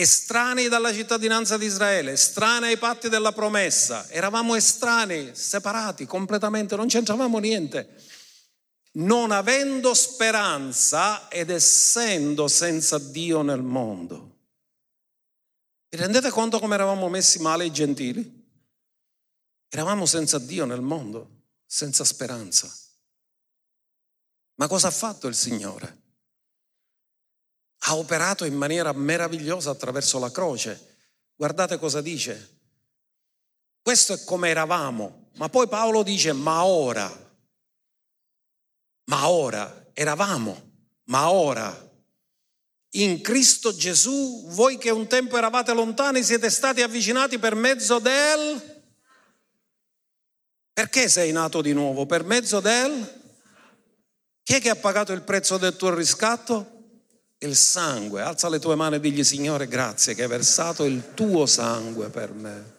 estranei 0.00 0.68
dalla 0.68 0.92
cittadinanza 0.92 1.56
di 1.56 1.66
Israele, 1.66 2.12
estranei 2.12 2.70
ai 2.70 2.78
patti 2.78 3.08
della 3.08 3.32
promessa, 3.32 4.08
eravamo 4.08 4.54
estranei, 4.54 5.34
separati 5.34 6.06
completamente, 6.06 6.76
non 6.76 6.86
c'entravamo 6.86 7.38
niente, 7.38 7.96
non 8.92 9.32
avendo 9.32 9.94
speranza 9.94 11.28
ed 11.28 11.50
essendo 11.50 12.46
senza 12.46 12.98
Dio 12.98 13.42
nel 13.42 13.62
mondo. 13.62 14.36
Vi 15.90 15.98
rendete 15.98 16.30
conto 16.30 16.60
come 16.60 16.74
eravamo 16.74 17.08
messi 17.08 17.40
male 17.40 17.64
i 17.64 17.72
gentili? 17.72 18.36
Eravamo 19.68 20.06
senza 20.06 20.38
Dio 20.38 20.64
nel 20.64 20.80
mondo, 20.80 21.46
senza 21.66 22.04
speranza. 22.04 22.72
Ma 24.54 24.68
cosa 24.68 24.88
ha 24.88 24.92
fatto 24.92 25.26
il 25.26 25.34
Signore? 25.34 26.06
Ha 27.80 27.96
operato 27.96 28.44
in 28.44 28.54
maniera 28.54 28.92
meravigliosa 28.92 29.70
attraverso 29.70 30.18
la 30.18 30.30
croce. 30.30 30.96
Guardate 31.34 31.78
cosa 31.78 32.00
dice. 32.00 32.56
Questo 33.80 34.12
è 34.12 34.24
come 34.24 34.48
eravamo, 34.48 35.30
ma 35.36 35.48
poi 35.48 35.68
Paolo 35.68 36.02
dice, 36.02 36.32
ma 36.32 36.64
ora, 36.64 37.10
ma 39.04 39.28
ora, 39.28 39.86
eravamo, 39.94 40.72
ma 41.04 41.30
ora. 41.30 41.86
In 42.92 43.20
Cristo 43.20 43.74
Gesù, 43.74 44.46
voi 44.48 44.78
che 44.78 44.90
un 44.90 45.06
tempo 45.06 45.36
eravate 45.36 45.72
lontani, 45.72 46.22
siete 46.22 46.50
stati 46.50 46.82
avvicinati 46.82 47.38
per 47.38 47.54
mezzo 47.54 47.98
del... 47.98 48.76
Perché 50.72 51.08
sei 51.08 51.32
nato 51.32 51.60
di 51.60 51.72
nuovo? 51.72 52.06
Per 52.06 52.24
mezzo 52.24 52.60
del... 52.60 53.16
Chi 54.42 54.54
è 54.54 54.60
che 54.60 54.70
ha 54.70 54.76
pagato 54.76 55.12
il 55.12 55.22
prezzo 55.22 55.58
del 55.58 55.76
tuo 55.76 55.94
riscatto? 55.94 56.77
Il 57.40 57.54
sangue, 57.54 58.22
alza 58.22 58.48
le 58.48 58.58
tue 58.58 58.74
mani 58.74 58.96
e 58.96 59.00
digli 59.00 59.22
Signore 59.22 59.68
grazie 59.68 60.14
che 60.14 60.22
hai 60.22 60.28
versato 60.28 60.84
il 60.84 61.14
tuo 61.14 61.46
sangue 61.46 62.08
per 62.08 62.32
me, 62.32 62.76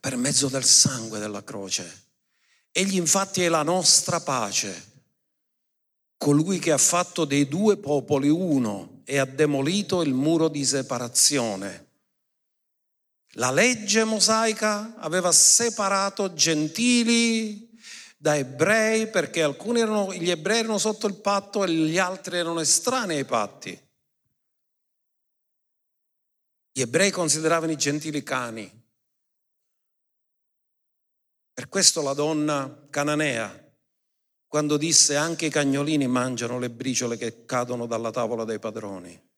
per 0.00 0.16
mezzo 0.16 0.48
del 0.48 0.64
sangue 0.64 1.18
della 1.18 1.44
croce. 1.44 2.08
Egli 2.72 2.96
infatti 2.96 3.42
è 3.42 3.48
la 3.48 3.62
nostra 3.62 4.20
pace, 4.20 4.88
colui 6.16 6.58
che 6.58 6.72
ha 6.72 6.78
fatto 6.78 7.24
dei 7.24 7.46
due 7.46 7.76
popoli 7.76 8.28
uno 8.28 9.02
e 9.04 9.18
ha 9.18 9.24
demolito 9.24 10.02
il 10.02 10.12
muro 10.12 10.48
di 10.48 10.64
separazione. 10.64 11.86
La 13.34 13.52
legge 13.52 14.02
mosaica 14.02 14.96
aveva 14.98 15.30
separato 15.30 16.34
gentili 16.34 17.69
da 18.22 18.36
ebrei 18.36 19.08
perché 19.08 19.42
alcuni 19.42 19.80
erano, 19.80 20.12
gli 20.12 20.28
ebrei 20.28 20.58
erano 20.58 20.76
sotto 20.76 21.06
il 21.06 21.14
patto 21.14 21.64
e 21.64 21.70
gli 21.70 21.96
altri 21.96 22.36
erano 22.36 22.60
estranei 22.60 23.16
ai 23.16 23.24
patti. 23.24 23.88
Gli 26.70 26.82
ebrei 26.82 27.10
consideravano 27.10 27.72
i 27.72 27.78
gentili 27.78 28.22
cani. 28.22 28.70
Per 31.54 31.68
questo 31.70 32.02
la 32.02 32.12
donna 32.12 32.86
cananea, 32.90 33.72
quando 34.46 34.76
disse 34.76 35.16
anche 35.16 35.46
i 35.46 35.50
cagnolini 35.50 36.06
mangiano 36.06 36.58
le 36.58 36.68
briciole 36.68 37.16
che 37.16 37.46
cadono 37.46 37.86
dalla 37.86 38.10
tavola 38.10 38.44
dei 38.44 38.58
padroni, 38.58 39.29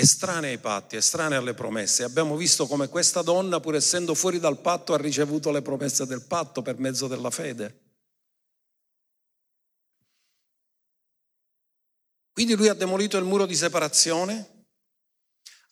estranei 0.00 0.52
ai 0.52 0.58
patti, 0.58 0.96
estranei 0.96 1.38
alle 1.38 1.54
promesse. 1.54 2.02
Abbiamo 2.02 2.36
visto 2.36 2.66
come 2.66 2.88
questa 2.88 3.22
donna, 3.22 3.60
pur 3.60 3.74
essendo 3.74 4.14
fuori 4.14 4.40
dal 4.40 4.58
patto, 4.60 4.94
ha 4.94 4.96
ricevuto 4.96 5.50
le 5.50 5.62
promesse 5.62 6.06
del 6.06 6.22
patto 6.22 6.62
per 6.62 6.78
mezzo 6.78 7.06
della 7.06 7.30
fede. 7.30 7.88
Quindi 12.32 12.54
lui 12.54 12.68
ha 12.68 12.74
demolito 12.74 13.18
il 13.18 13.24
muro 13.24 13.46
di 13.46 13.54
separazione, 13.54 14.66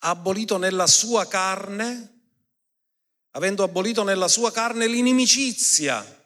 ha 0.01 0.11
abolito 0.11 0.59
nella 0.59 0.87
sua 0.87 1.27
carne, 1.27 2.21
avendo 3.31 3.63
abolito 3.63 4.03
nella 4.03 4.29
sua 4.29 4.53
carne 4.53 4.87
l'inimicizia, 4.87 6.17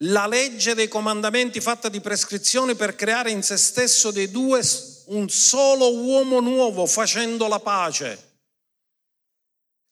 la 0.00 0.26
legge 0.26 0.74
dei 0.74 0.88
comandamenti 0.88 1.60
fatta 1.60 1.88
di 1.88 2.00
prescrizioni 2.00 2.74
per 2.74 2.94
creare 2.94 3.30
in 3.30 3.42
se 3.42 3.56
stesso 3.56 4.10
dei 4.10 4.30
due 4.30 4.62
un 5.06 5.28
solo 5.28 5.92
uomo 5.94 6.40
nuovo 6.40 6.86
facendo 6.86 7.46
la 7.48 7.60
pace. 7.60 8.24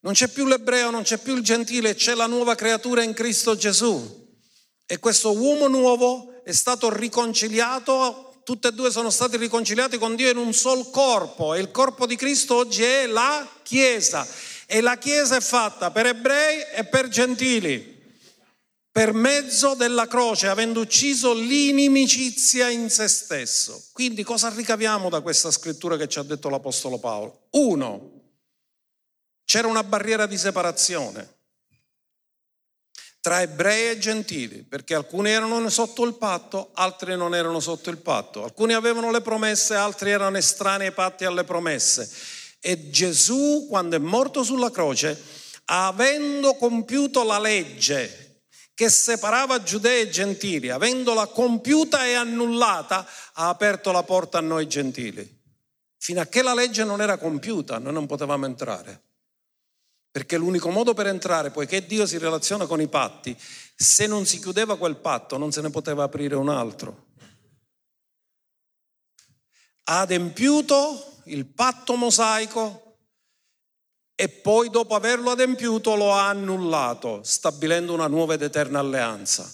Non 0.01 0.13
c'è 0.13 0.29
più 0.29 0.47
l'ebreo, 0.47 0.91
non 0.91 1.03
c'è 1.03 1.19
più 1.19 1.37
il 1.37 1.43
gentile, 1.43 1.95
c'è 1.95 2.15
la 2.15 2.27
nuova 2.27 2.55
creatura 2.55 3.03
in 3.03 3.15
Cristo 3.15 3.57
Gesù. 3.57 4.23
E 4.87 4.99
questo 4.99 5.33
uomo 5.33 5.67
nuovo 5.67 6.43
è 6.45 6.53
stato 6.53 6.95
riconciliato, 6.95 8.41
tutte 8.45 8.69
e 8.69 8.73
due 8.73 8.91
sono 8.91 9.09
stati 9.09 9.39
riconciliati 9.39 9.97
con 9.97 10.15
Dio 10.15 10.29
in 10.31 10.37
un 10.37 10.53
sol 10.53 10.91
corpo 10.91 11.55
e 11.55 11.61
il 11.61 11.71
corpo 11.71 12.07
di 12.07 12.17
Cristo 12.17 12.57
oggi 12.57 12.83
è 12.83 13.07
la 13.07 13.49
Chiesa. 13.63 14.27
E 14.67 14.81
la 14.81 14.99
Chiesa 14.99 15.37
è 15.37 15.41
fatta 15.41 15.91
per 15.91 16.07
ebrei 16.07 16.63
e 16.75 16.85
per 16.85 17.09
gentili 17.09 17.94
per 18.95 19.13
mezzo 19.13 19.75
della 19.75 20.07
croce, 20.07 20.47
avendo 20.47 20.79
ucciso 20.79 21.35
l'inimicizia 21.35 22.69
in 22.69 22.89
se 22.89 23.09
stesso. 23.09 23.89
Quindi 23.93 24.23
cosa 24.23 24.51
ricaviamo 24.51 25.09
da 25.09 25.21
questa 25.21 25.51
scrittura 25.51 25.97
che 25.97 26.07
ci 26.07 26.21
ha 26.21 26.23
detto 26.23 26.49
l'Apostolo 26.49 27.01
Paolo? 27.01 27.49
Uno, 27.51 28.13
c'era 29.45 29.67
una 29.67 29.83
barriera 29.83 30.27
di 30.27 30.39
separazione 30.39 31.29
tra 33.21 33.43
ebrei 33.43 33.89
e 33.89 33.99
gentili, 33.99 34.63
perché 34.63 34.95
alcuni 34.95 35.31
erano 35.31 35.69
sotto 35.71 36.05
il 36.05 36.15
patto, 36.15 36.71
altri 36.75 37.17
non 37.17 37.35
erano 37.35 37.59
sotto 37.59 37.91
il 37.91 37.97
patto, 37.97 38.45
alcuni 38.45 38.75
avevano 38.75 39.11
le 39.11 39.23
promesse, 39.23 39.75
altri 39.75 40.13
erano 40.13 40.37
estranei 40.37 40.87
ai 40.87 40.93
patti 40.93 41.25
e 41.25 41.27
alle 41.27 41.43
promesse. 41.43 42.09
E 42.61 42.91
Gesù, 42.91 43.67
quando 43.69 43.97
è 43.97 43.99
morto 43.99 44.45
sulla 44.45 44.71
croce, 44.71 45.21
avendo 45.65 46.55
compiuto 46.55 47.25
la 47.25 47.41
legge, 47.41 48.24
che 48.75 48.91
separava 48.91 49.63
giudei 49.63 50.03
e 50.03 50.11
gentili, 50.11 50.69
avendola 50.69 51.27
compiuta 51.27 52.05
e 52.07 52.15
annullata, 52.15 53.07
ha 53.35 53.49
aperto 53.49 53.93
la 53.93 54.03
porta 54.03 54.39
a 54.39 54.43
noi 54.43 54.69
gentili. 54.69 55.43
Fino 55.97 56.21
a 56.21 56.27
che 56.27 56.43
la 56.43 56.55
legge 56.55 56.85
non 56.85 57.01
era 57.01 57.17
compiuta, 57.17 57.79
noi 57.79 57.93
non 57.93 58.07
potevamo 58.07 58.47
entrare. 58.47 59.03
Perché 60.11 60.37
l'unico 60.37 60.71
modo 60.71 60.93
per 60.93 61.07
entrare, 61.07 61.51
poiché 61.51 61.87
Dio 61.87 62.07
si 62.07 62.19
relaziona 62.19 62.67
con 62.67 62.81
i 62.81 62.89
patti, 62.89 63.37
se 63.77 64.07
non 64.07 64.27
si 64.27 64.39
chiudeva 64.39 64.77
quel 64.77 64.97
patto 64.97 65.39
non 65.39 65.51
se 65.51 65.61
ne 65.61 65.71
poteva 65.71 66.05
aprire 66.05 66.35
un 66.35 66.49
altro. 66.49 67.13
ha 69.85 70.01
adempiuto 70.01 71.21
il 71.25 71.47
patto 71.47 71.97
mosaico 71.97 72.84
e 74.17 74.29
poi 74.29 74.71
dopo 74.71 74.95
averlo 74.95 75.31
adempiuto 75.31 75.97
lo 75.97 76.13
ha 76.13 76.29
annullato, 76.29 77.21
stabilendo 77.25 77.93
una 77.93 78.07
nuova 78.07 78.35
ed 78.35 78.43
eterna 78.43 78.79
alleanza. 78.79 79.53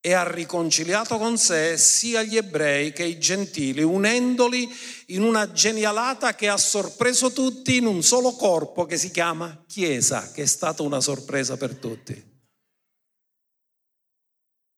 E 0.00 0.12
ha 0.12 0.28
riconciliato 0.30 1.18
con 1.18 1.36
sé 1.36 1.76
sia 1.76 2.22
gli 2.22 2.36
ebrei 2.36 2.92
che 2.92 3.04
i 3.04 3.18
gentili, 3.18 3.82
unendoli 3.82 4.68
in 5.06 5.22
una 5.22 5.50
genialata 5.50 6.34
che 6.34 6.48
ha 6.48 6.56
sorpreso 6.56 7.32
tutti 7.32 7.76
in 7.76 7.86
un 7.86 8.02
solo 8.02 8.32
corpo 8.32 8.86
che 8.86 8.96
si 8.96 9.10
chiama 9.10 9.64
Chiesa, 9.66 10.30
che 10.30 10.42
è 10.42 10.46
stata 10.46 10.82
una 10.82 11.00
sorpresa 11.00 11.56
per 11.56 11.74
tutti. 11.74 12.34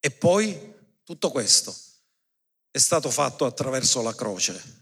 E 0.01 0.11
poi 0.11 0.73
tutto 1.03 1.29
questo 1.29 1.75
è 2.71 2.79
stato 2.79 3.11
fatto 3.11 3.45
attraverso 3.45 4.01
la 4.01 4.15
croce 4.15 4.78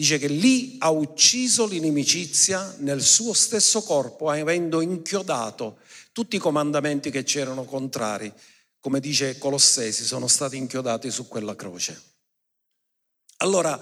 Dice 0.00 0.18
che 0.18 0.28
lì 0.28 0.76
ha 0.78 0.90
ucciso 0.90 1.66
l'inimicizia 1.66 2.76
nel 2.78 3.02
suo 3.02 3.32
stesso 3.32 3.82
corpo, 3.82 4.30
avendo 4.30 4.80
inchiodato 4.80 5.78
tutti 6.12 6.36
i 6.36 6.38
comandamenti 6.38 7.10
che 7.10 7.24
c'erano 7.24 7.64
contrari, 7.64 8.32
come 8.78 9.00
dice 9.00 9.38
Colossesi, 9.38 10.04
sono 10.04 10.28
stati 10.28 10.56
inchiodati 10.56 11.10
su 11.10 11.26
quella 11.26 11.56
croce. 11.56 12.00
Allora, 13.38 13.76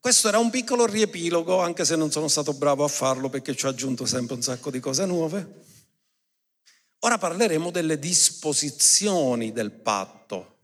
questo 0.00 0.28
era 0.28 0.38
un 0.38 0.48
piccolo 0.48 0.86
riepilogo, 0.86 1.60
anche 1.60 1.84
se 1.84 1.96
non 1.96 2.10
sono 2.10 2.28
stato 2.28 2.54
bravo 2.54 2.84
a 2.84 2.88
farlo 2.88 3.28
perché 3.28 3.54
ci 3.54 3.66
ho 3.66 3.68
aggiunto 3.68 4.06
sempre 4.06 4.36
un 4.36 4.42
sacco 4.42 4.70
di 4.70 4.80
cose 4.80 5.04
nuove. 5.04 5.64
Ora 7.00 7.18
parleremo 7.18 7.70
delle 7.70 7.98
disposizioni 7.98 9.52
del 9.52 9.72
patto 9.72 10.57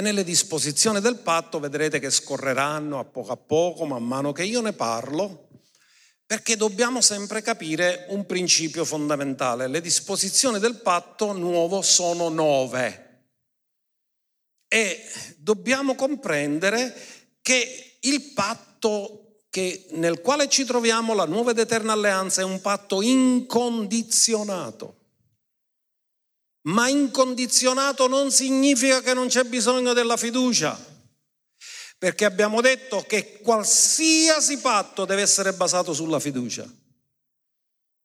e 0.00 0.02
nelle 0.02 0.24
disposizioni 0.24 0.98
del 1.00 1.18
patto 1.18 1.60
vedrete 1.60 1.98
che 1.98 2.08
scorreranno 2.08 2.98
a 2.98 3.04
poco 3.04 3.32
a 3.32 3.36
poco, 3.36 3.84
man 3.84 4.02
mano 4.02 4.32
che 4.32 4.44
io 4.44 4.62
ne 4.62 4.72
parlo, 4.72 5.48
perché 6.24 6.56
dobbiamo 6.56 7.02
sempre 7.02 7.42
capire 7.42 8.06
un 8.08 8.24
principio 8.24 8.86
fondamentale. 8.86 9.68
Le 9.68 9.82
disposizioni 9.82 10.58
del 10.58 10.80
patto 10.80 11.32
nuovo 11.32 11.82
sono 11.82 12.30
nove 12.30 13.26
e 14.68 15.04
dobbiamo 15.36 15.94
comprendere 15.94 16.96
che 17.42 17.98
il 18.00 18.32
patto 18.32 19.42
che, 19.50 19.86
nel 19.90 20.22
quale 20.22 20.48
ci 20.48 20.64
troviamo, 20.64 21.12
la 21.12 21.26
nuova 21.26 21.50
ed 21.50 21.58
eterna 21.58 21.92
alleanza, 21.92 22.40
è 22.40 22.44
un 22.44 22.62
patto 22.62 23.02
incondizionato. 23.02 24.99
Ma 26.62 26.88
incondizionato 26.88 28.06
non 28.06 28.30
significa 28.30 29.00
che 29.00 29.14
non 29.14 29.28
c'è 29.28 29.44
bisogno 29.44 29.92
della 29.92 30.16
fiducia, 30.16 30.78
perché 31.98 32.24
abbiamo 32.24 32.60
detto 32.60 33.02
che 33.02 33.40
qualsiasi 33.40 34.58
patto 34.58 35.04
deve 35.04 35.22
essere 35.22 35.52
basato 35.54 35.94
sulla 35.94 36.20
fiducia. 36.20 36.68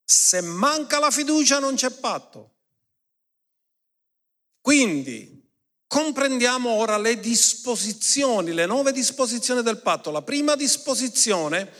Se 0.03 0.41
manca 0.41 0.99
la 0.99 1.11
fiducia 1.11 1.59
non 1.59 1.75
c'è 1.75 1.89
patto. 1.89 2.53
Quindi 4.61 5.35
comprendiamo 5.87 6.69
ora 6.69 6.97
le 6.97 7.19
disposizioni, 7.19 8.53
le 8.53 8.65
nuove 8.65 8.91
disposizioni 8.91 9.61
del 9.61 9.81
patto. 9.81 10.11
La 10.11 10.21
prima 10.21 10.55
disposizione 10.55 11.71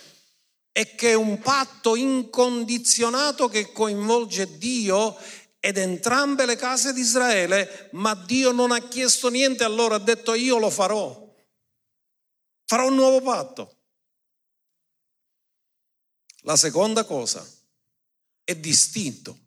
è 0.72 0.94
che 0.96 1.12
è 1.12 1.14
un 1.14 1.40
patto 1.40 1.96
incondizionato 1.96 3.48
che 3.48 3.72
coinvolge 3.72 4.58
Dio 4.58 5.18
ed 5.66 5.78
entrambe 5.80 6.45
le 6.45 6.57
case 6.57 6.93
di 6.93 7.01
Israele, 7.01 7.89
ma 7.93 8.13
Dio 8.13 8.51
non 8.51 8.72
ha 8.72 8.88
chiesto 8.88 9.30
niente 9.30 9.63
a 9.63 9.68
loro, 9.68 9.95
ha 9.95 9.99
detto 9.99 10.36
io 10.36 10.59
lo 10.59 10.70
farò, 10.70 11.36
farò 12.66 12.88
un 12.88 12.93
nuovo 12.93 13.20
patto. 13.20 13.78
La 16.41 16.55
seconda 16.55 17.03
cosa 17.03 17.43
è 18.43 18.55
distinto 18.55 19.45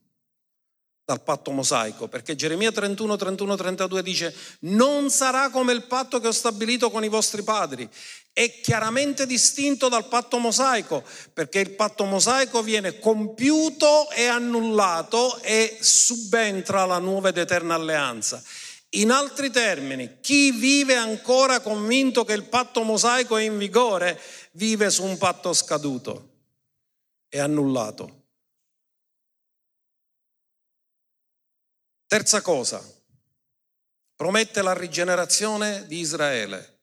dal 1.08 1.22
patto 1.22 1.52
mosaico, 1.52 2.06
perché 2.06 2.36
Geremia 2.36 2.70
31, 2.70 3.16
31, 3.16 3.56
32 3.56 4.02
dice, 4.02 4.34
non 4.60 5.08
sarà 5.08 5.48
come 5.48 5.72
il 5.72 5.84
patto 5.84 6.20
che 6.20 6.26
ho 6.26 6.32
stabilito 6.32 6.90
con 6.90 7.02
i 7.02 7.08
vostri 7.08 7.42
padri, 7.42 7.88
è 8.30 8.60
chiaramente 8.60 9.24
distinto 9.24 9.88
dal 9.88 10.06
patto 10.06 10.36
mosaico, 10.36 11.02
perché 11.32 11.60
il 11.60 11.70
patto 11.70 12.04
mosaico 12.04 12.62
viene 12.62 12.98
compiuto 12.98 14.10
e 14.10 14.26
annullato 14.26 15.40
e 15.40 15.78
subentra 15.80 16.84
la 16.84 16.98
nuova 16.98 17.30
ed 17.30 17.38
eterna 17.38 17.72
alleanza. 17.72 18.42
In 18.90 19.10
altri 19.10 19.50
termini, 19.50 20.18
chi 20.20 20.50
vive 20.50 20.96
ancora 20.96 21.60
convinto 21.60 22.26
che 22.26 22.34
il 22.34 22.44
patto 22.44 22.82
mosaico 22.82 23.38
è 23.38 23.44
in 23.44 23.56
vigore, 23.56 24.20
vive 24.52 24.90
su 24.90 25.04
un 25.04 25.16
patto 25.16 25.54
scaduto 25.54 26.28
e 27.30 27.38
annullato. 27.38 28.16
Terza 32.08 32.40
cosa, 32.40 32.82
promette 34.16 34.62
la 34.62 34.72
rigenerazione 34.72 35.86
di 35.86 35.98
Israele. 35.98 36.80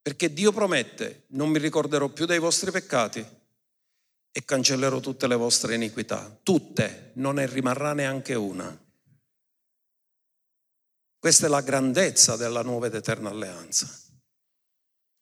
Perché 0.00 0.32
Dio 0.32 0.52
promette, 0.52 1.26
non 1.28 1.50
mi 1.50 1.58
ricorderò 1.58 2.08
più 2.08 2.24
dei 2.24 2.38
vostri 2.38 2.70
peccati 2.70 3.22
e 4.32 4.44
cancellerò 4.44 5.00
tutte 5.00 5.26
le 5.26 5.34
vostre 5.34 5.74
iniquità. 5.74 6.34
Tutte, 6.42 7.10
non 7.16 7.34
ne 7.34 7.46
rimarrà 7.46 7.92
neanche 7.92 8.32
una. 8.32 8.74
Questa 11.18 11.44
è 11.44 11.50
la 11.50 11.60
grandezza 11.60 12.36
della 12.36 12.62
nuova 12.62 12.86
ed 12.86 12.94
eterna 12.94 13.28
alleanza. 13.28 13.86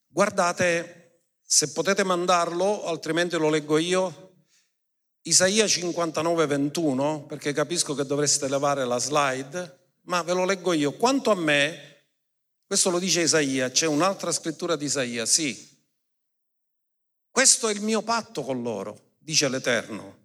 Guardate, 0.07 1.25
se 1.43 1.73
potete 1.73 2.05
mandarlo, 2.05 2.85
altrimenti 2.85 3.37
lo 3.37 3.51
leggo 3.51 3.77
io, 3.77 4.26
Isaia 5.27 5.67
59, 5.67 6.47
21, 6.47 7.25
perché 7.27 7.53
capisco 7.53 7.95
che 7.95 8.05
dovreste 8.05 8.49
levare 8.49 8.85
la 8.85 8.99
slide, 8.99 9.79
ma 10.03 10.23
ve 10.23 10.33
lo 10.33 10.45
leggo 10.45 10.73
io. 10.73 10.93
Quanto 10.93 11.33
a 11.33 11.35
me, 11.35 12.05
questo 12.65 12.91
lo 12.91 13.01
dice 13.01 13.23
Isaia, 13.23 13.69
c'è 13.73 13.87
un'altra 13.87 14.31
scrittura 14.31 14.77
di 14.77 14.85
Isaia, 14.85 15.27
sì. 15.27 15.75
Questo 17.29 17.67
è 17.67 17.73
il 17.73 17.81
mio 17.81 18.03
patto 18.03 18.45
con 18.45 18.63
loro, 18.63 19.15
dice 19.19 19.49
l'Eterno. 19.49 20.25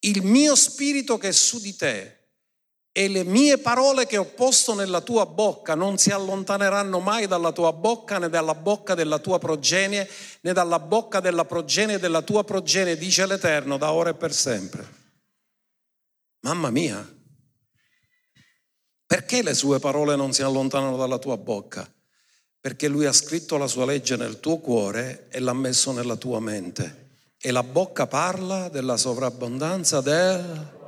Il 0.00 0.22
mio 0.24 0.56
spirito 0.56 1.16
che 1.16 1.28
è 1.28 1.32
su 1.32 1.60
di 1.60 1.76
te 1.76 2.19
e 2.92 3.08
le 3.08 3.22
mie 3.22 3.58
parole 3.58 4.06
che 4.06 4.16
ho 4.16 4.24
posto 4.24 4.74
nella 4.74 5.00
tua 5.00 5.24
bocca 5.24 5.74
non 5.74 5.96
si 5.96 6.10
allontaneranno 6.10 6.98
mai 6.98 7.28
dalla 7.28 7.52
tua 7.52 7.72
bocca 7.72 8.18
né 8.18 8.28
dalla 8.28 8.54
bocca 8.54 8.94
della 8.94 9.20
tua 9.20 9.38
progenie 9.38 10.08
né 10.40 10.52
dalla 10.52 10.80
bocca 10.80 11.20
della 11.20 11.44
progenie 11.44 12.00
della 12.00 12.22
tua 12.22 12.42
progenie, 12.42 12.96
dice 12.96 13.26
l'Eterno, 13.26 13.76
da 13.76 13.92
ora 13.92 14.10
e 14.10 14.14
per 14.14 14.32
sempre. 14.32 14.98
Mamma 16.40 16.70
mia, 16.70 17.06
perché 19.06 19.42
le 19.42 19.54
sue 19.54 19.78
parole 19.78 20.16
non 20.16 20.32
si 20.32 20.42
allontanano 20.42 20.96
dalla 20.96 21.18
tua 21.18 21.36
bocca? 21.36 21.88
Perché 22.60 22.88
lui 22.88 23.06
ha 23.06 23.12
scritto 23.12 23.56
la 23.56 23.66
sua 23.66 23.84
legge 23.84 24.16
nel 24.16 24.40
tuo 24.40 24.58
cuore 24.58 25.28
e 25.30 25.38
l'ha 25.40 25.52
messo 25.52 25.92
nella 25.92 26.16
tua 26.16 26.40
mente. 26.40 27.08
E 27.36 27.50
la 27.50 27.62
bocca 27.62 28.06
parla 28.06 28.68
della 28.68 28.96
sovrabbondanza 28.96 30.00
del... 30.00 30.78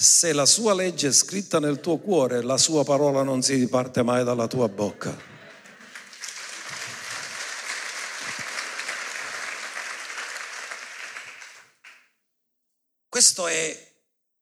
Se 0.00 0.32
la 0.32 0.46
sua 0.46 0.74
legge 0.74 1.08
è 1.08 1.12
scritta 1.12 1.58
nel 1.58 1.80
tuo 1.80 1.98
cuore, 1.98 2.40
la 2.40 2.56
sua 2.56 2.84
parola 2.84 3.24
non 3.24 3.42
si 3.42 3.58
diparte 3.58 4.04
mai 4.04 4.22
dalla 4.22 4.46
tua 4.46 4.68
bocca. 4.68 5.12
Questo 13.08 13.48
è 13.48 13.92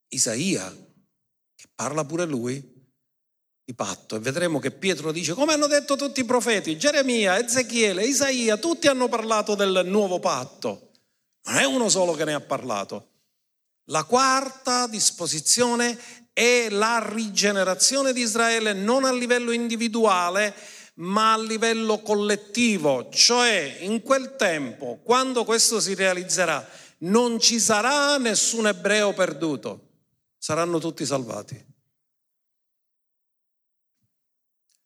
Isaia, 0.08 0.70
che 1.54 1.68
parla 1.74 2.04
pure 2.04 2.26
lui 2.26 2.92
di 3.64 3.74
patto 3.74 4.16
e 4.16 4.18
vedremo 4.18 4.58
che 4.58 4.72
Pietro 4.72 5.10
dice 5.10 5.32
come 5.32 5.54
hanno 5.54 5.68
detto 5.68 5.96
tutti 5.96 6.20
i 6.20 6.26
profeti, 6.26 6.76
Geremia, 6.76 7.38
Ezechiele, 7.38 8.04
Isaia, 8.04 8.58
tutti 8.58 8.88
hanno 8.88 9.08
parlato 9.08 9.54
del 9.54 9.86
nuovo 9.86 10.18
patto. 10.20 10.90
Non 11.44 11.56
è 11.56 11.64
uno 11.64 11.88
solo 11.88 12.12
che 12.12 12.26
ne 12.26 12.34
ha 12.34 12.40
parlato. 12.40 13.15
La 13.86 14.04
quarta 14.04 14.86
disposizione 14.88 15.98
è 16.32 16.68
la 16.70 16.98
rigenerazione 17.12 18.12
di 18.12 18.20
Israele 18.20 18.72
non 18.72 19.04
a 19.04 19.12
livello 19.12 19.52
individuale, 19.52 20.54
ma 20.94 21.34
a 21.34 21.38
livello 21.38 22.00
collettivo, 22.00 23.08
cioè 23.10 23.78
in 23.80 24.02
quel 24.02 24.34
tempo, 24.36 25.00
quando 25.02 25.44
questo 25.44 25.78
si 25.78 25.94
realizzerà, 25.94 26.66
non 26.98 27.38
ci 27.38 27.60
sarà 27.60 28.16
nessun 28.16 28.66
ebreo 28.66 29.12
perduto, 29.12 29.88
saranno 30.38 30.78
tutti 30.78 31.04
salvati. 31.04 31.64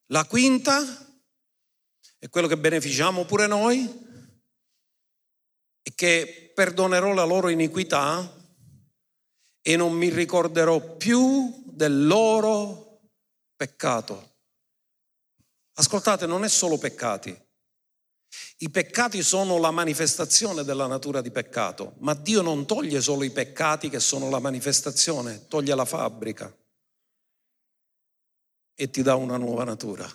La 0.07 0.25
quinta 0.25 0.83
è 2.19 2.29
quello 2.29 2.49
che 2.49 2.59
beneficiamo 2.59 3.25
pure 3.25 3.47
noi, 3.47 4.09
è 5.83 5.95
che 5.95 6.53
perdonerò 6.55 7.15
la 7.15 7.25
loro 7.25 7.49
iniquità 7.49 8.39
e 9.63 9.77
non 9.77 9.93
mi 9.93 10.09
ricorderò 10.09 10.97
più 10.97 11.63
del 11.67 12.07
loro 12.07 13.01
peccato. 13.57 14.29
Ascoltate, 15.75 16.27
non 16.27 16.45
è 16.45 16.49
solo 16.49 16.79
peccati. 16.79 17.49
I 18.59 18.71
peccati 18.71 19.23
sono 19.23 19.59
la 19.59 19.71
manifestazione 19.71 20.63
della 20.63 20.87
natura 20.87 21.21
di 21.21 21.31
peccato, 21.31 21.95
ma 21.99 22.15
Dio 22.15 22.43
non 22.43 22.67
toglie 22.67 23.01
solo 23.01 23.25
i 23.25 23.31
peccati 23.31 23.89
che 23.89 24.01
sono 24.01 24.31
la 24.31 24.39
manifestazione, 24.39 25.47
toglie 25.49 25.75
la 25.75 25.85
fabbrica 25.85 26.55
e 28.75 28.91
ti 28.91 29.03
dà 29.03 29.15
una 29.15 29.37
nuova 29.37 29.65
natura. 29.65 30.09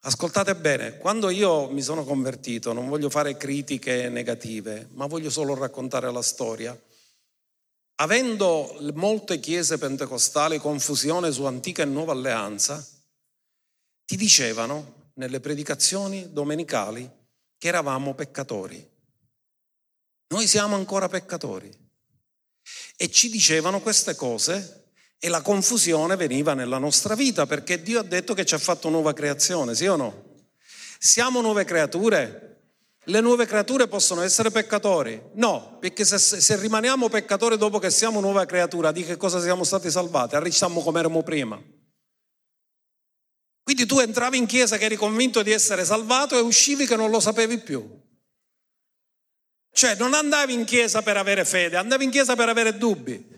Ascoltate 0.00 0.54
bene, 0.56 0.98
quando 0.98 1.30
io 1.30 1.68
mi 1.70 1.82
sono 1.82 2.04
convertito, 2.04 2.72
non 2.72 2.88
voglio 2.88 3.10
fare 3.10 3.36
critiche 3.36 4.08
negative, 4.08 4.88
ma 4.92 5.06
voglio 5.06 5.30
solo 5.30 5.54
raccontare 5.54 6.10
la 6.10 6.22
storia. 6.22 6.80
Avendo 7.96 8.76
molte 8.94 9.40
chiese 9.40 9.78
pentecostali 9.78 10.58
confusione 10.58 11.32
su 11.32 11.44
antica 11.44 11.82
e 11.82 11.86
nuova 11.86 12.12
alleanza, 12.12 12.86
ti 14.04 14.16
dicevano 14.16 15.10
nelle 15.14 15.40
predicazioni 15.40 16.32
domenicali 16.32 17.10
che 17.56 17.68
eravamo 17.68 18.14
peccatori. 18.14 18.86
Noi 20.28 20.46
siamo 20.46 20.74
ancora 20.74 21.08
peccatori. 21.08 21.72
E 22.96 23.10
ci 23.10 23.30
dicevano 23.30 23.80
queste 23.80 24.14
cose 24.14 24.90
e 25.18 25.28
la 25.28 25.40
confusione 25.40 26.16
veniva 26.16 26.52
nella 26.52 26.78
nostra 26.78 27.14
vita 27.14 27.46
perché 27.46 27.82
Dio 27.82 28.00
ha 28.00 28.04
detto 28.04 28.34
che 28.34 28.44
ci 28.44 28.54
ha 28.54 28.58
fatto 28.58 28.90
nuova 28.90 29.14
creazione, 29.14 29.74
sì 29.74 29.86
o 29.86 29.96
no? 29.96 30.24
Siamo 30.98 31.40
nuove 31.40 31.64
creature. 31.64 32.55
Le 33.08 33.20
nuove 33.20 33.46
creature 33.46 33.86
possono 33.86 34.22
essere 34.22 34.50
peccatori? 34.50 35.20
No, 35.34 35.76
perché 35.80 36.04
se, 36.04 36.18
se 36.18 36.56
rimaniamo 36.56 37.08
peccatori 37.08 37.56
dopo 37.56 37.78
che 37.78 37.90
siamo 37.90 38.18
nuova 38.20 38.44
creatura, 38.46 38.90
di 38.90 39.04
che 39.04 39.16
cosa 39.16 39.40
siamo 39.40 39.62
stati 39.62 39.90
salvati? 39.90 40.34
Arricciamo 40.34 40.82
come 40.82 40.98
eravamo 40.98 41.22
prima. 41.22 41.62
Quindi 43.62 43.86
tu 43.86 44.00
entravi 44.00 44.38
in 44.38 44.46
chiesa 44.46 44.76
che 44.76 44.86
eri 44.86 44.96
convinto 44.96 45.42
di 45.42 45.52
essere 45.52 45.84
salvato 45.84 46.36
e 46.36 46.40
uscivi 46.40 46.84
che 46.84 46.96
non 46.96 47.10
lo 47.10 47.20
sapevi 47.20 47.58
più. 47.58 47.84
Cioè 49.72 49.94
non 49.96 50.14
andavi 50.14 50.52
in 50.52 50.64
chiesa 50.64 51.02
per 51.02 51.16
avere 51.16 51.44
fede, 51.44 51.76
andavi 51.76 52.04
in 52.04 52.10
chiesa 52.10 52.34
per 52.34 52.48
avere 52.48 52.76
dubbi. 52.76 53.34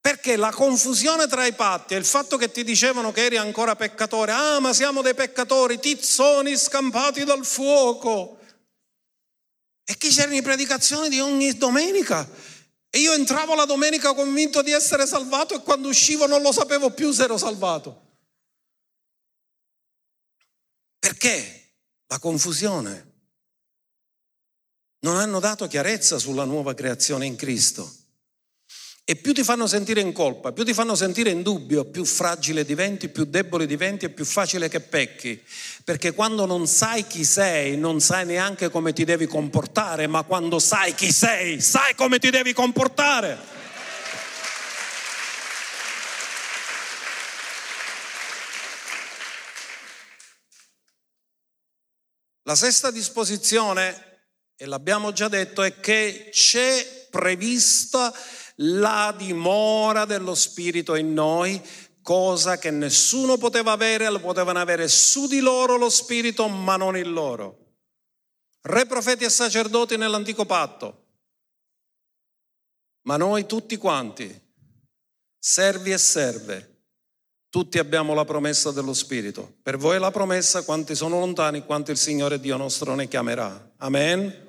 Perché 0.00 0.36
la 0.36 0.50
confusione 0.50 1.26
tra 1.26 1.46
i 1.46 1.52
patti 1.52 1.94
e 1.94 1.98
il 1.98 2.04
fatto 2.04 2.36
che 2.36 2.50
ti 2.50 2.64
dicevano 2.64 3.12
che 3.12 3.24
eri 3.24 3.36
ancora 3.36 3.76
peccatore, 3.76 4.32
ah 4.32 4.60
ma 4.60 4.72
siamo 4.74 5.00
dei 5.00 5.14
peccatori, 5.14 5.78
tizzoni 5.78 6.56
scampati 6.56 7.24
dal 7.24 7.46
fuoco. 7.46 8.37
E 9.90 9.96
che 9.96 10.10
c'erano 10.10 10.34
le 10.34 10.42
predicazioni 10.42 11.08
di 11.08 11.18
ogni 11.18 11.56
domenica. 11.56 12.28
E 12.90 12.98
io 12.98 13.14
entravo 13.14 13.54
la 13.54 13.64
domenica 13.64 14.12
convinto 14.12 14.60
di 14.60 14.70
essere 14.70 15.06
salvato 15.06 15.54
e 15.54 15.62
quando 15.62 15.88
uscivo 15.88 16.26
non 16.26 16.42
lo 16.42 16.52
sapevo 16.52 16.90
più 16.90 17.10
se 17.10 17.22
ero 17.22 17.38
salvato. 17.38 18.16
Perché? 20.98 21.76
La 22.08 22.18
confusione. 22.18 23.06
Non 25.00 25.16
hanno 25.16 25.40
dato 25.40 25.66
chiarezza 25.66 26.18
sulla 26.18 26.44
nuova 26.44 26.74
creazione 26.74 27.24
in 27.24 27.36
Cristo. 27.36 27.97
E 29.10 29.16
più 29.16 29.32
ti 29.32 29.42
fanno 29.42 29.66
sentire 29.66 30.02
in 30.02 30.12
colpa, 30.12 30.52
più 30.52 30.64
ti 30.64 30.74
fanno 30.74 30.94
sentire 30.94 31.30
in 31.30 31.40
dubbio, 31.40 31.86
più 31.86 32.04
fragile 32.04 32.62
diventi, 32.62 33.08
più 33.08 33.24
debole 33.24 33.64
diventi 33.64 34.04
e 34.04 34.10
più 34.10 34.26
facile 34.26 34.68
che 34.68 34.80
pecchi. 34.80 35.42
Perché 35.82 36.12
quando 36.12 36.44
non 36.44 36.66
sai 36.66 37.06
chi 37.06 37.24
sei, 37.24 37.78
non 37.78 38.00
sai 38.02 38.26
neanche 38.26 38.68
come 38.68 38.92
ti 38.92 39.04
devi 39.04 39.26
comportare, 39.26 40.06
ma 40.08 40.24
quando 40.24 40.58
sai 40.58 40.92
chi 40.92 41.10
sei, 41.10 41.58
sai 41.58 41.94
come 41.94 42.18
ti 42.18 42.28
devi 42.28 42.52
comportare. 42.52 43.38
La 52.42 52.54
sesta 52.54 52.90
disposizione, 52.90 54.18
e 54.54 54.66
l'abbiamo 54.66 55.12
già 55.12 55.28
detto, 55.28 55.62
è 55.62 55.80
che 55.80 56.28
c'è 56.30 57.06
prevista 57.10 58.12
la 58.60 59.14
dimora 59.16 60.04
dello 60.04 60.34
Spirito 60.34 60.94
in 60.94 61.12
noi, 61.12 61.62
cosa 62.02 62.58
che 62.58 62.70
nessuno 62.70 63.36
poteva 63.36 63.72
avere, 63.72 64.08
lo 64.08 64.20
potevano 64.20 64.58
avere 64.58 64.88
su 64.88 65.26
di 65.26 65.40
loro 65.40 65.76
lo 65.76 65.90
Spirito, 65.90 66.48
ma 66.48 66.76
non 66.76 66.96
in 66.96 67.12
loro. 67.12 67.66
Re, 68.62 68.86
profeti 68.86 69.24
e 69.24 69.30
sacerdoti 69.30 69.96
nell'antico 69.96 70.44
patto, 70.44 71.06
ma 73.02 73.16
noi 73.16 73.46
tutti 73.46 73.76
quanti, 73.76 74.28
servi 75.38 75.92
e 75.92 75.98
serve, 75.98 76.76
tutti 77.48 77.78
abbiamo 77.78 78.12
la 78.12 78.24
promessa 78.24 78.72
dello 78.72 78.92
Spirito. 78.92 79.56
Per 79.62 79.78
voi 79.78 79.98
la 79.98 80.10
promessa, 80.10 80.64
quanti 80.64 80.94
sono 80.94 81.18
lontani, 81.18 81.64
quanto 81.64 81.92
il 81.92 81.96
Signore 81.96 82.40
Dio 82.40 82.56
nostro 82.56 82.94
ne 82.94 83.08
chiamerà. 83.08 83.72
Amen. 83.78 84.46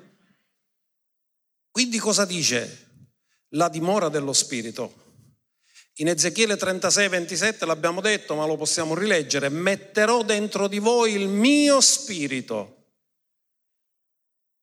Quindi 1.70 1.98
cosa 1.98 2.24
dice 2.24 2.89
la 3.50 3.68
dimora 3.68 4.08
dello 4.08 4.32
Spirito. 4.32 5.08
In 5.94 6.08
Ezechiele 6.08 6.56
36, 6.56 7.08
27 7.08 7.66
l'abbiamo 7.66 8.00
detto, 8.00 8.34
ma 8.34 8.46
lo 8.46 8.56
possiamo 8.56 8.94
rileggere, 8.94 9.48
metterò 9.48 10.22
dentro 10.22 10.66
di 10.66 10.78
voi 10.78 11.14
il 11.14 11.28
mio 11.28 11.80
spirito, 11.80 12.86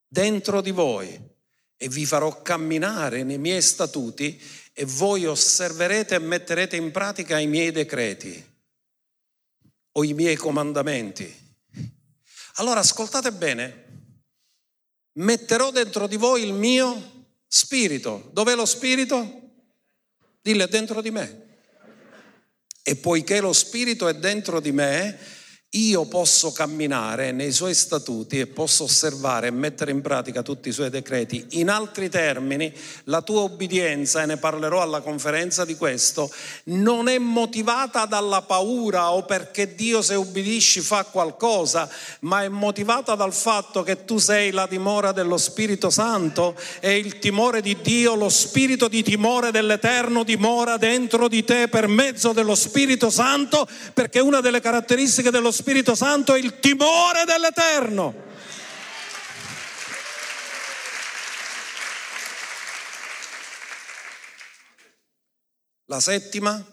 dentro 0.08 0.62
di 0.62 0.72
voi, 0.72 1.36
e 1.78 1.90
vi 1.90 2.06
farò 2.06 2.42
camminare 2.42 3.24
nei 3.24 3.38
miei 3.38 3.62
statuti 3.62 4.42
e 4.74 4.86
voi 4.86 5.26
osserverete 5.26 6.16
e 6.16 6.20
metterete 6.20 6.76
in 6.76 6.92
pratica 6.92 7.38
i 7.38 7.46
miei 7.46 7.72
decreti 7.72 8.56
o 9.92 10.04
i 10.04 10.14
miei 10.14 10.36
comandamenti. 10.36 11.46
Allora 12.56 12.80
ascoltate 12.80 13.32
bene, 13.32 13.86
metterò 15.14 15.70
dentro 15.70 16.08
di 16.08 16.16
voi 16.16 16.44
il 16.44 16.54
mio 16.54 17.17
Spirito. 17.48 18.30
Dov'è 18.34 18.56
lo 18.56 18.66
spirito? 18.66 19.42
Dille, 20.42 20.68
dentro 20.68 21.02
di 21.02 21.12
me. 21.12 21.46
E 22.84 22.96
poiché 22.96 23.42
lo 23.42 23.54
spirito 23.54 24.08
è 24.08 24.14
dentro 24.14 24.60
di 24.60 24.72
me, 24.72 25.18
io 25.72 26.06
posso 26.06 26.54
camminare 26.54 27.34
nei 27.34 27.52
suoi 27.52 27.74
statuti 27.74 28.40
e 28.40 28.48
posso 28.48 28.86
osservare 28.86 29.48
e 29.48 29.52
mettere 29.52 29.92
in 29.92 30.00
pratica 30.00 30.42
tutti 30.42 30.70
i 30.70 30.72
suoi 30.72 30.90
decreti. 30.90 31.46
In 31.52 31.70
altri 31.70 32.10
termini, 32.10 32.74
la 33.06 33.22
tua 33.22 33.42
obbedienza, 33.42 34.22
e 34.22 34.26
ne 34.28 34.38
parlerò 34.38 34.82
alla 34.82 35.02
conferenza 35.02 35.66
di 35.66 35.76
questo, 35.76 36.32
non 36.66 37.10
è 37.10 37.18
motivata 37.18 38.06
dalla 38.06 38.44
paura 38.44 39.12
o 39.12 39.24
perché 39.24 39.76
Dio 39.76 40.02
se 40.02 40.16
ubbidisci 40.16 40.80
fa 40.80 41.04
qualcosa, 41.04 41.90
ma 42.22 42.44
è 42.44 42.48
motivata 42.48 43.16
dal 43.16 43.34
fatto 43.34 43.84
che 43.84 44.06
tu 44.06 44.20
sei 44.20 44.52
la 44.52 44.68
dimora 44.68 45.12
dello 45.12 45.38
Spirito 45.38 45.90
Santo 45.90 46.56
e 46.80 46.96
il 46.96 47.20
timore 47.20 47.62
di 47.62 47.76
Dio, 47.82 48.16
lo 48.16 48.30
spirito 48.30 48.88
di 48.88 49.04
timore 49.04 49.52
dell'Eterno 49.52 50.24
dimora 50.24 50.78
dentro 50.78 51.28
di 51.28 51.44
te 51.44 51.68
per 51.68 51.88
mezzo 51.88 52.32
dello 52.32 52.56
Spirito 52.56 53.10
Santo, 53.10 53.68
perché 53.94 54.22
una 54.22 54.40
delle 54.40 54.62
caratteristiche 54.62 55.30
dello 55.30 55.52
Spirito 55.52 55.57
Santo 55.96 56.34
è 56.34 56.40
il 56.40 56.60
timore 56.60 57.26
dell'Eterno. 57.26 58.26
La 65.86 66.00
settima, 66.00 66.64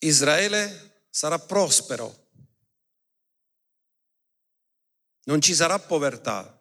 Israele 0.00 1.04
sarà 1.10 1.38
prospero, 1.38 2.26
non 5.24 5.40
ci 5.40 5.54
sarà 5.54 5.78
povertà. 5.78 6.60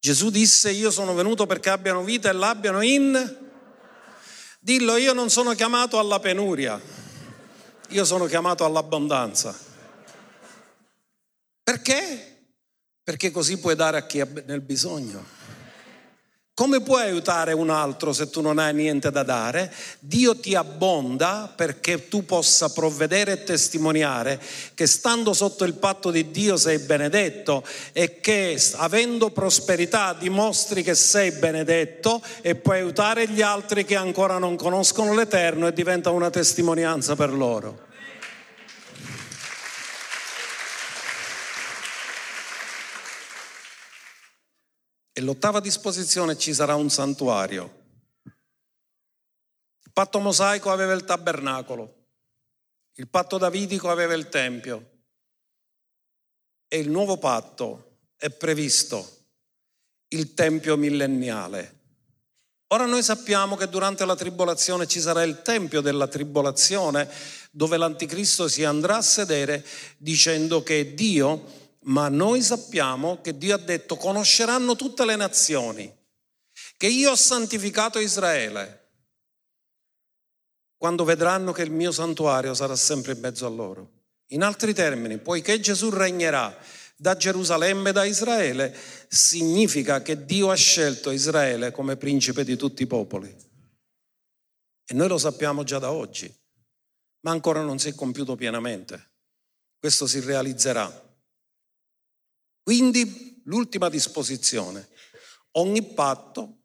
Gesù 0.00 0.30
disse 0.30 0.70
io 0.70 0.90
sono 0.90 1.12
venuto 1.12 1.44
perché 1.46 1.68
abbiano 1.68 2.02
vita 2.02 2.30
e 2.30 2.32
l'abbiano 2.32 2.80
in... 2.80 3.46
Dillo, 4.60 4.96
io 4.96 5.12
non 5.12 5.30
sono 5.30 5.54
chiamato 5.54 5.98
alla 5.98 6.18
penuria. 6.18 6.97
Io 7.88 8.04
sono 8.04 8.26
chiamato 8.26 8.64
all'abbondanza. 8.66 9.56
Perché? 11.62 12.52
Perché 13.02 13.30
così 13.30 13.58
puoi 13.58 13.74
dare 13.74 13.96
a 13.96 14.06
chi 14.06 14.18
è 14.18 14.28
nel 14.44 14.60
bisogno. 14.60 15.37
Come 16.58 16.80
puoi 16.80 17.02
aiutare 17.02 17.52
un 17.52 17.70
altro 17.70 18.12
se 18.12 18.30
tu 18.30 18.40
non 18.40 18.58
hai 18.58 18.74
niente 18.74 19.12
da 19.12 19.22
dare? 19.22 19.72
Dio 20.00 20.34
ti 20.40 20.56
abbonda 20.56 21.48
perché 21.54 22.08
tu 22.08 22.24
possa 22.24 22.68
provvedere 22.70 23.30
e 23.30 23.44
testimoniare 23.44 24.40
che 24.74 24.88
stando 24.88 25.34
sotto 25.34 25.62
il 25.62 25.74
patto 25.74 26.10
di 26.10 26.32
Dio 26.32 26.56
sei 26.56 26.80
benedetto 26.80 27.62
e 27.92 28.18
che 28.18 28.60
avendo 28.74 29.30
prosperità 29.30 30.16
dimostri 30.18 30.82
che 30.82 30.96
sei 30.96 31.30
benedetto 31.30 32.20
e 32.40 32.56
puoi 32.56 32.78
aiutare 32.78 33.28
gli 33.28 33.40
altri 33.40 33.84
che 33.84 33.94
ancora 33.94 34.38
non 34.38 34.56
conoscono 34.56 35.14
l'Eterno 35.14 35.68
e 35.68 35.72
diventa 35.72 36.10
una 36.10 36.28
testimonianza 36.28 37.14
per 37.14 37.32
loro. 37.32 37.86
E 45.18 45.20
l'ottava 45.20 45.58
disposizione 45.58 46.38
ci 46.38 46.54
sarà 46.54 46.76
un 46.76 46.90
santuario. 46.90 47.86
Il 48.22 49.90
patto 49.92 50.20
mosaico 50.20 50.70
aveva 50.70 50.92
il 50.92 51.04
tabernacolo. 51.04 52.06
Il 52.92 53.08
patto 53.08 53.36
davidico 53.36 53.90
aveva 53.90 54.14
il 54.14 54.28
Tempio 54.28 54.90
e 56.68 56.78
il 56.78 56.88
nuovo 56.88 57.16
patto 57.16 57.96
è 58.14 58.30
previsto 58.30 59.24
il 60.10 60.34
Tempio 60.34 60.76
millenniale. 60.76 61.80
Ora 62.68 62.86
noi 62.86 63.02
sappiamo 63.02 63.56
che 63.56 63.68
durante 63.68 64.04
la 64.04 64.14
tribolazione 64.14 64.86
ci 64.86 65.00
sarà 65.00 65.24
il 65.24 65.42
Tempio 65.42 65.80
della 65.80 66.06
tribolazione 66.06 67.10
dove 67.50 67.76
l'anticristo 67.76 68.46
si 68.46 68.62
andrà 68.62 68.98
a 68.98 69.02
sedere 69.02 69.66
dicendo 69.96 70.62
che 70.62 70.94
Dio, 70.94 71.67
ma 71.86 72.08
noi 72.08 72.42
sappiamo 72.42 73.20
che 73.20 73.36
Dio 73.36 73.54
ha 73.54 73.58
detto 73.58 73.96
conosceranno 73.96 74.76
tutte 74.76 75.04
le 75.04 75.16
nazioni, 75.16 75.94
che 76.76 76.86
io 76.86 77.12
ho 77.12 77.16
santificato 77.16 77.98
Israele, 77.98 78.86
quando 80.76 81.04
vedranno 81.04 81.52
che 81.52 81.62
il 81.62 81.70
mio 81.70 81.90
santuario 81.90 82.54
sarà 82.54 82.76
sempre 82.76 83.12
in 83.12 83.20
mezzo 83.20 83.46
a 83.46 83.50
loro. 83.50 83.96
In 84.28 84.42
altri 84.42 84.74
termini, 84.74 85.18
poiché 85.18 85.58
Gesù 85.58 85.90
regnerà 85.90 86.56
da 86.96 87.16
Gerusalemme 87.16 87.90
e 87.90 87.92
da 87.92 88.04
Israele, 88.04 88.76
significa 89.08 90.02
che 90.02 90.24
Dio 90.24 90.50
ha 90.50 90.54
scelto 90.54 91.10
Israele 91.10 91.70
come 91.70 91.96
principe 91.96 92.44
di 92.44 92.56
tutti 92.56 92.82
i 92.82 92.86
popoli. 92.86 93.34
E 94.84 94.94
noi 94.94 95.08
lo 95.08 95.18
sappiamo 95.18 95.64
già 95.64 95.78
da 95.78 95.92
oggi, 95.92 96.32
ma 97.20 97.30
ancora 97.30 97.62
non 97.62 97.78
si 97.78 97.88
è 97.88 97.94
compiuto 97.94 98.36
pienamente. 98.36 99.10
Questo 99.78 100.06
si 100.06 100.20
realizzerà. 100.20 101.07
Quindi 102.68 103.40
l'ultima 103.44 103.88
disposizione, 103.88 104.90
ogni 105.52 105.94
patto 105.94 106.64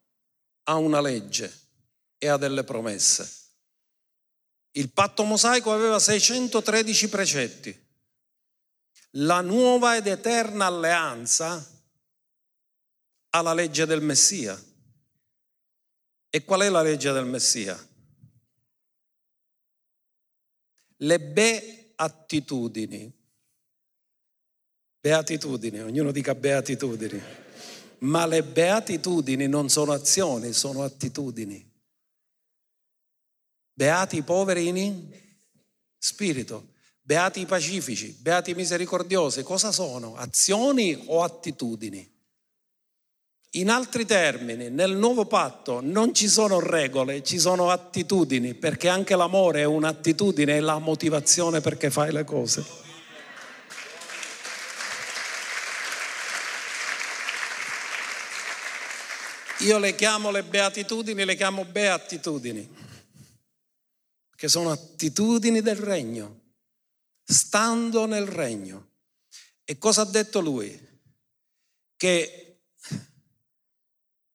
ha 0.64 0.76
una 0.76 1.00
legge 1.00 1.70
e 2.18 2.28
ha 2.28 2.36
delle 2.36 2.66
promesse. 2.66 3.52
Il 4.72 4.92
patto 4.92 5.24
mosaico 5.24 5.72
aveva 5.72 6.00
613 6.00 7.08
precetti. 7.08 7.88
La 9.12 9.40
nuova 9.40 9.96
ed 9.96 10.08
eterna 10.08 10.66
alleanza 10.66 11.66
ha 13.30 13.42
la 13.42 13.54
legge 13.54 13.86
del 13.86 14.02
Messia. 14.02 14.62
E 16.30 16.44
qual 16.44 16.64
è 16.64 16.70
la 16.70 16.82
legge 16.82 17.14
del 17.14 17.28
Messia? 17.28 17.82
Le 20.98 21.20
beatitudini. 21.22 23.22
Beatitudini, 25.04 25.82
ognuno 25.82 26.14
dica 26.14 26.34
beatitudini. 26.34 27.22
Ma 28.00 28.26
le 28.26 28.42
beatitudini 28.42 29.48
non 29.48 29.68
sono 29.68 29.92
azioni, 29.92 30.54
sono 30.54 30.82
attitudini. 30.84 31.70
Beati 33.74 34.16
i 34.16 34.22
poveri 34.22 34.70
in 34.70 35.12
spirito, 35.98 36.70
beati 37.02 37.42
i 37.42 37.46
pacifici, 37.46 38.18
beati 38.18 38.52
i 38.52 38.54
misericordiosi. 38.54 39.44
Cosa 39.44 39.74
sono? 39.74 40.16
Azioni 40.16 41.04
o 41.08 41.22
attitudini? 41.22 42.10
In 43.56 43.70
altri 43.70 44.06
termini, 44.06 44.70
nel 44.70 44.96
nuovo 44.96 45.26
patto 45.26 45.82
non 45.82 46.14
ci 46.14 46.30
sono 46.30 46.62
regole, 46.62 47.24
ci 47.24 47.40
sono 47.40 47.72
attitudini, 47.72 48.54
perché 48.54 48.88
anche 48.88 49.18
l'amore 49.18 49.60
è 49.60 49.66
un'attitudine, 49.66 50.56
è 50.56 50.60
la 50.62 50.80
motivazione 50.80 51.60
perché 51.60 51.90
fai 51.90 52.14
le 52.14 52.24
cose. 52.24 52.83
Io 59.64 59.78
le 59.78 59.96
chiamo 59.96 60.30
le 60.32 60.44
beatitudini, 60.44 61.26
le 61.26 61.36
chiamo 61.36 61.66
beatitudini 61.66 62.82
che 64.44 64.50
sono 64.50 64.72
attitudini 64.72 65.62
del 65.62 65.78
regno, 65.78 66.42
stando 67.24 68.06
nel 68.06 68.26
regno. 68.26 68.90
E 69.64 69.78
cosa 69.78 70.02
ha 70.02 70.06
detto 70.06 70.42
lui? 70.42 70.78
Che 71.96 72.60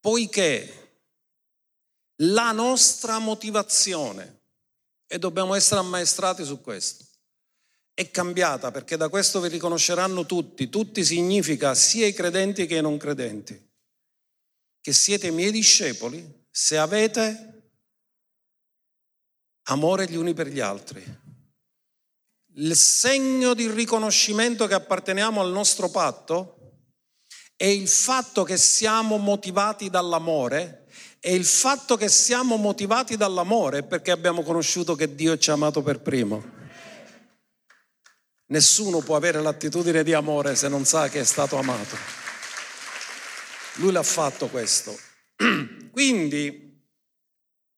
poiché 0.00 1.02
la 2.22 2.52
nostra 2.52 3.18
motivazione, 3.18 4.40
e 5.06 5.18
dobbiamo 5.18 5.54
essere 5.54 5.80
ammaestrati 5.80 6.42
su 6.42 6.62
questo, 6.62 7.04
è 7.92 8.10
cambiata 8.10 8.70
perché 8.70 8.96
da 8.96 9.10
questo 9.10 9.40
vi 9.40 9.48
riconosceranno 9.48 10.24
tutti, 10.24 10.70
tutti 10.70 11.04
significa 11.04 11.74
sia 11.74 12.06
i 12.06 12.14
credenti 12.14 12.64
che 12.64 12.76
i 12.76 12.80
non 12.80 12.96
credenti, 12.96 13.67
che 14.80 14.92
siete 14.92 15.30
miei 15.30 15.50
discepoli 15.50 16.46
se 16.50 16.78
avete 16.78 17.70
amore 19.64 20.08
gli 20.08 20.16
uni 20.16 20.34
per 20.34 20.48
gli 20.48 20.60
altri. 20.60 21.04
Il 22.54 22.74
segno 22.74 23.54
di 23.54 23.70
riconoscimento 23.70 24.66
che 24.66 24.74
apparteniamo 24.74 25.40
al 25.40 25.50
nostro 25.50 25.90
patto 25.90 26.54
è 27.54 27.66
il 27.66 27.88
fatto 27.88 28.44
che 28.44 28.56
siamo 28.56 29.16
motivati 29.16 29.90
dall'amore 29.90 30.86
e 31.20 31.34
il 31.34 31.44
fatto 31.44 31.96
che 31.96 32.08
siamo 32.08 32.56
motivati 32.56 33.16
dall'amore 33.16 33.82
perché 33.82 34.10
abbiamo 34.10 34.42
conosciuto 34.42 34.94
che 34.94 35.14
Dio 35.14 35.36
ci 35.38 35.50
ha 35.50 35.54
amato 35.54 35.82
per 35.82 36.00
primo. 36.00 36.56
Nessuno 38.46 39.00
può 39.00 39.16
avere 39.16 39.42
l'attitudine 39.42 40.02
di 40.02 40.14
amore 40.14 40.56
se 40.56 40.68
non 40.68 40.84
sa 40.84 41.08
che 41.08 41.20
è 41.20 41.24
stato 41.24 41.56
amato. 41.56 42.27
Lui 43.78 43.92
l'ha 43.92 44.02
fatto 44.02 44.48
questo. 44.48 44.96
Quindi 45.90 46.68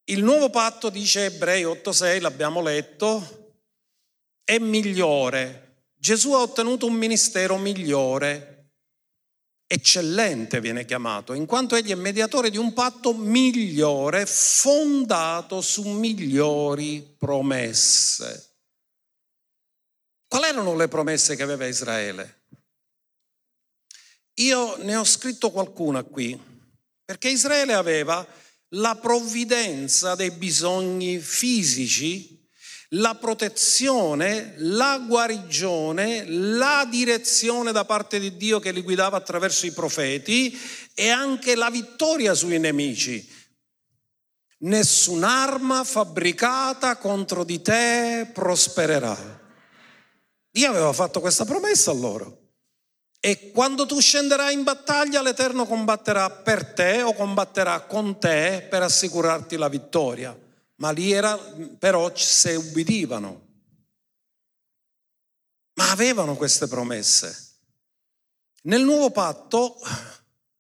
il 0.05 0.22
nuovo 0.22 0.51
patto, 0.51 0.90
dice 0.90 1.26
Ebrei 1.26 1.64
8.6, 1.64 2.20
l'abbiamo 2.20 2.61
letto, 2.62 3.55
è 4.42 4.59
migliore. 4.59 5.84
Gesù 5.94 6.32
ha 6.32 6.40
ottenuto 6.40 6.86
un 6.86 6.94
ministero 6.94 7.59
migliore, 7.59 8.72
eccellente 9.66 10.61
viene 10.61 10.84
chiamato, 10.84 11.34
in 11.34 11.46
quanto 11.46 11.76
egli 11.76 11.90
è 11.90 11.94
mediatore 11.94 12.51
di 12.51 12.57
un 12.57 12.72
patto 12.72 13.14
migliore, 13.14 14.26
fondato 14.26 15.61
su 15.61 15.86
migliori 15.86 17.14
promesse. 17.16 18.57
Quali 20.26 20.46
erano 20.46 20.74
le 20.74 20.88
promesse 20.88 21.36
che 21.36 21.42
aveva 21.42 21.66
Israele? 21.66 22.39
Io 24.41 24.76
ne 24.78 24.97
ho 24.97 25.05
scritto 25.05 25.51
qualcuna 25.51 26.03
qui, 26.03 26.38
perché 27.05 27.28
Israele 27.28 27.74
aveva 27.74 28.26
la 28.74 28.97
provvidenza 28.97 30.14
dei 30.14 30.30
bisogni 30.30 31.18
fisici, 31.18 32.38
la 32.95 33.14
protezione, 33.16 34.55
la 34.59 34.99
guarigione, 35.07 36.24
la 36.26 36.86
direzione 36.91 37.70
da 37.70 37.84
parte 37.84 38.18
di 38.18 38.36
Dio 38.36 38.59
che 38.61 38.72
li 38.72 38.82
guidava 38.82 39.18
attraverso 39.18 39.66
i 39.66 39.72
profeti 39.72 40.59
e 40.95 41.09
anche 41.09 41.55
la 41.55 41.68
vittoria 41.68 42.32
sui 42.34 42.59
nemici. 42.59 43.38
Nessun'arma 44.62 45.84
fabbricata 45.84 46.97
contro 46.97 47.45
di 47.45 47.61
te 47.61 48.30
prospererà. 48.32 49.38
Dio 50.51 50.68
aveva 50.68 50.93
fatto 50.93 51.20
questa 51.20 51.45
promessa 51.45 51.91
a 51.91 51.95
loro. 51.95 52.49
E 53.21 53.51
quando 53.51 53.85
tu 53.85 54.01
scenderai 54.01 54.55
in 54.55 54.62
battaglia, 54.62 55.21
l'Eterno 55.21 55.66
combatterà 55.66 56.31
per 56.31 56.73
te 56.73 57.03
o 57.03 57.12
combatterà 57.12 57.83
con 57.83 58.18
te 58.18 58.66
per 58.71 58.83
assicurarti 58.83 59.57
la 59.57 59.68
vittoria. 59.68 60.37
Ma 60.77 60.91
lì 60.91 61.12
era, 61.12 61.37
però 61.79 62.11
se 62.14 62.55
ubbidivano. 62.55 63.49
Ma 65.75 65.91
avevano 65.91 66.35
queste 66.35 66.66
promesse. 66.66 67.49
Nel 68.62 68.83
nuovo 68.83 69.11
patto 69.11 69.77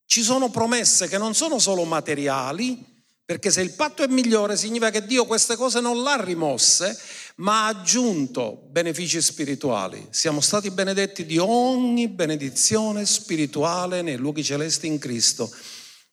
ci 0.04 0.22
sono 0.22 0.50
promesse 0.50 1.08
che 1.08 1.16
non 1.16 1.34
sono 1.34 1.58
solo 1.58 1.84
materiali, 1.84 2.84
perché 3.24 3.50
se 3.50 3.62
il 3.62 3.72
patto 3.72 4.02
è 4.02 4.06
migliore 4.08 4.56
significa 4.56 4.90
che 4.90 5.06
Dio 5.06 5.24
queste 5.24 5.56
cose 5.56 5.80
non 5.80 6.02
l'ha 6.02 6.20
rimosse, 6.22 6.98
ma 7.40 7.64
ha 7.64 7.68
aggiunto 7.68 8.66
benefici 8.70 9.20
spirituali. 9.20 10.06
Siamo 10.10 10.40
stati 10.40 10.70
benedetti 10.70 11.24
di 11.24 11.38
ogni 11.38 12.08
benedizione 12.08 13.04
spirituale 13.06 14.02
nei 14.02 14.16
luoghi 14.16 14.44
celesti 14.44 14.86
in 14.86 14.98
Cristo. 14.98 15.50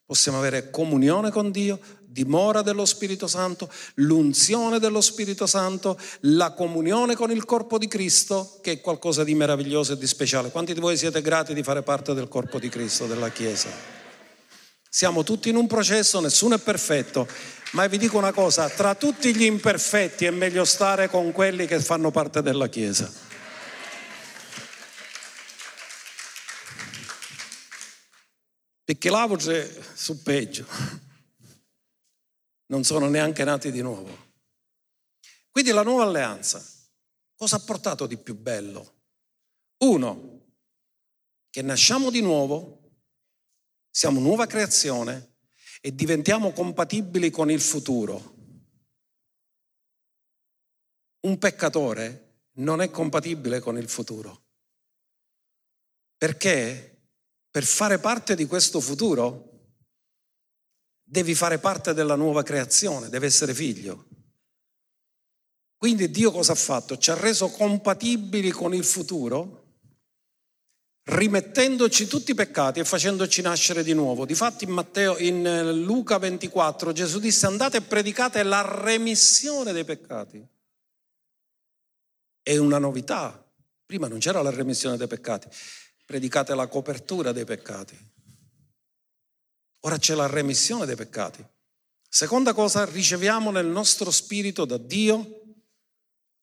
Possiamo 0.05 0.37
avere 0.37 0.69
comunione 0.69 1.29
con 1.29 1.51
Dio, 1.51 1.79
dimora 2.05 2.61
dello 2.61 2.85
Spirito 2.85 3.27
Santo, 3.27 3.69
l'unzione 3.95 4.79
dello 4.79 5.01
Spirito 5.01 5.45
Santo, 5.45 5.99
la 6.21 6.53
comunione 6.53 7.13
con 7.15 7.29
il 7.29 7.43
corpo 7.43 7.77
di 7.77 7.87
Cristo, 7.87 8.59
che 8.61 8.73
è 8.73 8.81
qualcosa 8.81 9.25
di 9.25 9.35
meraviglioso 9.35 9.93
e 9.93 9.97
di 9.97 10.07
speciale. 10.07 10.49
Quanti 10.49 10.73
di 10.73 10.79
voi 10.79 10.95
siete 10.95 11.21
grati 11.21 11.53
di 11.53 11.61
fare 11.61 11.83
parte 11.83 12.13
del 12.13 12.29
corpo 12.29 12.57
di 12.57 12.69
Cristo, 12.69 13.05
della 13.05 13.29
Chiesa? 13.29 13.69
Siamo 14.89 15.23
tutti 15.23 15.49
in 15.49 15.57
un 15.57 15.67
processo, 15.67 16.21
nessuno 16.21 16.55
è 16.55 16.59
perfetto, 16.59 17.27
ma 17.71 17.87
vi 17.87 17.97
dico 17.97 18.17
una 18.17 18.31
cosa, 18.31 18.69
tra 18.69 18.95
tutti 18.95 19.35
gli 19.35 19.43
imperfetti 19.43 20.25
è 20.25 20.31
meglio 20.31 20.65
stare 20.65 21.09
con 21.09 21.31
quelli 21.31 21.65
che 21.65 21.79
fanno 21.79 22.11
parte 22.11 22.41
della 22.41 22.67
Chiesa. 22.67 23.11
Perché 28.83 29.09
là 29.09 29.27
su 29.93 30.23
peggio, 30.23 30.65
non 32.67 32.83
sono 32.83 33.09
neanche 33.09 33.43
nati 33.43 33.71
di 33.71 33.81
nuovo. 33.81 34.25
Quindi 35.51 35.71
la 35.71 35.83
nuova 35.83 36.03
alleanza 36.03 36.63
Cosa 37.37 37.57
ha 37.57 37.59
portato 37.59 38.07
di 38.07 38.17
più 38.17 38.35
bello? 38.35 38.95
Uno, 39.83 40.45
che 41.51 41.61
nasciamo 41.61 42.09
di 42.09 42.21
nuovo, 42.21 42.95
siamo 43.91 44.19
nuova 44.19 44.47
creazione 44.47 45.36
e 45.81 45.93
diventiamo 45.93 46.51
compatibili 46.51 47.29
con 47.29 47.51
il 47.51 47.61
futuro. 47.61 48.35
Un 51.21 51.37
peccatore 51.37 52.41
non 52.57 52.81
è 52.81 52.89
compatibile 52.89 53.59
con 53.59 53.77
il 53.77 53.89
futuro. 53.89 54.45
Perché 56.17 57.09
per 57.49 57.63
fare 57.63 57.99
parte 57.99 58.35
di 58.35 58.45
questo 58.45 58.79
futuro 58.79 59.75
devi 61.03 61.35
fare 61.35 61.59
parte 61.59 61.93
della 61.93 62.15
nuova 62.15 62.43
creazione, 62.43 63.09
deve 63.09 63.27
essere 63.27 63.53
figlio. 63.53 64.07
Quindi 65.77 66.09
Dio 66.09 66.31
cosa 66.31 66.53
ha 66.53 66.55
fatto? 66.55 66.97
Ci 66.97 67.11
ha 67.11 67.15
reso 67.15 67.49
compatibili 67.49 68.49
con 68.49 68.73
il 68.73 68.83
futuro, 68.83 69.66
rimettendoci 71.07 72.05
tutti 72.07 72.31
i 72.31 72.35
peccati 72.35 72.79
e 72.79 72.85
facendoci 72.85 73.41
nascere 73.41 73.83
di 73.83 73.93
nuovo. 73.93 74.25
Difatti 74.25 74.65
in, 74.65 74.71
Matteo, 74.71 75.17
in 75.17 75.45
eh, 75.45 75.73
Luca 75.73 76.17
24 76.17 76.91
Gesù 76.91 77.19
disse 77.19 77.45
andate 77.45 77.77
e 77.77 77.81
predicate 77.81 78.43
la 78.43 78.61
remissione 78.83 79.71
dei 79.71 79.85
peccati. 79.85 80.45
È 82.41 82.57
una 82.57 82.77
novità. 82.77 83.41
Prima 83.85 84.07
non 84.07 84.19
c'era 84.19 84.41
la 84.41 84.49
remissione 84.49 84.97
dei 84.97 85.07
peccati, 85.07 85.47
predicate 86.05 86.53
la 86.55 86.67
copertura 86.67 87.31
dei 87.31 87.45
peccati. 87.45 87.97
Ora 89.81 89.97
c'è 89.97 90.13
la 90.13 90.27
remissione 90.27 90.85
dei 90.85 90.95
peccati. 90.97 91.45
Seconda 92.09 92.53
cosa, 92.53 92.83
riceviamo 92.83 93.49
nel 93.51 93.65
nostro 93.65 94.11
spirito 94.11 94.65
da 94.65 94.77
Dio 94.77 95.36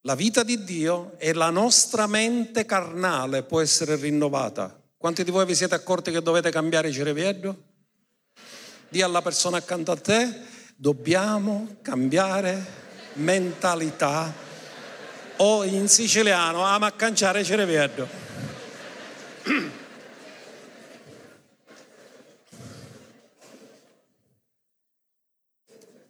la 0.07 0.15
vita 0.15 0.43
di 0.43 0.65
Dio 0.65 1.15
e 1.17 1.33
la 1.33 1.49
nostra 1.49 2.07
mente 2.07 2.67
carnale 2.67 3.43
può 3.43 3.63
essere 3.63 3.97
rinnovata. 3.97 4.79
Quanti 4.99 5.25
di 5.25 5.31
voi 5.31 5.47
vi 5.47 5.55
siete 5.55 5.75
accorti 5.75 6.11
che 6.11 6.21
dovete 6.21 6.51
cambiare 6.51 6.93
cervello? 6.93 7.57
Dì 8.91 9.01
alla 9.01 9.23
persona 9.23 9.57
accanto 9.57 9.93
a 9.93 9.97
te, 9.97 10.41
dobbiamo 10.77 11.77
cambiare 11.81 12.83
mentalità 13.15 14.31
o 15.37 15.65
in 15.65 15.89
siciliano 15.89 16.63
ama 16.63 16.95
canciare 16.95 17.43
cervello. 17.43 18.07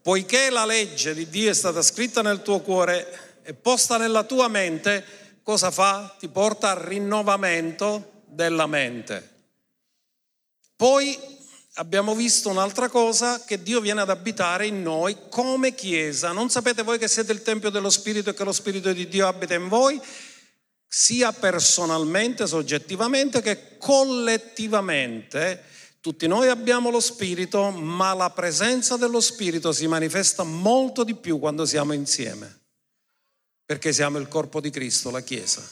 Poiché 0.03 0.51
la 0.51 0.67
legge 0.67 1.15
di 1.15 1.29
Dio 1.29 1.49
è 1.51 1.55
stata 1.55 1.81
scritta 1.81 2.23
nel 2.23 2.43
tuo 2.43 2.61
cuore 2.61 3.24
e 3.45 3.55
posta 3.55 3.99
nella 3.99 4.25
tua 4.25 4.49
mente, 4.49 5.05
cosa 5.43 5.71
fa? 5.71 6.17
Ti 6.19 6.29
porta 6.29 6.71
al 6.71 6.79
rinnovamento 6.79 8.23
della 8.27 8.67
mente. 8.67 9.31
Poi 10.75 11.17
abbiamo 11.75 12.15
visto 12.15 12.49
un'altra 12.49 12.89
cosa, 12.89 13.45
che 13.45 13.63
Dio 13.63 13.81
viene 13.81 14.01
ad 14.01 14.11
abitare 14.11 14.67
in 14.67 14.83
noi 14.83 15.17
come 15.29 15.75
Chiesa. 15.75 16.33
Non 16.33 16.51
sapete 16.51 16.83
voi 16.83 16.99
che 16.99 17.09
siete 17.09 17.33
il 17.33 17.43
Tempio 17.43 17.71
dello 17.71 17.91
Spirito 17.91 18.31
e 18.31 18.35
che 18.35 18.45
lo 18.45 18.53
Spirito 18.53 18.93
di 18.93 19.09
Dio 19.09 19.27
abita 19.27 19.55
in 19.55 19.69
voi? 19.69 20.01
Sia 20.89 21.33
personalmente, 21.33 22.47
soggettivamente, 22.47 23.43
che 23.43 23.77
collettivamente 23.79 25.73
tutti 26.01 26.27
noi 26.27 26.49
abbiamo 26.49 26.91
lo 26.91 27.01
Spirito, 27.01 27.71
ma 27.71 28.15
la 28.15 28.31
presenza 28.31 28.97
dello 28.97 29.21
Spirito 29.21 29.73
si 29.73 29.87
manifesta 29.87 30.43
molto 30.43 31.03
di 31.03 31.15
più 31.15 31.39
quando 31.39 31.65
siamo 31.65 31.95
insieme, 31.95 32.64
perché 33.65 33.93
siamo 33.93 34.19
il 34.19 34.29
corpo 34.29 34.61
di 34.61 34.71
Cristo, 34.71 35.11
la 35.11 35.23
Chiesa. 35.23 35.63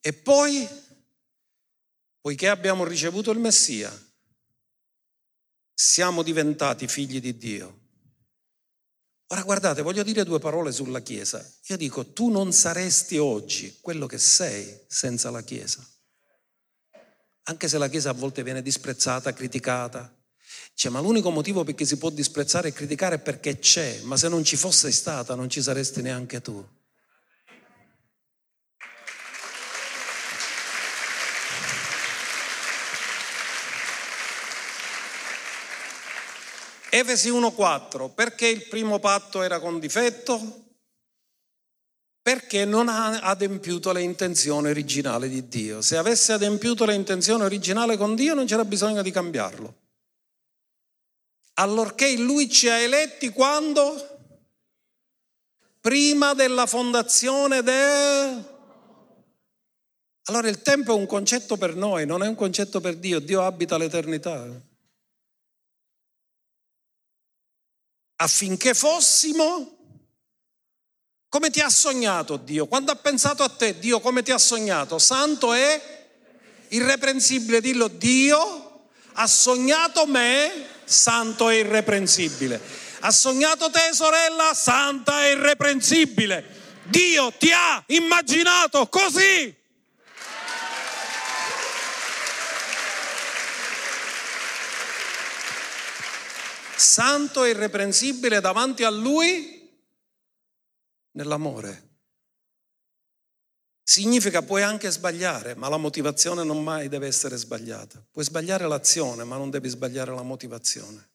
E 0.00 0.12
poi, 0.12 0.66
poiché 2.20 2.48
abbiamo 2.48 2.84
ricevuto 2.84 3.30
il 3.30 3.38
Messia, 3.38 3.92
siamo 5.74 6.22
diventati 6.22 6.86
figli 6.88 7.20
di 7.20 7.36
Dio. 7.36 7.86
Ora 9.28 9.42
guardate, 9.42 9.82
voglio 9.82 10.02
dire 10.02 10.24
due 10.24 10.38
parole 10.38 10.72
sulla 10.72 11.00
Chiesa. 11.00 11.46
Io 11.66 11.76
dico, 11.76 12.12
tu 12.12 12.30
non 12.30 12.52
saresti 12.52 13.18
oggi 13.18 13.78
quello 13.80 14.06
che 14.06 14.18
sei 14.18 14.84
senza 14.86 15.30
la 15.30 15.42
Chiesa 15.42 15.86
anche 17.48 17.66
se 17.66 17.78
la 17.78 17.88
Chiesa 17.88 18.10
a 18.10 18.14
volte 18.14 18.42
viene 18.42 18.62
disprezzata, 18.62 19.32
criticata. 19.32 20.14
Cioè, 20.78 20.92
ma 20.92 21.00
l'unico 21.00 21.30
motivo 21.30 21.64
perché 21.64 21.84
si 21.84 21.98
può 21.98 22.08
disprezzare 22.08 22.68
e 22.68 22.72
criticare 22.72 23.16
è 23.16 23.18
perché 23.18 23.58
c'è, 23.58 23.98
ma 24.02 24.16
se 24.16 24.28
non 24.28 24.44
ci 24.44 24.54
fosse 24.54 24.92
stata 24.92 25.34
non 25.34 25.50
ci 25.50 25.60
saresti 25.60 26.02
neanche 26.02 26.40
tu. 26.40 26.64
Efesi 36.90 37.28
1.4, 37.28 38.14
perché 38.14 38.46
il 38.46 38.68
primo 38.68 39.00
patto 39.00 39.42
era 39.42 39.58
con 39.58 39.80
difetto? 39.80 40.66
perché 42.22 42.66
non 42.66 42.88
ha 42.88 43.22
adempiuto 43.22 43.90
le 43.90 44.02
intenzioni 44.02 44.68
originali 44.68 45.28
di 45.30 45.48
Dio. 45.48 45.80
Se 45.80 45.96
avesse 45.96 46.34
adempiuto 46.34 46.84
le 46.84 46.94
intenzioni 46.94 47.42
originali 47.42 47.96
con 47.96 48.14
Dio 48.14 48.34
non 48.34 48.44
c'era 48.44 48.66
bisogno 48.66 49.00
di 49.00 49.10
cambiarlo. 49.10 49.87
Allorché 51.58 52.16
Lui 52.16 52.48
ci 52.50 52.68
ha 52.68 52.78
eletti 52.78 53.30
quando? 53.30 54.16
Prima 55.80 56.34
della 56.34 56.66
fondazione 56.66 57.62
del... 57.62 58.56
Allora 60.24 60.48
il 60.48 60.62
tempo 60.62 60.92
è 60.92 60.94
un 60.96 61.06
concetto 61.06 61.56
per 61.56 61.74
noi, 61.74 62.04
non 62.06 62.22
è 62.22 62.28
un 62.28 62.34
concetto 62.34 62.80
per 62.80 62.96
Dio. 62.96 63.18
Dio 63.18 63.42
abita 63.42 63.76
l'eternità. 63.78 64.46
Affinché 68.16 68.74
fossimo 68.74 69.76
come 71.28 71.50
ti 71.50 71.60
ha 71.60 71.68
sognato 71.68 72.36
Dio? 72.36 72.66
Quando 72.66 72.92
ha 72.92 72.96
pensato 72.96 73.42
a 73.42 73.48
te, 73.48 73.78
Dio 73.78 74.00
come 74.00 74.22
ti 74.22 74.30
ha 74.30 74.38
sognato? 74.38 74.98
Santo 74.98 75.52
e 75.52 75.80
irreprensibile. 76.68 77.60
Dillo, 77.60 77.88
Dio 77.88 78.88
ha 79.12 79.26
sognato 79.26 80.06
me, 80.06 80.77
santo 80.88 81.48
e 81.50 81.58
irreprensibile. 81.58 82.60
Ha 83.00 83.10
sognato 83.10 83.70
te, 83.70 83.90
sorella, 83.92 84.54
santa 84.54 85.26
e 85.26 85.32
irreprensibile. 85.32 86.56
Dio 86.84 87.32
ti 87.32 87.52
ha 87.52 87.82
immaginato 87.88 88.86
così. 88.88 89.54
Santo 96.74 97.44
e 97.44 97.50
irreprensibile 97.50 98.40
davanti 98.40 98.84
a 98.84 98.90
Lui 98.90 99.68
nell'amore. 101.12 101.87
Significa 103.90 104.42
puoi 104.42 104.62
anche 104.62 104.90
sbagliare, 104.90 105.54
ma 105.54 105.70
la 105.70 105.78
motivazione 105.78 106.44
non 106.44 106.62
mai 106.62 106.90
deve 106.90 107.06
essere 107.06 107.38
sbagliata. 107.38 108.04
Puoi 108.12 108.22
sbagliare 108.22 108.68
l'azione, 108.68 109.24
ma 109.24 109.38
non 109.38 109.48
devi 109.48 109.70
sbagliare 109.70 110.14
la 110.14 110.20
motivazione. 110.20 111.08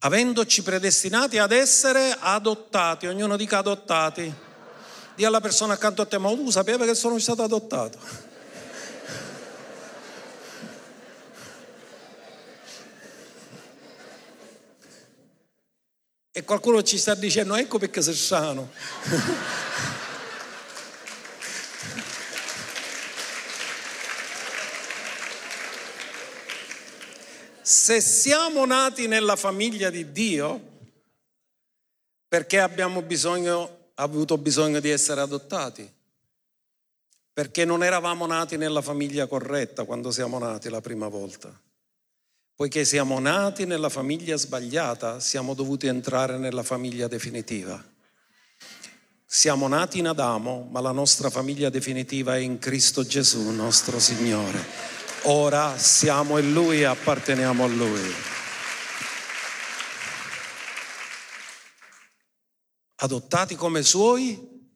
Avendoci 0.00 0.62
predestinati 0.62 1.38
ad 1.38 1.52
essere 1.52 2.14
adottati, 2.20 3.06
ognuno 3.06 3.38
dica 3.38 3.56
adottati. 3.56 4.30
Dì 5.14 5.24
alla 5.24 5.40
persona 5.40 5.72
accanto 5.72 6.02
a 6.02 6.06
te, 6.06 6.18
ma 6.18 6.28
tu 6.28 6.50
sapevi 6.50 6.84
che 6.84 6.94
sono 6.94 7.18
stato 7.18 7.42
adottato? 7.42 8.31
E 16.34 16.44
qualcuno 16.44 16.82
ci 16.82 16.96
sta 16.96 17.14
dicendo, 17.14 17.54
ecco 17.56 17.78
perché 17.78 18.00
sei 18.00 18.14
sano. 18.14 18.70
Se 27.60 28.00
siamo 28.00 28.64
nati 28.64 29.06
nella 29.06 29.36
famiglia 29.36 29.90
di 29.90 30.10
Dio, 30.10 30.70
perché 32.26 32.60
abbiamo 32.60 33.02
bisogno, 33.02 33.90
avuto 33.96 34.38
bisogno 34.38 34.80
di 34.80 34.88
essere 34.88 35.20
adottati? 35.20 35.90
Perché 37.30 37.66
non 37.66 37.84
eravamo 37.84 38.24
nati 38.24 38.56
nella 38.56 38.80
famiglia 38.80 39.26
corretta 39.26 39.84
quando 39.84 40.10
siamo 40.10 40.38
nati 40.38 40.70
la 40.70 40.80
prima 40.80 41.08
volta. 41.08 41.54
Poiché 42.62 42.84
siamo 42.84 43.18
nati 43.18 43.66
nella 43.66 43.88
famiglia 43.88 44.36
sbagliata, 44.36 45.18
siamo 45.18 45.52
dovuti 45.52 45.88
entrare 45.88 46.38
nella 46.38 46.62
famiglia 46.62 47.08
definitiva. 47.08 47.84
Siamo 49.26 49.66
nati 49.66 49.98
in 49.98 50.06
Adamo, 50.06 50.68
ma 50.70 50.80
la 50.80 50.92
nostra 50.92 51.28
famiglia 51.28 51.70
definitiva 51.70 52.36
è 52.36 52.38
in 52.38 52.60
Cristo 52.60 53.04
Gesù, 53.04 53.50
nostro 53.50 53.98
Signore. 53.98 54.64
Ora 55.22 55.76
siamo 55.76 56.38
in 56.38 56.52
Lui 56.52 56.82
e 56.82 56.84
apparteniamo 56.84 57.64
a 57.64 57.66
Lui. 57.66 58.14
adottati 62.94 63.56
come 63.56 63.82
suoi 63.82 64.70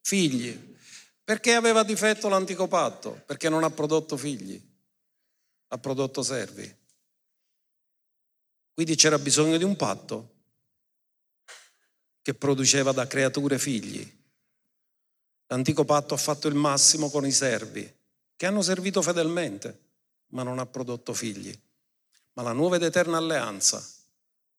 figli. 0.00 0.76
Perché 1.24 1.54
aveva 1.54 1.82
difetto 1.82 2.28
l'antico 2.28 2.68
patto? 2.68 3.20
Perché 3.26 3.48
non 3.48 3.64
ha 3.64 3.70
prodotto 3.70 4.16
figli, 4.16 4.62
ha 5.66 5.78
prodotto 5.78 6.22
servi. 6.22 6.81
Quindi 8.74 8.94
c'era 8.94 9.18
bisogno 9.18 9.56
di 9.58 9.64
un 9.64 9.76
patto 9.76 10.30
che 12.22 12.34
produceva 12.34 12.92
da 12.92 13.06
creature 13.06 13.58
figli. 13.58 14.20
L'antico 15.48 15.84
patto 15.84 16.14
ha 16.14 16.18
fatto 16.18 16.48
il 16.48 16.54
massimo 16.54 17.10
con 17.10 17.26
i 17.26 17.32
servi, 17.32 17.92
che 18.36 18.46
hanno 18.46 18.62
servito 18.62 19.02
fedelmente, 19.02 19.80
ma 20.28 20.42
non 20.42 20.58
ha 20.58 20.66
prodotto 20.66 21.12
figli. 21.12 21.56
Ma 22.34 22.42
la 22.42 22.52
nuova 22.52 22.76
ed 22.76 22.84
eterna 22.84 23.18
alleanza 23.18 23.84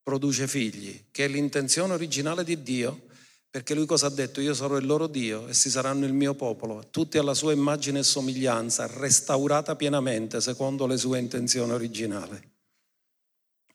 produce 0.02 0.46
figli, 0.46 1.06
che 1.10 1.24
è 1.24 1.28
l'intenzione 1.28 1.94
originale 1.94 2.44
di 2.44 2.62
Dio, 2.62 3.06
perché 3.50 3.74
lui 3.74 3.86
cosa 3.86 4.06
ha 4.06 4.10
detto? 4.10 4.40
Io 4.40 4.54
sarò 4.54 4.76
il 4.76 4.86
loro 4.86 5.06
Dio 5.06 5.48
e 5.48 5.54
si 5.54 5.70
saranno 5.70 6.04
il 6.04 6.12
mio 6.12 6.34
popolo, 6.34 6.88
tutti 6.90 7.18
alla 7.18 7.34
sua 7.34 7.52
immagine 7.52 8.00
e 8.00 8.04
somiglianza, 8.04 8.86
restaurata 8.86 9.74
pienamente 9.74 10.40
secondo 10.40 10.86
le 10.86 10.96
sue 10.96 11.18
intenzioni 11.18 11.72
originali. 11.72 12.53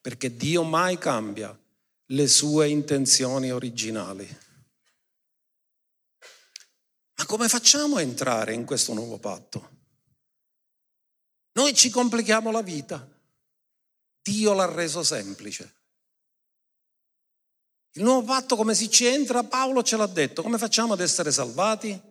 Perché 0.00 0.34
Dio 0.34 0.62
mai 0.62 0.98
cambia 0.98 1.56
le 2.06 2.28
sue 2.28 2.68
intenzioni 2.68 3.50
originali. 3.50 4.38
Ma 7.16 7.26
come 7.26 7.48
facciamo 7.48 7.96
a 7.96 8.00
entrare 8.00 8.54
in 8.54 8.64
questo 8.64 8.94
nuovo 8.94 9.18
patto? 9.18 9.78
Noi 11.52 11.74
ci 11.74 11.90
complichiamo 11.90 12.50
la 12.50 12.62
vita. 12.62 13.06
Dio 14.22 14.52
l'ha 14.54 14.70
reso 14.70 15.02
semplice. 15.02 15.74
Il 17.94 18.02
nuovo 18.02 18.22
patto 18.24 18.56
come 18.56 18.74
si 18.74 18.88
ci 18.90 19.04
entra? 19.04 19.42
Paolo 19.42 19.82
ce 19.82 19.96
l'ha 19.96 20.06
detto. 20.06 20.42
Come 20.42 20.58
facciamo 20.58 20.92
ad 20.92 21.00
essere 21.00 21.32
salvati? 21.32 22.09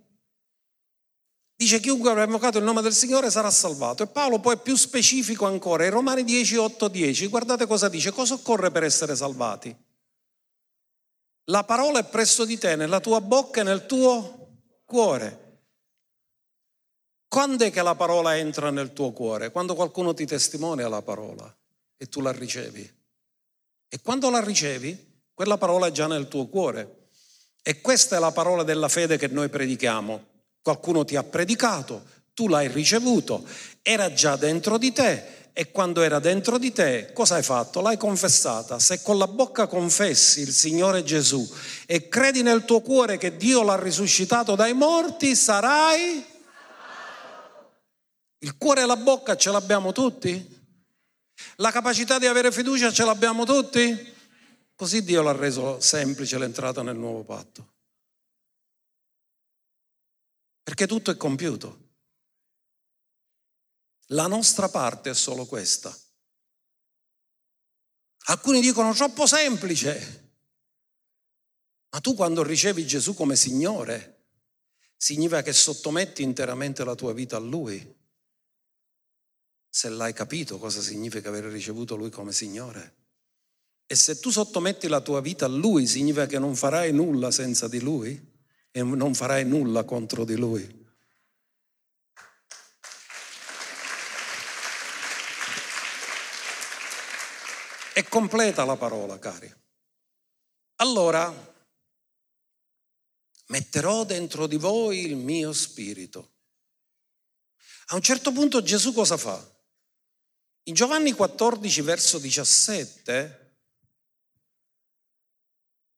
Dice 1.59 1.81
chiunque 1.81 2.09
avrà 2.09 2.23
invocato 2.23 2.57
il 2.57 2.63
nome 2.63 2.81
del 2.81 2.93
Signore 2.93 3.29
sarà 3.29 3.51
salvato. 3.51 4.01
E 4.01 4.07
Paolo 4.07 4.39
poi 4.39 4.55
è 4.55 4.61
più 4.61 4.77
specifico 4.77 5.45
ancora. 5.45 5.83
In 5.83 5.91
Romani 5.91 6.23
10, 6.23 6.55
8, 6.55 6.87
10, 6.87 7.27
guardate 7.27 7.67
cosa 7.67 7.89
dice. 7.89 8.13
Cosa 8.13 8.35
occorre 8.35 8.71
per 8.71 8.83
essere 8.83 9.13
salvati? 9.13 9.75
La 11.47 11.65
parola 11.65 11.99
è 11.99 12.05
presso 12.05 12.45
di 12.45 12.57
te, 12.57 12.77
nella 12.77 13.01
tua 13.01 13.19
bocca 13.19 13.59
e 13.59 13.63
nel 13.65 13.85
tuo 13.85 14.51
cuore. 14.85 15.63
Quando 17.27 17.65
è 17.65 17.71
che 17.71 17.81
la 17.81 17.95
parola 17.95 18.37
entra 18.37 18.69
nel 18.69 18.93
tuo 18.93 19.11
cuore? 19.11 19.51
Quando 19.51 19.75
qualcuno 19.75 20.13
ti 20.13 20.25
testimonia 20.25 20.87
la 20.87 21.01
parola 21.01 21.53
e 21.97 22.07
tu 22.07 22.21
la 22.21 22.31
ricevi. 22.31 22.89
E 23.89 23.99
quando 24.01 24.29
la 24.29 24.39
ricevi, 24.39 25.23
quella 25.33 25.57
parola 25.57 25.87
è 25.87 25.91
già 25.91 26.07
nel 26.07 26.29
tuo 26.29 26.47
cuore. 26.47 27.09
E 27.61 27.81
questa 27.81 28.15
è 28.15 28.19
la 28.19 28.31
parola 28.31 28.63
della 28.63 28.87
fede 28.87 29.17
che 29.17 29.27
noi 29.27 29.49
predichiamo. 29.49 30.38
Qualcuno 30.69 31.03
ti 31.03 31.15
ha 31.15 31.23
predicato, 31.23 32.03
tu 32.35 32.47
l'hai 32.47 32.67
ricevuto, 32.67 33.43
era 33.81 34.13
già 34.13 34.35
dentro 34.35 34.77
di 34.77 34.91
te 34.91 35.49
e 35.51 35.71
quando 35.71 36.03
era 36.03 36.19
dentro 36.19 36.59
di 36.59 36.71
te, 36.71 37.09
cosa 37.11 37.37
hai 37.37 37.41
fatto? 37.41 37.81
L'hai 37.81 37.97
confessata. 37.97 38.77
Se 38.77 39.01
con 39.01 39.17
la 39.17 39.25
bocca 39.25 39.65
confessi 39.65 40.41
il 40.41 40.51
Signore 40.51 41.03
Gesù 41.03 41.43
e 41.87 42.07
credi 42.07 42.43
nel 42.43 42.65
tuo 42.65 42.81
cuore 42.81 43.17
che 43.17 43.35
Dio 43.35 43.63
l'ha 43.63 43.81
risuscitato 43.81 44.53
dai 44.53 44.73
morti, 44.73 45.35
sarai... 45.35 46.23
Il 48.41 48.57
cuore 48.57 48.83
e 48.83 48.85
la 48.85 48.95
bocca 48.95 49.35
ce 49.35 49.49
l'abbiamo 49.49 49.91
tutti? 49.91 50.61
La 51.55 51.71
capacità 51.71 52.19
di 52.19 52.27
avere 52.27 52.51
fiducia 52.51 52.91
ce 52.91 53.05
l'abbiamo 53.05 53.43
tutti? 53.43 54.13
Così 54.75 55.03
Dio 55.03 55.23
l'ha 55.23 55.35
reso 55.35 55.79
semplice 55.79 56.37
l'entrata 56.37 56.83
nel 56.83 56.95
nuovo 56.95 57.23
patto. 57.23 57.78
Perché 60.69 60.85
tutto 60.85 61.09
è 61.09 61.17
compiuto. 61.17 61.87
La 64.09 64.27
nostra 64.27 64.69
parte 64.69 65.09
è 65.09 65.15
solo 65.15 65.47
questa. 65.47 65.91
Alcuni 68.25 68.61
dicono 68.61 68.93
troppo 68.93 69.25
semplice. 69.25 70.33
Ma 71.89 71.99
tu 72.01 72.13
quando 72.13 72.43
ricevi 72.43 72.85
Gesù 72.85 73.15
come 73.15 73.35
Signore, 73.35 74.27
significa 74.95 75.41
che 75.41 75.53
sottometti 75.53 76.21
interamente 76.21 76.83
la 76.83 76.93
tua 76.93 77.13
vita 77.13 77.37
a 77.37 77.39
Lui. 77.39 77.97
Se 79.67 79.89
l'hai 79.89 80.13
capito 80.13 80.59
cosa 80.59 80.81
significa 80.81 81.29
aver 81.29 81.45
ricevuto 81.45 81.95
Lui 81.95 82.11
come 82.11 82.31
Signore. 82.31 82.97
E 83.87 83.95
se 83.95 84.19
tu 84.19 84.29
sottometti 84.29 84.87
la 84.87 85.01
tua 85.01 85.19
vita 85.19 85.45
a 85.45 85.49
Lui, 85.49 85.87
significa 85.87 86.27
che 86.27 86.37
non 86.37 86.55
farai 86.55 86.93
nulla 86.93 87.31
senza 87.31 87.67
di 87.67 87.79
Lui 87.79 88.28
e 88.71 88.83
non 88.83 89.13
farai 89.13 89.45
nulla 89.45 89.83
contro 89.83 90.23
di 90.25 90.35
Lui. 90.35 90.87
È 97.93 98.03
completa 98.07 98.63
la 98.63 98.77
parola, 98.77 99.19
cari. 99.19 99.53
Allora, 100.77 101.33
metterò 103.47 104.05
dentro 104.05 104.47
di 104.47 104.55
voi 104.55 105.05
il 105.05 105.17
mio 105.17 105.51
spirito. 105.51 106.35
A 107.87 107.95
un 107.95 108.01
certo 108.01 108.31
punto 108.31 108.61
Gesù 108.61 108.93
cosa 108.93 109.17
fa? 109.17 109.43
In 110.63 110.73
Giovanni 110.73 111.11
14, 111.11 111.81
verso 111.81 112.19
17, 112.19 113.48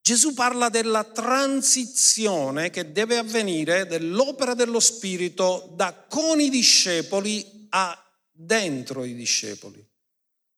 Gesù 0.02 0.34
parla 0.34 0.68
della 0.68 1.04
transizione 1.04 2.70
che 2.70 2.90
deve 2.90 3.18
avvenire 3.18 3.86
dell'opera 3.86 4.54
dello 4.54 4.80
Spirito 4.80 5.70
da 5.76 5.94
con 5.94 6.40
i 6.40 6.50
discepoli 6.50 7.68
a 7.68 7.96
dentro 8.32 9.04
i 9.04 9.14
discepoli. 9.14 9.78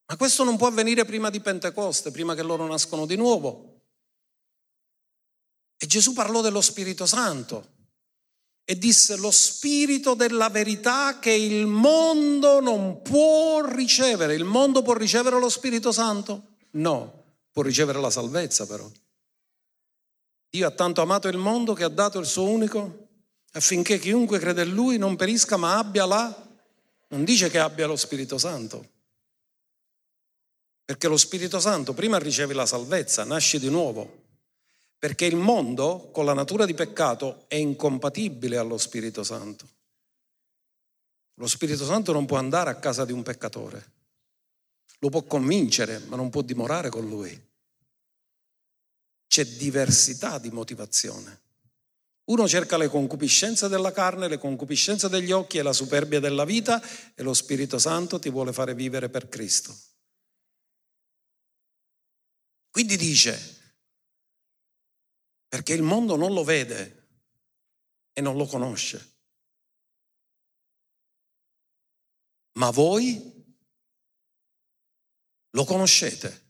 Ma 0.06 0.16
questo 0.16 0.44
non 0.44 0.56
può 0.56 0.68
avvenire 0.68 1.04
prima 1.04 1.28
di 1.28 1.40
Pentecoste, 1.40 2.10
prima 2.10 2.34
che 2.34 2.42
loro 2.42 2.66
nascono 2.66 3.04
di 3.04 3.16
nuovo. 3.16 3.82
E 5.76 5.86
Gesù 5.86 6.14
parlò 6.14 6.40
dello 6.40 6.62
Spirito 6.62 7.04
Santo 7.04 7.72
e 8.64 8.78
disse 8.78 9.16
lo 9.16 9.30
Spirito 9.30 10.14
della 10.14 10.48
verità 10.48 11.18
che 11.18 11.32
il 11.32 11.66
mondo 11.66 12.60
non 12.60 13.02
può 13.02 13.62
ricevere. 13.62 14.34
Il 14.34 14.44
mondo 14.44 14.80
può 14.80 14.94
ricevere 14.94 15.38
lo 15.38 15.50
Spirito 15.50 15.92
Santo? 15.92 16.54
No, 16.72 17.24
può 17.52 17.62
ricevere 17.62 18.00
la 18.00 18.08
salvezza 18.08 18.66
però. 18.66 18.90
Dio 20.54 20.68
ha 20.68 20.70
tanto 20.70 21.00
amato 21.00 21.26
il 21.26 21.36
mondo 21.36 21.72
che 21.72 21.82
ha 21.82 21.88
dato 21.88 22.20
il 22.20 22.26
suo 22.26 22.44
unico 22.44 23.08
affinché 23.54 23.98
chiunque 23.98 24.38
crede 24.38 24.62
in 24.62 24.72
lui 24.72 24.98
non 24.98 25.16
perisca 25.16 25.56
ma 25.56 25.78
abbia 25.78 26.06
la... 26.06 26.48
Non 27.08 27.24
dice 27.24 27.50
che 27.50 27.58
abbia 27.58 27.88
lo 27.88 27.96
Spirito 27.96 28.38
Santo. 28.38 28.90
Perché 30.84 31.08
lo 31.08 31.16
Spirito 31.16 31.58
Santo 31.58 31.92
prima 31.92 32.18
riceve 32.18 32.54
la 32.54 32.66
salvezza, 32.66 33.24
nasce 33.24 33.58
di 33.58 33.68
nuovo. 33.68 34.26
Perché 34.96 35.24
il 35.24 35.34
mondo 35.34 36.10
con 36.12 36.24
la 36.24 36.34
natura 36.34 36.66
di 36.66 36.74
peccato 36.74 37.46
è 37.48 37.56
incompatibile 37.56 38.56
allo 38.56 38.78
Spirito 38.78 39.24
Santo. 39.24 39.66
Lo 41.34 41.48
Spirito 41.48 41.84
Santo 41.84 42.12
non 42.12 42.26
può 42.26 42.36
andare 42.36 42.70
a 42.70 42.76
casa 42.76 43.04
di 43.04 43.10
un 43.10 43.24
peccatore. 43.24 43.90
Lo 45.00 45.08
può 45.08 45.24
convincere, 45.24 45.98
ma 46.06 46.14
non 46.14 46.30
può 46.30 46.42
dimorare 46.42 46.90
con 46.90 47.08
lui 47.08 47.52
c'è 49.34 49.44
diversità 49.44 50.38
di 50.38 50.52
motivazione. 50.52 51.42
Uno 52.26 52.46
cerca 52.46 52.76
le 52.76 52.86
concupiscenze 52.86 53.66
della 53.66 53.90
carne, 53.90 54.28
le 54.28 54.38
concupiscenze 54.38 55.08
degli 55.08 55.32
occhi 55.32 55.58
e 55.58 55.62
la 55.62 55.72
superbia 55.72 56.20
della 56.20 56.44
vita 56.44 56.80
e 57.16 57.20
lo 57.24 57.34
Spirito 57.34 57.80
Santo 57.80 58.20
ti 58.20 58.30
vuole 58.30 58.52
fare 58.52 58.76
vivere 58.76 59.08
per 59.08 59.28
Cristo. 59.28 59.76
Quindi 62.70 62.96
dice, 62.96 63.76
perché 65.48 65.72
il 65.72 65.82
mondo 65.82 66.14
non 66.14 66.32
lo 66.32 66.44
vede 66.44 67.08
e 68.12 68.20
non 68.20 68.36
lo 68.36 68.46
conosce. 68.46 69.14
Ma 72.52 72.70
voi 72.70 73.32
lo 75.50 75.64
conoscete 75.64 76.43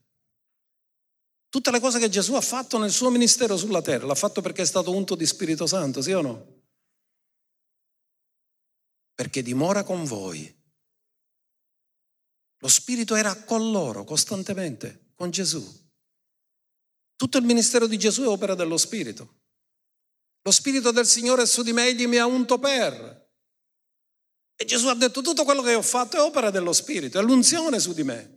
Tutte 1.54 1.70
le 1.70 1.78
cose 1.78 2.00
che 2.00 2.08
Gesù 2.08 2.34
ha 2.34 2.40
fatto 2.40 2.78
nel 2.78 2.90
suo 2.90 3.10
ministero 3.10 3.56
sulla 3.56 3.80
terra, 3.80 4.06
l'ha 4.06 4.16
fatto 4.16 4.40
perché 4.40 4.62
è 4.62 4.66
stato 4.66 4.90
unto 4.90 5.14
di 5.14 5.24
Spirito 5.24 5.68
Santo, 5.68 6.02
sì 6.02 6.10
o 6.10 6.20
no? 6.20 6.62
Perché 9.14 9.40
dimora 9.40 9.84
con 9.84 10.02
voi. 10.02 10.52
Lo 12.58 12.66
Spirito 12.66 13.14
era 13.14 13.44
con 13.44 13.70
loro 13.70 14.02
costantemente, 14.02 15.12
con 15.14 15.30
Gesù. 15.30 15.64
Tutto 17.14 17.38
il 17.38 17.44
ministero 17.44 17.86
di 17.86 17.98
Gesù 17.98 18.22
è 18.22 18.26
opera 18.26 18.56
dello 18.56 18.76
Spirito. 18.76 19.42
Lo 20.42 20.50
Spirito 20.50 20.90
del 20.90 21.06
Signore 21.06 21.42
è 21.42 21.46
su 21.46 21.62
di 21.62 21.72
me, 21.72 21.86
egli 21.86 22.08
mi 22.08 22.16
ha 22.16 22.26
unto 22.26 22.58
per. 22.58 23.30
E 24.56 24.64
Gesù 24.64 24.88
ha 24.88 24.94
detto 24.96 25.22
tutto 25.22 25.44
quello 25.44 25.62
che 25.62 25.76
ho 25.76 25.82
fatto 25.82 26.16
è 26.16 26.20
opera 26.20 26.50
dello 26.50 26.72
Spirito, 26.72 27.20
è 27.20 27.22
l'unzione 27.22 27.78
su 27.78 27.92
di 27.92 28.02
me. 28.02 28.33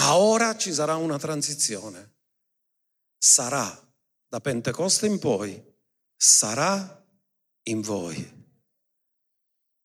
Ma 0.00 0.16
ora 0.16 0.56
ci 0.56 0.72
sarà 0.72 0.96
una 0.96 1.18
transizione. 1.18 2.14
Sarà 3.18 3.70
da 4.28 4.40
Pentecoste 4.40 5.04
in 5.04 5.18
poi, 5.18 5.62
sarà 6.16 7.06
in 7.64 7.82
voi. 7.82 8.38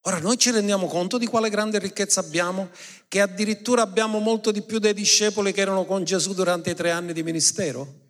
Ora 0.03 0.19
noi 0.19 0.37
ci 0.37 0.51
rendiamo 0.51 0.87
conto 0.87 1.17
di 1.17 1.25
quale 1.25 1.49
grande 1.49 1.79
ricchezza 1.79 2.21
abbiamo, 2.21 2.69
che 3.09 3.19
addirittura 3.19 3.81
abbiamo 3.81 4.19
molto 4.19 4.51
di 4.51 4.61
più 4.61 4.79
dei 4.79 4.93
discepoli 4.93 5.51
che 5.51 5.59
erano 5.59 5.83
con 5.83 6.05
Gesù 6.05 6.33
durante 6.33 6.69
i 6.69 6.75
tre 6.75 6.91
anni 6.91 7.11
di 7.11 7.21
ministero? 7.21 8.03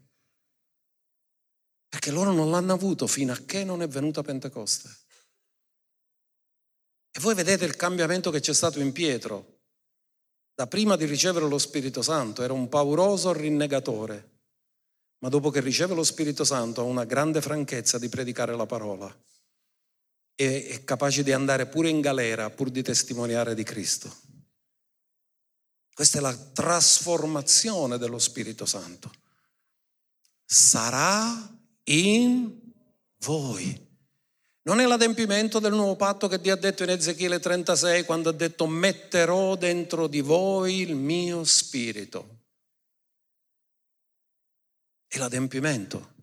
Perché 1.87 2.11
loro 2.11 2.31
non 2.31 2.51
l'hanno 2.51 2.73
avuto 2.73 3.07
fino 3.07 3.33
a 3.33 3.39
che 3.45 3.63
non 3.63 3.81
è 3.81 3.87
venuta 3.87 4.21
Pentecoste. 4.21 4.89
E 7.11 7.19
voi 7.19 7.33
vedete 7.33 7.65
il 7.65 7.75
cambiamento 7.75 8.29
che 8.29 8.41
c'è 8.41 8.53
stato 8.53 8.79
in 8.79 8.91
Pietro. 8.91 9.54
Da 10.55 10.67
prima 10.67 10.95
di 10.95 11.03
ricevere 11.03 11.49
lo 11.49 11.57
Spirito 11.57 12.01
Santo 12.01 12.41
era 12.41 12.53
un 12.53 12.69
pauroso 12.69 13.33
rinnegatore, 13.33 14.29
ma 15.19 15.27
dopo 15.27 15.49
che 15.49 15.59
riceve 15.59 15.93
lo 15.93 16.03
Spirito 16.03 16.45
Santo 16.45 16.79
ha 16.79 16.85
una 16.85 17.03
grande 17.03 17.41
franchezza 17.41 17.99
di 17.99 18.07
predicare 18.07 18.55
la 18.55 18.65
parola 18.65 19.13
e 20.33 20.67
è 20.67 20.83
capace 20.85 21.23
di 21.23 21.33
andare 21.33 21.67
pure 21.67 21.89
in 21.89 21.99
galera 21.99 22.49
pur 22.49 22.69
di 22.69 22.81
testimoniare 22.81 23.53
di 23.53 23.63
Cristo. 23.63 24.15
Questa 25.93 26.19
è 26.19 26.21
la 26.21 26.35
trasformazione 26.35 27.97
dello 27.97 28.19
Spirito 28.19 28.65
Santo. 28.65 29.11
Sarà 30.45 31.53
in 31.83 32.71
voi. 33.19 33.84
Non 34.65 34.79
è 34.79 34.85
l'adempimento 34.87 35.59
del 35.59 35.73
nuovo 35.73 35.95
patto 35.95 36.27
che 36.27 36.39
Dio 36.39 36.53
ha 36.53 36.57
detto 36.57 36.81
in 36.81 36.89
Ezechiele 36.89 37.39
36 37.39 38.03
quando 38.03 38.29
ha 38.29 38.33
detto 38.33 38.65
metterò 38.65 39.55
dentro 39.55 40.07
di 40.07 40.21
voi 40.21 40.79
il 40.79 40.95
mio 40.95 41.43
spirito. 41.43 42.39
È 45.07 45.19
l'adempimento. 45.19 46.13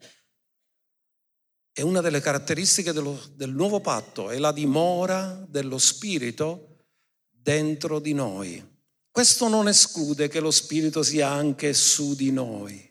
È 1.71 1.83
una 1.83 2.01
delle 2.01 2.21
caratteristiche 2.21 2.93
dello, 2.93 3.19
del 3.35 3.51
nuovo 3.51 3.81
patto, 3.81 4.29
è 4.29 4.39
la 4.39 4.53
dimora 4.53 5.45
dello 5.49 5.79
spirito 5.79 6.87
dentro 7.31 8.01
di 8.01 8.13
noi. 8.13 8.71
Questo 9.09 9.47
non 9.47 9.69
esclude 9.69 10.27
che 10.27 10.41
lo 10.41 10.51
spirito 10.51 11.05
sia 11.05 11.29
anche 11.29 11.73
su 11.75 12.17
di 12.17 12.33
noi. 12.33 12.91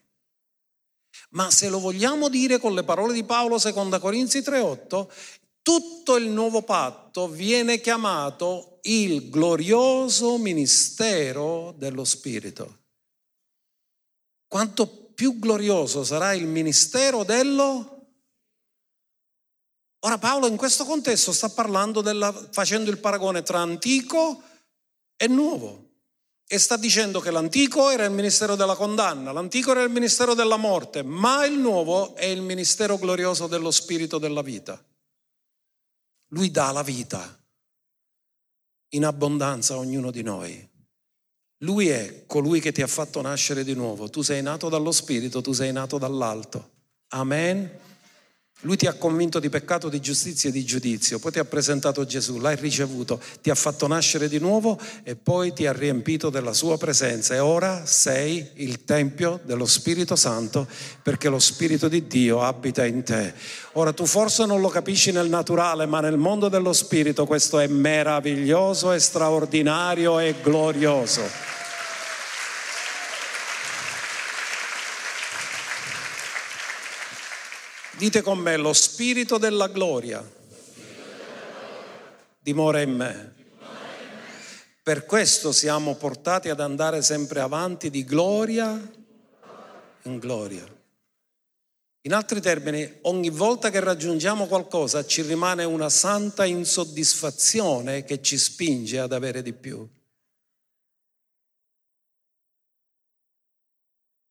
Ma 1.31 1.49
se 1.51 1.69
lo 1.69 1.79
vogliamo 1.79 2.29
dire 2.29 2.57
con 2.57 2.73
le 2.73 2.83
parole 2.83 3.13
di 3.13 3.23
Paolo, 3.23 3.57
seconda 3.57 3.99
Corinzi 3.99 4.39
3:8, 4.39 5.09
tutto 5.61 6.17
il 6.17 6.27
nuovo 6.27 6.63
patto 6.63 7.27
viene 7.27 7.79
chiamato 7.79 8.79
il 8.83 9.29
glorioso 9.29 10.37
ministero 10.37 11.73
dello 11.77 12.03
Spirito. 12.03 12.79
Quanto 14.47 14.87
più 15.13 15.39
glorioso 15.39 16.03
sarà 16.03 16.33
il 16.33 16.45
ministero 16.45 17.23
dello 17.23 18.01
Ora 20.03 20.17
Paolo 20.17 20.47
in 20.47 20.57
questo 20.57 20.83
contesto 20.83 21.31
sta 21.31 21.49
parlando 21.49 22.01
della, 22.01 22.33
facendo 22.51 22.89
il 22.89 22.97
paragone 22.97 23.43
tra 23.43 23.59
antico 23.59 24.41
e 25.15 25.27
nuovo 25.27 25.89
e 26.47 26.57
sta 26.57 26.75
dicendo 26.75 27.19
che 27.19 27.29
l'antico 27.29 27.91
era 27.91 28.03
il 28.03 28.11
ministero 28.11 28.55
della 28.55 28.75
condanna, 28.75 29.31
l'antico 29.31 29.71
era 29.71 29.83
il 29.83 29.91
ministero 29.91 30.33
della 30.33 30.57
morte, 30.57 31.03
ma 31.03 31.45
il 31.45 31.57
nuovo 31.57 32.15
è 32.15 32.25
il 32.25 32.41
ministero 32.41 32.97
glorioso 32.97 33.45
dello 33.45 33.69
spirito 33.69 34.17
della 34.17 34.41
vita. 34.41 34.83
Lui 36.33 36.51
dà 36.51 36.71
la 36.71 36.83
vita 36.83 37.39
in 38.93 39.05
abbondanza 39.05 39.73
a 39.73 39.77
ognuno 39.77 40.11
di 40.11 40.21
noi. 40.21 40.69
Lui 41.59 41.89
è 41.89 42.25
colui 42.25 42.59
che 42.59 42.71
ti 42.71 42.81
ha 42.81 42.87
fatto 42.87 43.21
nascere 43.21 43.63
di 43.63 43.73
nuovo. 43.73 44.09
Tu 44.09 44.21
sei 44.21 44.41
nato 44.41 44.67
dallo 44.67 44.91
spirito, 44.91 45.41
tu 45.41 45.51
sei 45.53 45.71
nato 45.71 45.97
dall'alto. 45.97 46.69
Amen. 47.09 47.69
Lui 48.61 48.77
ti 48.77 48.85
ha 48.85 48.93
convinto 48.93 49.39
di 49.39 49.49
peccato, 49.49 49.89
di 49.89 49.99
giustizia 49.99 50.49
e 50.49 50.51
di 50.51 50.63
giudizio, 50.63 51.17
poi 51.17 51.31
ti 51.31 51.39
ha 51.39 51.45
presentato 51.45 52.05
Gesù, 52.05 52.37
l'hai 52.37 52.55
ricevuto, 52.55 53.19
ti 53.41 53.49
ha 53.49 53.55
fatto 53.55 53.87
nascere 53.87 54.29
di 54.29 54.37
nuovo 54.37 54.79
e 55.03 55.15
poi 55.15 55.51
ti 55.51 55.65
ha 55.65 55.71
riempito 55.71 56.29
della 56.29 56.53
sua 56.53 56.77
presenza 56.77 57.33
e 57.33 57.39
ora 57.39 57.87
sei 57.87 58.47
il 58.55 58.83
Tempio 58.83 59.39
dello 59.43 59.65
Spirito 59.65 60.15
Santo 60.15 60.67
perché 61.01 61.27
lo 61.27 61.39
Spirito 61.39 61.87
di 61.87 62.05
Dio 62.05 62.43
abita 62.43 62.85
in 62.85 63.01
te. 63.03 63.33
Ora 63.73 63.93
tu 63.93 64.05
forse 64.05 64.45
non 64.45 64.61
lo 64.61 64.69
capisci 64.69 65.11
nel 65.11 65.29
naturale, 65.29 65.87
ma 65.87 65.99
nel 65.99 66.17
mondo 66.17 66.47
dello 66.47 66.73
Spirito 66.73 67.25
questo 67.25 67.57
è 67.57 67.65
meraviglioso, 67.65 68.91
è 68.91 68.99
straordinario 68.99 70.19
e 70.19 70.35
glorioso. 70.41 71.50
Dite 78.01 78.23
con 78.23 78.39
me, 78.39 78.57
lo 78.57 78.73
spirito 78.73 79.37
della 79.37 79.67
gloria 79.67 80.27
dimora 82.39 82.81
in 82.81 82.95
me. 82.95 83.35
Per 84.81 85.05
questo 85.05 85.51
siamo 85.51 85.93
portati 85.93 86.49
ad 86.49 86.61
andare 86.61 87.03
sempre 87.03 87.41
avanti 87.41 87.91
di 87.91 88.03
gloria 88.03 88.91
in 90.05 90.17
gloria. 90.17 90.65
In 92.01 92.13
altri 92.15 92.41
termini, 92.41 92.91
ogni 93.01 93.29
volta 93.29 93.69
che 93.69 93.79
raggiungiamo 93.79 94.47
qualcosa 94.47 95.05
ci 95.05 95.21
rimane 95.21 95.63
una 95.63 95.89
santa 95.89 96.45
insoddisfazione 96.45 98.03
che 98.03 98.19
ci 98.23 98.39
spinge 98.39 98.97
ad 98.97 99.13
avere 99.13 99.43
di 99.43 99.53
più. 99.53 99.87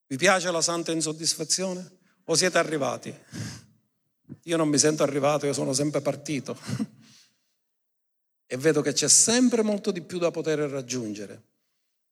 Vi 0.08 0.16
piace 0.16 0.50
la 0.50 0.60
santa 0.60 0.90
insoddisfazione? 0.90 1.98
O 2.30 2.36
siete 2.36 2.58
arrivati? 2.58 3.12
Io 4.44 4.56
non 4.56 4.68
mi 4.68 4.78
sento 4.78 5.02
arrivato, 5.02 5.46
io 5.46 5.52
sono 5.52 5.72
sempre 5.72 6.00
partito. 6.00 6.56
e 8.46 8.56
vedo 8.56 8.82
che 8.82 8.92
c'è 8.92 9.08
sempre 9.08 9.62
molto 9.62 9.90
di 9.90 10.00
più 10.00 10.18
da 10.18 10.30
poter 10.30 10.60
raggiungere. 10.60 11.42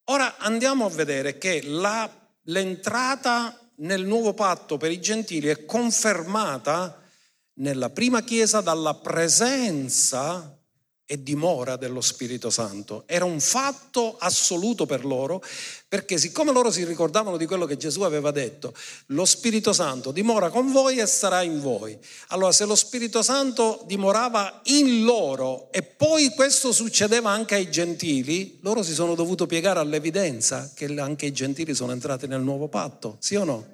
Ora 0.07 0.39
andiamo 0.39 0.87
a 0.87 0.91
vedere 0.91 1.39
che 1.39 1.63
la, 1.63 2.11
l'entrata 2.47 3.71
nel 3.77 4.05
nuovo 4.05 4.35
patto 4.35 4.77
per 4.77 4.91
i 4.91 5.01
gentili 5.01 5.47
è 5.47 5.65
confermata 5.65 7.01
nella 7.61 7.91
prima 7.91 8.23
chiesa 8.23 8.61
dalla 8.61 8.95
presenza 8.95 10.58
e 11.11 11.23
dimora 11.23 11.77
dello 11.77 12.03
Spirito 12.03 12.51
Santo. 12.51 13.05
Era 13.07 13.25
un 13.25 13.41
fatto 13.41 14.19
assoluto 14.19 14.85
per 14.85 15.07
loro, 15.07 15.43
perché 15.89 16.19
siccome 16.19 16.53
loro 16.53 16.71
si 16.71 16.85
ricordavano 16.85 17.39
di 17.39 17.47
quello 17.47 17.65
che 17.65 17.79
Gesù 17.79 18.03
aveva 18.03 18.31
detto, 18.31 18.75
lo 19.07 19.25
Spirito 19.25 19.73
Santo 19.73 20.13
dimora 20.13 20.51
con 20.51 20.71
voi 20.71 20.99
e 20.99 21.07
sarà 21.07 21.41
in 21.41 21.63
voi. 21.63 21.99
Allora 22.29 22.53
se 22.53 22.67
lo 22.67 22.75
Spirito 22.75 23.23
Santo 23.23 23.85
dimorava 23.87 24.61
in 24.65 25.03
loro 25.03 25.73
e 25.73 25.83
poi 25.83 26.29
questo 26.35 26.73
succedeva 26.73 27.31
anche 27.31 27.55
ai 27.55 27.71
gentili, 27.71 28.59
loro 28.61 28.83
si 28.83 28.93
sono 28.93 29.15
dovuti 29.15 29.47
piegare 29.47 29.79
all'evidenza 29.79 30.73
che 30.75 30.95
anche 31.01 31.25
i 31.25 31.33
gentili 31.33 31.75
sono 31.75 31.93
entrati 31.93 32.27
nel 32.27 32.43
nuovo 32.43 32.69
patto, 32.69 33.17
sì 33.19 33.35
o 33.35 33.45
no? 33.45 33.67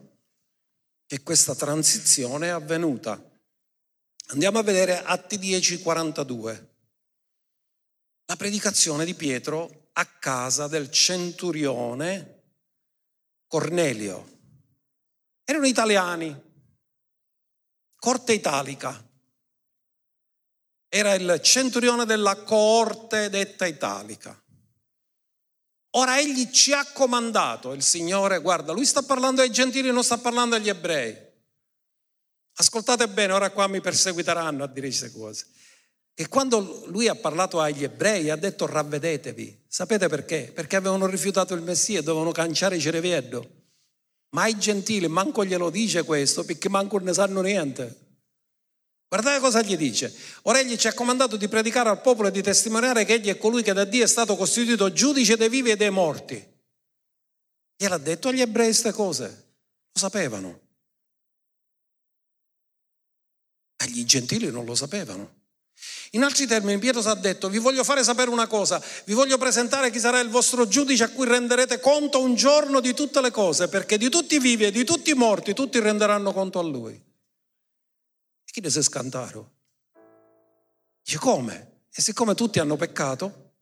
Che 1.04 1.20
questa 1.24 1.56
transizione 1.56 2.46
è 2.46 2.50
avvenuta. 2.50 3.20
Andiamo 4.28 4.60
a 4.60 4.62
vedere 4.62 5.02
Atti 5.02 5.36
10, 5.36 5.80
42 5.80 6.73
la 8.26 8.36
predicazione 8.36 9.04
di 9.04 9.14
Pietro 9.14 9.88
a 9.92 10.04
casa 10.06 10.66
del 10.66 10.90
centurione 10.90 12.42
Cornelio. 13.46 14.32
Erano 15.44 15.66
italiani, 15.66 16.42
corte 17.96 18.32
italica. 18.32 19.02
Era 20.88 21.14
il 21.14 21.40
centurione 21.42 22.04
della 22.04 22.36
coorte 22.42 23.28
detta 23.28 23.66
italica. 23.66 24.40
Ora 25.96 26.18
egli 26.18 26.50
ci 26.50 26.72
ha 26.72 26.84
comandato, 26.92 27.72
il 27.72 27.82
Signore, 27.82 28.40
guarda, 28.40 28.72
lui 28.72 28.84
sta 28.84 29.02
parlando 29.02 29.42
ai 29.42 29.52
gentili, 29.52 29.92
non 29.92 30.02
sta 30.02 30.18
parlando 30.18 30.56
agli 30.56 30.68
ebrei. 30.68 31.16
Ascoltate 32.56 33.08
bene, 33.08 33.32
ora 33.32 33.50
qua 33.50 33.68
mi 33.68 33.80
perseguiteranno 33.80 34.64
a 34.64 34.66
dire 34.66 34.88
queste 34.88 35.12
cose. 35.12 35.46
E 36.14 36.28
quando 36.28 36.84
lui 36.86 37.08
ha 37.08 37.16
parlato 37.16 37.60
agli 37.60 37.82
ebrei 37.82 38.30
ha 38.30 38.36
detto 38.36 38.66
ravvedetevi. 38.66 39.64
Sapete 39.66 40.08
perché? 40.08 40.52
Perché 40.54 40.76
avevano 40.76 41.06
rifiutato 41.06 41.54
il 41.54 41.62
Messia 41.62 41.98
e 41.98 42.02
dovevano 42.02 42.30
canciare 42.30 42.78
Cerevieddo. 42.78 43.62
Ma 44.30 44.42
ai 44.42 44.56
gentili 44.56 45.08
manco 45.08 45.44
glielo 45.44 45.70
dice 45.70 46.04
questo 46.04 46.44
perché 46.44 46.68
manco 46.68 46.98
ne 46.98 47.12
sanno 47.12 47.40
niente. 47.40 48.02
Guardate 49.08 49.40
cosa 49.40 49.62
gli 49.62 49.76
dice. 49.76 50.12
Ora 50.42 50.60
egli 50.60 50.76
ci 50.76 50.86
ha 50.86 50.94
comandato 50.94 51.36
di 51.36 51.48
predicare 51.48 51.88
al 51.88 52.00
popolo 52.00 52.28
e 52.28 52.30
di 52.32 52.42
testimoniare 52.42 53.04
che 53.04 53.14
egli 53.14 53.28
è 53.28 53.36
colui 53.36 53.62
che 53.62 53.72
da 53.72 53.84
Dio 53.84 54.04
è 54.04 54.08
stato 54.08 54.36
costituito 54.36 54.92
giudice 54.92 55.36
dei 55.36 55.48
vivi 55.48 55.70
e 55.70 55.76
dei 55.76 55.90
morti. 55.90 56.52
Gliel'ha 57.76 57.98
detto 57.98 58.28
agli 58.28 58.40
ebrei 58.40 58.66
queste 58.66 58.92
cose. 58.92 59.24
Lo 59.92 60.00
sapevano. 60.00 60.60
Agli 63.76 64.04
gentili 64.04 64.50
non 64.50 64.64
lo 64.64 64.74
sapevano. 64.74 65.42
In 66.12 66.22
altri 66.22 66.46
termini, 66.46 66.78
Pietro 66.78 67.00
ha 67.10 67.14
detto, 67.14 67.48
vi 67.48 67.58
voglio 67.58 67.82
fare 67.82 68.04
sapere 68.04 68.30
una 68.30 68.46
cosa, 68.46 68.82
vi 69.04 69.14
voglio 69.14 69.36
presentare 69.36 69.90
chi 69.90 69.98
sarà 69.98 70.20
il 70.20 70.28
vostro 70.28 70.68
giudice 70.68 71.04
a 71.04 71.08
cui 71.10 71.26
renderete 71.26 71.80
conto 71.80 72.20
un 72.20 72.34
giorno 72.34 72.80
di 72.80 72.94
tutte 72.94 73.20
le 73.20 73.30
cose, 73.30 73.68
perché 73.68 73.98
di 73.98 74.08
tutti 74.08 74.36
i 74.36 74.38
vivi 74.38 74.64
e 74.64 74.70
di 74.70 74.84
tutti 74.84 75.10
i 75.10 75.14
morti 75.14 75.54
tutti 75.54 75.80
renderanno 75.80 76.32
conto 76.32 76.58
a 76.58 76.62
lui. 76.62 76.92
E 76.92 78.52
chi 78.52 78.60
ne 78.60 78.70
si 78.70 78.82
scantaro? 78.82 79.50
Dice 81.02 81.18
come? 81.18 81.82
E 81.92 82.00
siccome 82.00 82.34
tutti 82.34 82.60
hanno 82.60 82.76
peccato, 82.76 83.52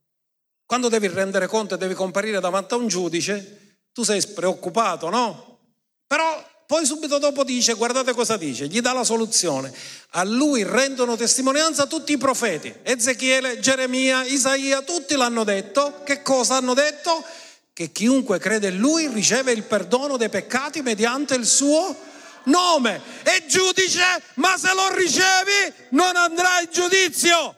quando 0.66 0.89
devi 0.89 1.09
rendere 1.09 1.47
conto 1.47 1.75
e 1.75 1.79
devi 1.79 1.95
comparire 1.95 2.41
davanti 2.41 2.75
a 2.75 2.77
un 2.77 2.89
giudice, 2.89 3.81
tu 3.93 4.05
sei 4.05 4.27
preoccupato, 4.27 5.09
no? 5.11 5.61
Però 6.07 6.51
poi 6.73 6.87
subito 6.87 7.18
dopo 7.18 7.45
dice, 7.45 7.75
guardate 7.75 8.14
cosa 8.14 8.39
dice, 8.39 8.66
gli 8.66 8.81
dà 8.81 8.95
la 8.95 9.05
soluzione. 9.05 9.70
A 10.12 10.25
lui 10.25 10.62
rendono 10.62 11.16
testimonianza 11.16 11.85
tutti 11.85 12.12
i 12.12 12.16
profeti, 12.16 12.75
Ezechiele, 12.83 13.61
Geremia, 13.61 14.25
Isaia, 14.25 14.81
tutti 14.81 15.14
l'hanno 15.14 15.45
detto. 15.45 16.01
Che 16.03 16.23
cosa 16.23 16.57
hanno 16.57 16.73
detto? 16.73 17.23
Che 17.75 17.93
chiunque 17.93 18.39
crede 18.39 18.68
in 18.68 18.79
lui 18.79 19.07
riceve 19.09 19.53
il 19.53 19.64
perdono 19.64 20.16
dei 20.16 20.31
peccati 20.31 20.81
mediante 20.81 21.35
il 21.35 21.45
suo 21.45 21.95
nome. 22.45 23.03
È 23.23 23.45
giudice, 23.47 24.23
ma 24.37 24.57
se 24.57 24.73
lo 24.73 24.95
ricevi 24.95 25.75
non 25.91 26.16
andrà 26.16 26.59
in 26.62 26.68
giudizio. 26.73 27.55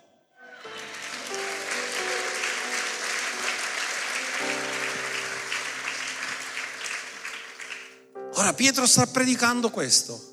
Ora 8.36 8.52
Pietro 8.52 8.86
sta 8.86 9.06
predicando 9.06 9.70
questo. 9.70 10.32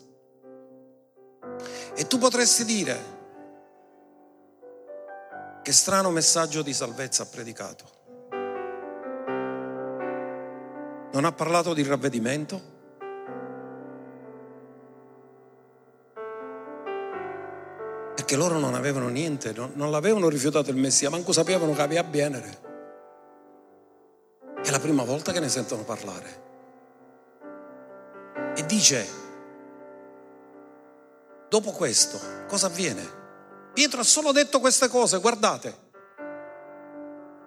E 1.95 2.07
tu 2.07 2.17
potresti 2.17 2.65
dire, 2.65 3.19
che 5.61 5.71
strano 5.71 6.09
messaggio 6.09 6.63
di 6.63 6.73
salvezza 6.73 7.23
ha 7.23 7.27
predicato. 7.27 7.99
Non 11.11 11.25
ha 11.25 11.31
parlato 11.31 11.73
di 11.73 11.83
ravvedimento? 11.83 12.69
Perché 18.15 18.35
loro 18.35 18.57
non 18.57 18.73
avevano 18.73 19.09
niente, 19.09 19.51
non, 19.53 19.73
non 19.75 19.91
l'avevano 19.91 20.27
rifiutato 20.27 20.71
il 20.71 20.77
Messia, 20.77 21.09
manco 21.11 21.33
sapevano 21.33 21.73
che 21.73 21.81
aveva 21.81 22.03
Bienere. 22.03 22.69
È 24.63 24.71
la 24.71 24.79
prima 24.79 25.03
volta 25.03 25.31
che 25.31 25.39
ne 25.39 25.49
sentono 25.49 25.83
parlare 25.83 26.49
e 28.55 28.65
dice, 28.65 29.07
dopo 31.49 31.71
questo, 31.71 32.19
cosa 32.47 32.67
avviene? 32.67 33.19
Pietro 33.73 34.01
ha 34.01 34.03
solo 34.03 34.31
detto 34.31 34.59
queste 34.59 34.87
cose, 34.89 35.19
guardate. 35.19 35.89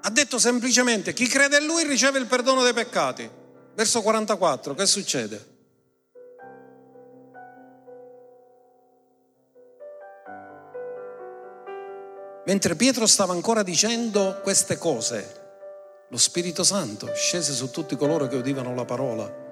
Ha 0.00 0.10
detto 0.10 0.38
semplicemente, 0.38 1.12
chi 1.12 1.26
crede 1.26 1.58
in 1.58 1.66
lui 1.66 1.84
riceve 1.84 2.18
il 2.18 2.26
perdono 2.26 2.62
dei 2.62 2.72
peccati. 2.72 3.28
Verso 3.74 4.02
44, 4.02 4.74
che 4.74 4.86
succede? 4.86 5.52
Mentre 12.46 12.76
Pietro 12.76 13.06
stava 13.06 13.32
ancora 13.32 13.62
dicendo 13.62 14.40
queste 14.42 14.76
cose, 14.76 15.42
lo 16.08 16.18
Spirito 16.18 16.62
Santo 16.62 17.12
scese 17.14 17.52
su 17.52 17.70
tutti 17.70 17.96
coloro 17.96 18.26
che 18.26 18.36
udivano 18.36 18.74
la 18.74 18.84
parola 18.84 19.43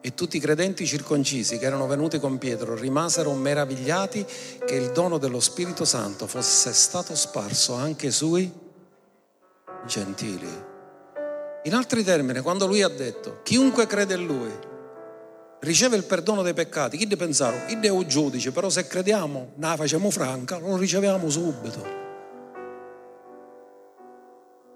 e 0.00 0.14
tutti 0.14 0.36
i 0.36 0.40
credenti 0.40 0.86
circoncisi 0.86 1.58
che 1.58 1.66
erano 1.66 1.86
venuti 1.86 2.18
con 2.18 2.38
Pietro 2.38 2.74
rimasero 2.74 3.32
meravigliati 3.32 4.24
che 4.64 4.74
il 4.74 4.92
dono 4.92 5.18
dello 5.18 5.40
Spirito 5.40 5.84
Santo 5.84 6.26
fosse 6.26 6.72
stato 6.72 7.14
sparso 7.14 7.74
anche 7.74 8.10
sui 8.10 8.50
gentili. 9.86 10.74
In 11.64 11.74
altri 11.74 12.04
termini, 12.04 12.40
quando 12.40 12.66
lui 12.66 12.82
ha 12.82 12.88
detto, 12.88 13.40
chiunque 13.42 13.86
crede 13.86 14.14
in 14.14 14.26
lui 14.26 14.52
riceve 15.60 15.96
il 15.96 16.04
perdono 16.04 16.42
dei 16.42 16.54
peccati, 16.54 16.96
chi 16.96 17.06
ne 17.06 17.16
pensarono? 17.16 17.68
Il 17.68 17.80
Dio 17.80 18.06
giudice, 18.06 18.52
però 18.52 18.68
se 18.68 18.86
crediamo, 18.86 19.54
la 19.58 19.76
facciamo 19.76 20.10
franca, 20.10 20.58
lo 20.58 20.76
riceviamo 20.76 21.28
subito. 21.28 22.05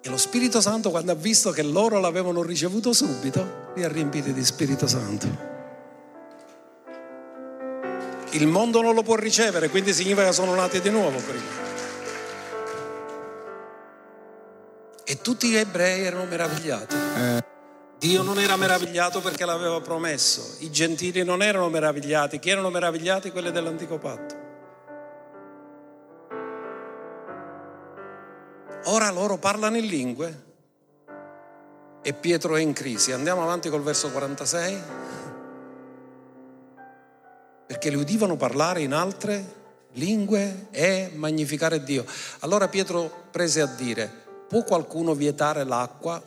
E 0.03 0.09
lo 0.09 0.17
Spirito 0.17 0.63
Santo, 0.63 0.91
quando 0.91 1.13
ha 1.13 1.15
visto 1.15 1.51
che 1.51 1.63
loro 1.63 2.01
l'avevano 2.01 2.43
ricevuto 2.43 2.95
subito, 2.95 3.73
li 3.75 3.85
ha 3.85 3.89
riempiti 3.89 4.33
di 4.33 4.43
Spirito 4.43 4.87
Santo. 4.87 5.49
Il 8.31 8.47
mondo 8.47 8.81
non 8.81 8.95
lo 8.95 9.03
può 9.03 9.17
ricevere, 9.17 9.69
quindi 9.69 9.93
significa 9.93 10.27
che 10.27 10.33
sono 10.33 10.55
nati 10.55 10.81
di 10.81 10.89
nuovo 10.89 11.19
prima. 11.19 11.59
E 15.05 15.21
tutti 15.21 15.49
gli 15.49 15.57
ebrei 15.57 16.05
erano 16.05 16.25
meravigliati. 16.25 16.97
Dio 17.99 18.23
non 18.23 18.39
era 18.39 18.57
meravigliato 18.57 19.21
perché 19.21 19.45
l'aveva 19.45 19.83
promesso, 19.83 20.55
i 20.61 20.71
gentili 20.71 21.23
non 21.25 21.43
erano 21.43 21.69
meravigliati, 21.69 22.39
chi 22.39 22.49
erano 22.49 22.71
meravigliati? 22.71 23.31
Quelli 23.31 23.51
dell'antico 23.51 23.99
patto. 23.99 24.40
Ora 28.85 29.11
loro 29.11 29.37
parlano 29.37 29.77
in 29.77 29.87
lingue 29.87 30.49
e 32.03 32.13
Pietro 32.15 32.57
è 32.57 32.61
in 32.61 32.73
crisi. 32.73 33.13
Andiamo 33.13 33.43
avanti 33.43 33.69
col 33.69 33.83
verso 33.83 34.11
46. 34.11 34.83
Perché 37.67 37.91
li 37.91 37.97
udivano 37.97 38.37
parlare 38.37 38.81
in 38.81 38.93
altre 38.93 39.59
lingue 39.93 40.69
e 40.71 41.11
magnificare 41.15 41.83
Dio. 41.83 42.05
Allora 42.41 42.69
Pietro 42.69 43.29
prese 43.31 43.61
a 43.61 43.67
dire, 43.67 44.11
può 44.49 44.65
qualcuno 44.65 45.15
vietare 45.15 45.65
l'acqua 45.65 46.21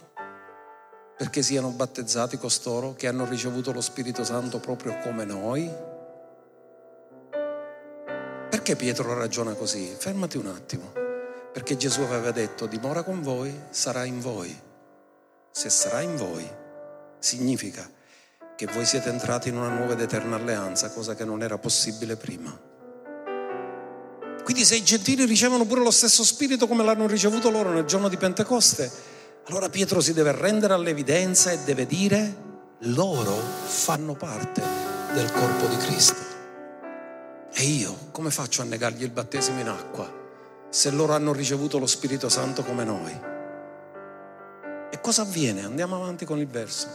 perché 1.16 1.41
siano 1.41 1.70
battezzati 1.70 2.38
costoro 2.38 2.93
che 2.95 3.08
hanno 3.08 3.26
ricevuto 3.26 3.72
lo 3.72 3.82
Spirito 3.82 4.24
Santo 4.24 4.60
proprio 4.60 4.97
come 4.99 5.26
noi? 5.26 5.70
Perché 8.49 8.76
Pietro 8.76 9.14
ragiona 9.14 9.54
così? 9.54 9.93
Fermati 9.97 10.38
un 10.38 10.47
attimo 10.47 11.03
perché 11.54 11.78
Gesù 11.78 12.01
aveva 12.01 12.32
detto 12.32 12.66
dimora 12.66 13.04
con 13.04 13.22
voi, 13.22 13.56
sarà 13.70 14.06
in 14.06 14.20
voi. 14.20 14.60
Se 15.51 15.70
sarà 15.70 16.01
in 16.01 16.16
voi, 16.16 16.49
significa 17.20 17.88
che 18.56 18.66
voi 18.66 18.86
siete 18.86 19.10
entrati 19.10 19.49
in 19.49 19.58
una 19.58 19.70
nuova 19.70 19.93
ed 19.93 20.01
eterna 20.01 20.36
alleanza, 20.36 20.89
cosa 20.89 21.14
che 21.14 21.24
non 21.24 21.43
era 21.43 21.60
possibile 21.60 22.16
prima. 22.16 22.60
Quindi 24.43 24.66
se 24.66 24.76
i 24.76 24.84
gentili 24.84 25.26
ricevono 25.26 25.66
pure 25.66 25.82
lo 25.82 25.91
stesso 25.91 26.24
spirito 26.24 26.68
come 26.68 26.84
l'hanno 26.84 27.06
ricevuto 27.06 27.51
loro 27.51 27.72
nel 27.72 27.86
giorno 27.86 28.10
di 28.10 28.18
Pentecoste, 28.18 28.91
allora 29.45 29.70
Pietro 29.70 30.01
si 30.01 30.14
deve 30.14 30.32
rendere 30.32 30.74
all'evidenza 30.74 31.51
e 31.51 31.60
deve 31.60 31.86
dire 31.86 32.51
loro 32.80 33.32
fanno 33.32 34.15
parte 34.15 34.61
del 35.14 35.32
corpo 35.32 35.68
di 35.68 35.77
Cristo. 35.77 36.22
E 37.53 37.64
io 37.64 37.95
come 38.10 38.32
faccio 38.32 38.64
a 38.64 38.65
negargli 38.65 39.03
il 39.03 39.11
battesimo 39.11 39.60
in 39.60 39.68
acqua? 39.68 40.23
Se 40.74 40.90
loro 40.90 41.14
hanno 41.14 41.34
ricevuto 41.34 41.78
lo 41.78 41.86
Spirito 41.86 42.30
Santo 42.30 42.64
come 42.64 42.84
noi. 42.84 43.12
E 44.90 45.00
cosa 45.02 45.22
avviene? 45.22 45.64
Andiamo 45.64 45.95
avanti 45.95 46.26
con 46.26 46.40
il 46.40 46.48
verso. 46.48 46.88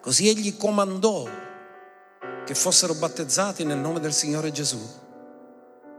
Così 0.00 0.26
egli 0.26 0.56
comandò 0.56 1.28
che 2.46 2.54
fossero 2.54 2.94
battezzati 2.94 3.62
nel 3.64 3.76
nome 3.76 4.00
del 4.00 4.14
Signore 4.14 4.50
Gesù. 4.52 4.80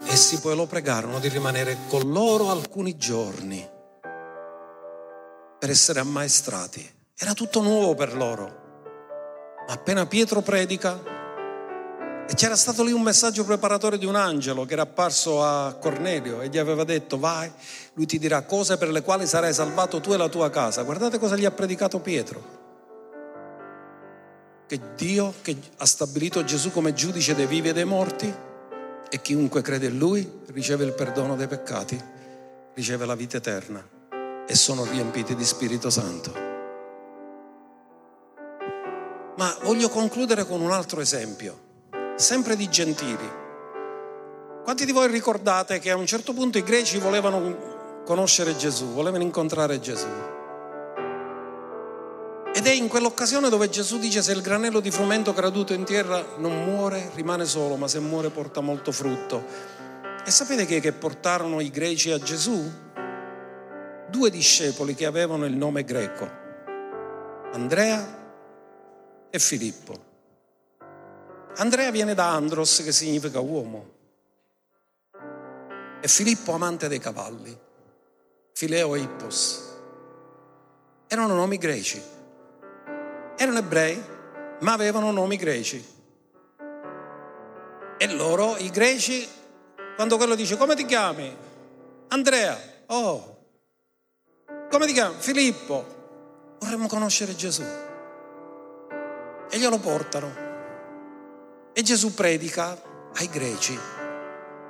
Essi 0.06 0.40
poi 0.40 0.56
lo 0.56 0.65
pregarono 0.65 1.19
di 1.19 1.27
rimanere 1.27 1.77
con 1.90 2.11
loro 2.11 2.49
alcuni 2.49 2.98
giorni 2.98 3.69
per 5.60 5.69
essere 5.69 5.99
ammaestrati. 5.99 6.91
Era 7.15 7.34
tutto 7.36 7.61
nuovo 7.61 7.94
per 7.94 8.15
loro. 8.15 8.45
Ma 9.68 9.73
appena 9.73 10.07
Pietro 10.07 10.41
predica, 10.41 10.99
e 12.30 12.35
c'era 12.35 12.56
stato 12.56 12.84
lì 12.84 12.91
un 12.91 13.01
messaggio 13.01 13.43
preparatorio 13.43 13.97
di 13.97 14.06
un 14.06 14.14
angelo 14.14 14.64
che 14.64 14.73
era 14.73 14.84
apparso 14.84 15.43
a 15.43 15.73
Cornelio 15.73 16.41
e 16.41 16.49
gli 16.49 16.60
aveva 16.60 16.84
detto 16.84 17.18
vai, 17.18 17.51
lui 17.93 18.06
ti 18.06 18.19
dirà 18.19 18.43
cose 18.43 18.77
per 18.77 18.91
le 18.91 19.01
quali 19.01 19.26
sarai 19.26 19.51
salvato 19.51 19.99
tu 19.99 20.14
e 20.14 20.18
la 20.18 20.30
tua 20.30 20.51
casa. 20.51 20.84
Guardate 20.84 21.18
cosa 21.18 21.35
gli 21.35 21.45
ha 21.45 21.49
predicato 21.49 21.97
Pietro. 22.01 22.57
Che 24.68 24.80
Dio 24.95 25.34
che 25.41 25.57
ha 25.77 25.85
stabilito 25.88 26.43
Gesù 26.43 26.72
come 26.72 26.93
giudice 26.93 27.34
dei 27.34 27.47
vivi 27.47 27.69
e 27.69 27.73
dei 27.73 27.85
morti 27.85 28.31
e 29.10 29.22
chiunque 29.22 29.64
crede 29.64 29.88
in 29.88 29.97
lui 29.97 30.41
riceve 30.49 30.85
il 30.85 30.93
perdono 30.93 31.35
dei 31.35 31.47
peccati, 31.47 31.99
riceve 32.76 33.07
la 33.07 33.15
vita 33.15 33.38
eterna 33.38 33.84
e 34.45 34.53
sono 34.53 34.84
riempiti 34.84 35.34
di 35.34 35.43
Spirito 35.43 35.89
Santo. 35.89 36.31
Ma 39.35 39.57
voglio 39.64 39.89
concludere 39.89 40.45
con 40.45 40.61
un 40.61 40.69
altro 40.69 41.01
esempio 41.01 41.68
sempre 42.19 42.57
di 42.57 42.69
gentili. 42.69 43.31
Quanti 44.61 44.83
di 44.83 44.91
voi 44.91 45.07
ricordate 45.07 45.79
che 45.79 45.89
a 45.89 45.95
un 45.95 46.05
certo 46.05 46.33
punto 46.33 46.57
i 46.57 46.63
greci 46.63 46.97
volevano 46.97 48.01
conoscere 48.03 48.57
Gesù, 48.57 48.87
volevano 48.87 49.23
incontrare 49.23 49.79
Gesù? 49.79 50.07
Ed 52.53 52.67
è 52.67 52.71
in 52.71 52.89
quell'occasione 52.89 53.47
dove 53.47 53.69
Gesù 53.69 53.99
dice 53.99 54.21
se 54.21 54.33
il 54.33 54.41
granello 54.41 54.81
di 54.81 54.91
frumento 54.91 55.33
caduto 55.33 55.71
in 55.71 55.85
terra 55.85 56.21
non 56.37 56.65
muore, 56.65 57.09
rimane 57.15 57.45
solo, 57.45 57.77
ma 57.77 57.87
se 57.87 57.99
muore 57.99 58.29
porta 58.31 58.59
molto 58.59 58.91
frutto. 58.91 59.45
E 60.25 60.29
sapete 60.29 60.65
chi 60.65 60.75
è 60.75 60.81
che 60.81 60.91
portarono 60.91 61.61
i 61.61 61.69
greci 61.69 62.11
a 62.11 62.19
Gesù? 62.19 62.69
Due 64.09 64.29
discepoli 64.29 64.93
che 64.93 65.05
avevano 65.05 65.45
il 65.45 65.55
nome 65.55 65.85
greco, 65.85 66.29
Andrea 67.53 68.17
e 69.29 69.39
Filippo. 69.39 70.09
Andrea 71.60 71.91
viene 71.91 72.14
da 72.14 72.31
Andros, 72.31 72.81
che 72.84 72.94
significa 72.94 73.41
uomo, 73.41 73.90
e 75.99 76.07
Filippo 76.07 76.53
amante 76.53 76.88
dei 76.88 76.99
cavalli, 76.99 77.57
Fileo 78.53 78.95
e 78.95 78.99
Ippos. 79.02 79.68
Erano 81.07 81.34
nomi 81.34 81.57
greci, 81.57 82.02
erano 83.36 83.57
ebrei, 83.57 84.02
ma 84.60 84.72
avevano 84.72 85.11
nomi 85.11 85.36
greci. 85.36 85.86
E 87.98 88.14
loro, 88.14 88.56
i 88.56 88.69
greci, 88.69 89.27
quando 89.98 90.15
quello 90.15 90.36
dice 90.36 90.56
come 90.56 90.77
ti 90.77 90.86
chiami? 90.86 91.36
Andrea, 92.07 92.57
oh, 92.86 93.38
come 94.69 94.86
ti 94.86 94.94
chiami? 94.94 95.15
Filippo, 95.19 96.56
vorremmo 96.60 96.88
conoscere 96.88 97.36
Gesù. 97.36 97.65
E 99.49 99.57
glielo 99.57 99.77
portano. 99.80 100.48
E 101.73 101.81
Gesù 101.81 102.13
predica 102.13 102.77
ai 103.15 103.29
greci 103.29 103.77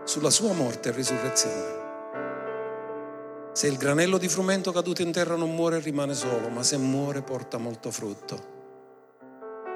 sulla 0.04 0.30
sua 0.30 0.54
morte 0.54 0.90
e 0.90 0.92
risurrezione. 0.92 1.78
Se 3.52 3.68
il 3.68 3.78
granello 3.78 4.18
di 4.18 4.28
frumento 4.28 4.72
caduto 4.72 5.02
in 5.02 5.12
terra 5.12 5.36
non 5.36 5.54
muore 5.54 5.80
rimane 5.80 6.14
solo, 6.14 6.50
ma 6.50 6.64
se 6.64 6.78
muore 6.78 7.22
porta 7.22 7.58
molto 7.58 7.92
frutto. 7.92 8.58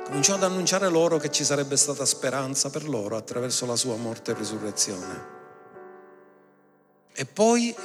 Cominciò 0.06 0.36
ad 0.36 0.44
annunciare 0.44 0.90
loro 0.90 1.18
che 1.18 1.32
ci 1.32 1.44
sarebbe 1.44 1.78
stata 1.78 2.06
speranza 2.06 2.70
per 2.70 2.88
loro 2.88 3.16
attraverso 3.16 3.66
la 3.66 3.76
sua 3.76 3.96
morte 3.96 4.32
e 4.32 4.36
risurrezione. 4.36 5.42
E 7.14 7.26
poi, 7.26 7.76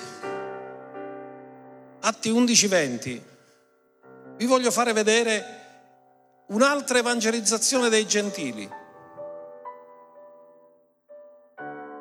Atti 2.00 2.30
11-20, 2.30 3.20
vi 4.36 4.46
voglio 4.46 4.70
fare 4.70 4.92
vedere 4.92 5.44
un'altra 6.46 6.98
evangelizzazione 6.98 7.88
dei 7.88 8.06
gentili. 8.06 8.68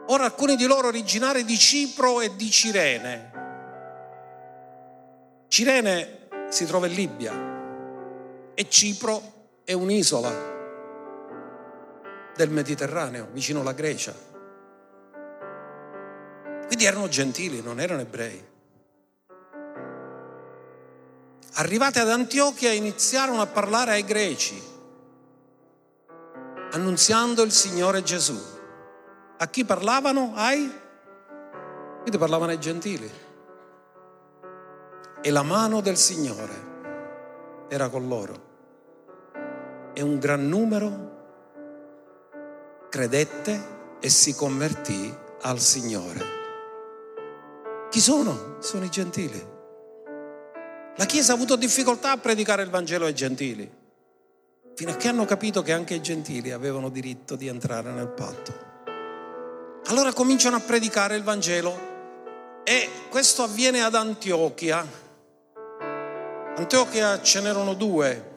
Ora 0.10 0.24
alcuni 0.24 0.56
di 0.56 0.66
loro 0.66 0.88
originari 0.88 1.44
di 1.44 1.58
Cipro 1.58 2.22
e 2.22 2.36
di 2.36 2.50
Cirene. 2.50 3.32
Cirene 5.50 6.28
si 6.50 6.66
trova 6.66 6.88
in 6.88 6.94
Libia 6.94 7.34
e 8.54 8.70
Cipro 8.70 9.22
è 9.66 9.74
un'isola 9.74 10.56
del 12.36 12.50
Mediterraneo, 12.50 13.28
vicino 13.34 13.60
alla 13.60 13.74
Grecia. 13.74 14.14
Quindi 16.68 16.86
erano 16.86 17.10
gentili, 17.10 17.62
non 17.62 17.82
erano 17.82 18.02
ebrei. 18.02 18.46
Arrivati 21.54 22.00
ad 22.00 22.10
Antiochia 22.10 22.72
iniziarono 22.72 23.42
a 23.42 23.48
parlare 23.48 23.92
ai 23.92 24.06
greci, 24.06 24.62
annunziando 26.72 27.42
il 27.42 27.52
Signore 27.52 28.04
Gesù. 28.04 28.56
A 29.40 29.48
chi 29.50 29.66
parlavano? 29.66 30.32
Ai? 30.34 30.72
Quindi 32.02 32.18
parlavano 32.18 32.52
ai 32.52 32.60
gentili. 32.60 33.10
E 35.22 35.32
la 35.32 35.44
mano 35.44 35.82
del 35.82 35.98
Signore 35.98 36.66
era 37.68 37.90
con 37.90 38.08
loro 38.08 38.46
e 39.94 40.02
un 40.02 40.18
gran 40.20 40.48
numero 40.48 41.16
credette 42.90 43.76
e 44.00 44.10
si 44.10 44.34
convertì 44.34 45.14
al 45.42 45.60
Signore. 45.60 46.36
Chi 47.90 48.00
sono? 48.00 48.56
Sono 48.60 48.86
i 48.86 48.90
gentili. 48.90 49.56
La 50.96 51.06
Chiesa 51.06 51.34
ha 51.34 51.36
avuto 51.36 51.56
difficoltà 51.56 52.12
a 52.12 52.18
predicare 52.18 52.64
il 52.64 52.70
Vangelo 52.70 53.06
ai 53.06 53.14
gentili, 53.14 53.70
fino 54.74 54.92
a 54.92 54.96
che 54.96 55.08
hanno 55.08 55.26
capito 55.26 55.62
che 55.62 55.74
anche 55.74 55.94
i 55.94 56.02
gentili 56.02 56.52
avevano 56.52 56.90
diritto 56.90 57.36
di 57.36 57.48
entrare 57.48 57.92
nel 57.92 58.08
patto. 58.08 58.67
Allora 59.88 60.14
cominciano 60.14 60.58
a 60.58 60.60
predicare 60.60 61.16
il 61.16 61.24
Vangelo 61.24 61.96
e 62.64 62.90
questo 63.10 63.44
avviene 63.44 63.84
ad 63.84 63.96
Antiochia. 63.96 64.86
Antiochia 66.56 67.22
ce 67.22 67.42
n'erano 67.42 67.74
due, 67.74 68.36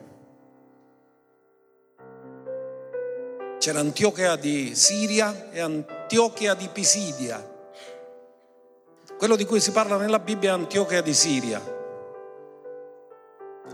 C'era 3.61 3.79
Antiochia 3.79 4.37
di 4.37 4.73
Siria 4.73 5.51
e 5.51 5.59
Antiochia 5.59 6.55
di 6.55 6.67
Pisidia. 6.73 7.47
Quello 9.19 9.35
di 9.35 9.45
cui 9.45 9.59
si 9.59 9.69
parla 9.69 9.97
nella 9.97 10.17
Bibbia 10.17 10.49
è 10.49 10.53
Antiochia 10.53 11.03
di 11.03 11.13
Siria. 11.13 11.61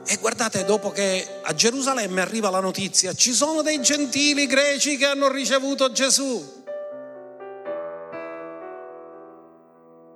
E 0.05 0.17
guardate, 0.17 0.65
dopo 0.65 0.91
che 0.91 1.39
a 1.41 1.53
Gerusalemme 1.53 2.19
arriva 2.19 2.49
la 2.49 2.59
notizia, 2.59 3.13
ci 3.13 3.31
sono 3.31 3.61
dei 3.61 3.81
gentili 3.81 4.45
greci 4.45 4.97
che 4.97 5.05
hanno 5.05 5.31
ricevuto 5.31 5.89
Gesù. 5.93 6.56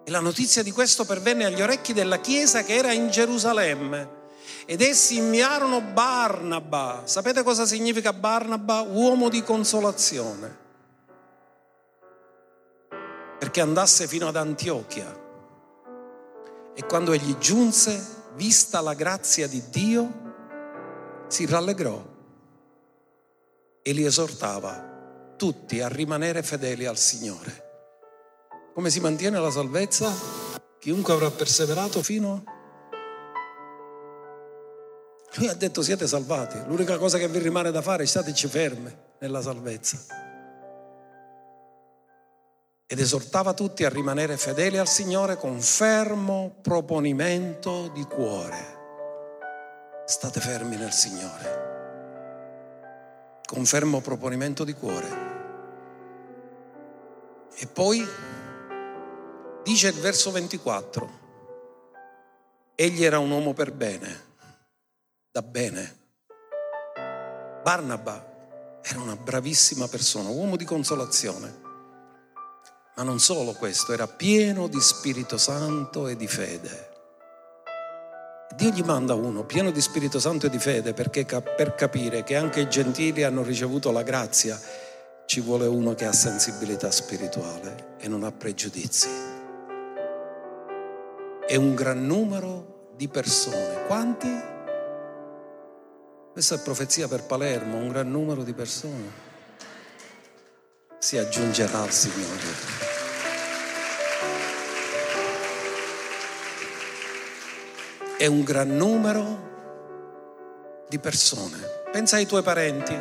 E 0.03 0.11
la 0.11 0.19
notizia 0.19 0.63
di 0.63 0.71
questo 0.71 1.05
pervenne 1.05 1.45
agli 1.45 1.61
orecchi 1.61 1.93
della 1.93 2.19
Chiesa 2.19 2.63
che 2.63 2.75
era 2.75 2.91
in 2.91 3.09
Gerusalemme 3.09 4.19
ed 4.65 4.81
essi 4.81 5.17
inviarono 5.17 5.81
Barnaba. 5.81 7.01
Sapete 7.05 7.43
cosa 7.43 7.65
significa 7.65 8.13
Barnaba? 8.13 8.81
Uomo 8.81 9.29
di 9.29 9.43
consolazione. 9.43 10.57
Perché 13.39 13.61
andasse 13.61 14.07
fino 14.07 14.27
ad 14.27 14.35
Antiochia. 14.35 15.19
E 16.73 16.85
quando 16.85 17.11
egli 17.11 17.37
giunse, 17.37 18.19
vista 18.35 18.81
la 18.81 18.93
grazia 18.93 19.47
di 19.47 19.61
Dio, 19.69 21.25
si 21.27 21.45
rallegrò 21.45 22.03
e 23.81 23.91
li 23.93 24.05
esortava 24.05 25.33
tutti 25.37 25.81
a 25.81 25.87
rimanere 25.87 26.43
fedeli 26.43 26.85
al 26.85 26.97
Signore. 26.97 27.70
Come 28.73 28.89
si 28.89 28.99
mantiene 28.99 29.39
la 29.39 29.51
salvezza? 29.51 30.11
Chiunque 30.79 31.13
avrà 31.13 31.29
perseverato 31.29 32.01
fino 32.01 32.43
a 32.45 32.59
lui 35.35 35.47
ha 35.47 35.53
detto 35.53 35.81
siete 35.81 36.07
salvati, 36.07 36.61
l'unica 36.67 36.97
cosa 36.97 37.17
che 37.17 37.29
vi 37.29 37.39
rimane 37.39 37.71
da 37.71 37.81
fare 37.81 38.03
è 38.03 38.05
stateci 38.05 38.47
ferme 38.47 39.13
nella 39.19 39.41
salvezza. 39.41 39.97
Ed 42.85 42.99
esortava 42.99 43.53
tutti 43.53 43.85
a 43.85 43.89
rimanere 43.89 44.35
fedeli 44.35 44.77
al 44.77 44.89
Signore 44.89 45.37
con 45.37 45.61
fermo 45.61 46.57
proponimento 46.61 47.89
di 47.93 48.03
cuore. 48.03 48.79
State 50.05 50.41
fermi 50.41 50.75
nel 50.75 50.91
Signore. 50.91 51.69
Con 53.45 53.63
fermo 53.63 54.01
proponimento 54.01 54.65
di 54.65 54.73
cuore. 54.73 55.29
E 57.55 57.67
poi 57.67 58.05
dice 59.63 59.87
il 59.87 59.99
verso 59.99 60.31
24, 60.31 61.19
egli 62.75 63.03
era 63.03 63.19
un 63.19 63.29
uomo 63.31 63.53
per 63.53 63.71
bene 63.71 64.29
da 65.31 65.41
bene. 65.41 65.99
Barnaba 67.63 68.79
era 68.83 68.99
una 68.99 69.15
bravissima 69.15 69.87
persona, 69.87 70.29
uomo 70.29 70.57
di 70.57 70.65
consolazione. 70.65 71.69
Ma 72.97 73.03
non 73.03 73.19
solo 73.19 73.53
questo, 73.53 73.93
era 73.93 74.07
pieno 74.07 74.67
di 74.67 74.81
Spirito 74.81 75.37
Santo 75.37 76.07
e 76.07 76.17
di 76.17 76.27
fede. 76.27 76.89
Dio 78.55 78.69
gli 78.71 78.83
manda 78.83 79.13
uno 79.13 79.45
pieno 79.45 79.71
di 79.71 79.79
Spirito 79.79 80.19
Santo 80.19 80.47
e 80.47 80.49
di 80.49 80.59
fede 80.59 80.93
perché 80.93 81.23
per 81.25 81.73
capire 81.75 82.23
che 82.23 82.35
anche 82.35 82.59
i 82.59 82.69
gentili 82.69 83.23
hanno 83.23 83.43
ricevuto 83.43 83.91
la 83.91 84.03
grazia 84.03 84.59
ci 85.25 85.39
vuole 85.39 85.65
uno 85.65 85.95
che 85.95 86.05
ha 86.05 86.11
sensibilità 86.11 86.91
spirituale 86.91 87.95
e 87.99 88.09
non 88.09 88.25
ha 88.25 88.31
pregiudizi. 88.33 89.30
E 91.51 91.57
un 91.57 91.75
gran 91.75 92.05
numero 92.05 92.93
di 92.95 93.09
persone. 93.09 93.85
Quanti? 93.85 94.29
Questa 96.31 96.55
è 96.55 96.59
profezia 96.59 97.09
per 97.09 97.23
Palermo, 97.23 97.75
un 97.75 97.89
gran 97.89 98.09
numero 98.09 98.43
di 98.43 98.53
persone 98.53 99.29
si 101.01 101.17
aggiungerà 101.17 101.81
al 101.81 101.91
Signore. 101.91 102.43
È 108.17 108.27
un 108.27 108.43
gran 108.43 108.77
numero 108.77 109.49
di 110.87 110.99
persone. 110.99 111.57
Pensa 111.91 112.17
ai 112.17 112.27
tuoi 112.27 112.43
parenti 112.43 112.95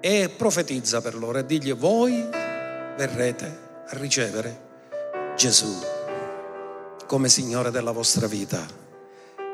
e 0.00 0.28
profetizza 0.36 1.00
per 1.00 1.14
loro 1.14 1.38
e 1.38 1.46
digli 1.46 1.72
voi 1.72 2.28
verrete 2.96 3.46
a 3.86 3.96
ricevere 3.96 5.34
Gesù 5.34 5.95
come 7.06 7.28
Signore 7.28 7.70
della 7.70 7.92
vostra 7.92 8.26
vita, 8.26 8.66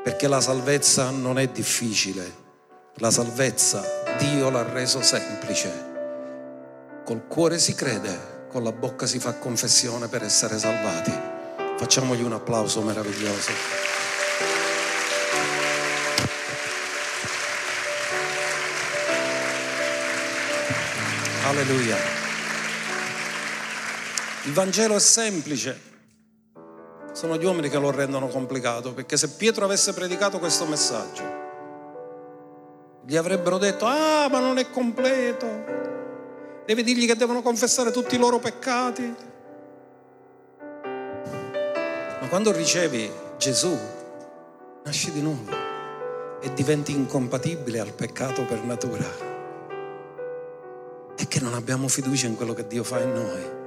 perché 0.03 0.27
la 0.27 0.41
salvezza 0.41 1.09
non 1.09 1.39
è 1.39 1.47
difficile 1.47 2.41
la 2.97 3.09
salvezza 3.09 3.83
Dio 4.19 4.51
l'ha 4.51 4.61
reso 4.61 5.01
semplice. 5.01 5.91
Col 7.03 7.25
cuore 7.27 7.57
si 7.57 7.73
crede, 7.73 8.45
con 8.51 8.63
la 8.63 8.71
bocca 8.71 9.07
si 9.07 9.17
fa 9.17 9.33
confessione 9.33 10.07
per 10.07 10.21
essere 10.21 10.59
salvati. 10.59 11.11
Facciamogli 11.75 12.21
un 12.21 12.33
applauso 12.33 12.81
meraviglioso. 12.81 13.51
Alleluia. 21.47 21.97
Il 24.43 24.53
Vangelo 24.53 24.95
è 24.95 24.99
semplice. 24.99 25.92
Sono 27.13 27.37
gli 27.37 27.45
uomini 27.45 27.69
che 27.69 27.77
lo 27.77 27.91
rendono 27.91 28.27
complicato, 28.27 28.91
perché 28.93 29.17
se 29.17 29.29
Pietro 29.29 29.65
avesse 29.65 29.93
predicato 29.93 30.39
questo 30.39 30.65
messaggio, 30.65 31.41
gli 33.05 33.15
avrebbero 33.15 33.59
detto, 33.59 33.85
ah, 33.85 34.27
ma 34.29 34.39
non 34.39 34.57
è 34.57 34.69
completo. 34.71 35.47
Devi 36.65 36.81
dirgli 36.81 37.05
che 37.05 37.15
devono 37.15 37.43
confessare 37.43 37.91
tutti 37.91 38.15
i 38.15 38.17
loro 38.17 38.39
peccati. 38.39 39.15
Ma 42.19 42.27
quando 42.29 42.51
ricevi 42.51 43.11
Gesù, 43.37 43.77
nasci 44.83 45.11
di 45.11 45.21
nuovo 45.21 45.51
e 46.41 46.53
diventi 46.53 46.93
incompatibile 46.93 47.79
al 47.79 47.93
peccato 47.93 48.43
per 48.45 48.63
natura. 48.63 49.31
È 51.15 51.27
che 51.27 51.39
non 51.41 51.53
abbiamo 51.53 51.87
fiducia 51.87 52.25
in 52.25 52.35
quello 52.35 52.53
che 52.53 52.65
Dio 52.65 52.83
fa 52.83 52.99
in 53.01 53.13
noi. 53.13 53.61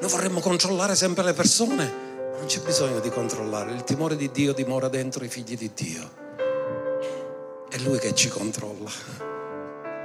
Noi 0.00 0.10
vorremmo 0.10 0.38
controllare 0.38 0.94
sempre 0.94 1.24
le 1.24 1.32
persone. 1.32 2.11
Non 2.36 2.46
c'è 2.46 2.60
bisogno 2.60 3.00
di 3.00 3.10
controllare. 3.10 3.72
Il 3.72 3.84
timore 3.84 4.16
di 4.16 4.30
Dio 4.30 4.52
dimora 4.52 4.88
dentro 4.88 5.24
i 5.24 5.28
figli 5.28 5.56
di 5.56 5.70
Dio. 5.74 6.10
È 7.68 7.78
Lui 7.78 7.98
che 7.98 8.14
ci 8.14 8.28
controlla. 8.28 8.90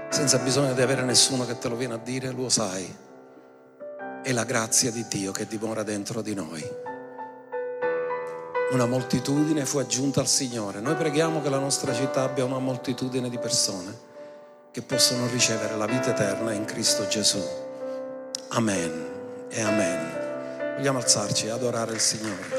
Senza 0.10 0.38
bisogno 0.38 0.74
di 0.74 0.82
avere 0.82 1.04
nessuno 1.04 1.46
che 1.46 1.58
te 1.58 1.68
lo 1.68 1.76
viene 1.76 1.96
a 1.96 1.98
dire, 1.98 2.32
lo 2.32 2.50
sai. 2.50 2.96
È 4.24 4.32
la 4.32 4.44
grazia 4.44 4.92
di 4.92 5.06
Dio 5.08 5.32
che 5.32 5.48
dimora 5.48 5.84
dentro 5.84 6.22
di 6.22 6.34
noi. 6.34 6.64
Una 8.72 8.86
moltitudine 8.86 9.66
fu 9.66 9.78
aggiunta 9.78 10.20
al 10.20 10.28
Signore. 10.28 10.82
Noi 10.82 10.96
preghiamo 10.96 11.42
che 11.42 11.50
la 11.50 11.60
nostra 11.60 11.94
città 11.94 12.24
abbia 12.24 12.44
una 12.44 12.60
moltitudine 12.60 13.30
di 13.30 13.38
persone 13.38 14.06
che 14.72 14.82
possono 14.82 15.28
ricevere 15.28 15.76
la 15.76 15.86
vita 15.86 16.10
eterna 16.10 16.52
in 16.52 16.66
Cristo 16.66 17.08
Gesù. 17.08 17.42
Amen 18.50 19.48
e 19.50 19.62
amen. 19.62 20.17
Vogliamo 20.78 21.00
alzarci 21.00 21.48
e 21.48 21.50
adorare 21.50 21.94
il 21.94 22.00
Signore. 22.00 22.57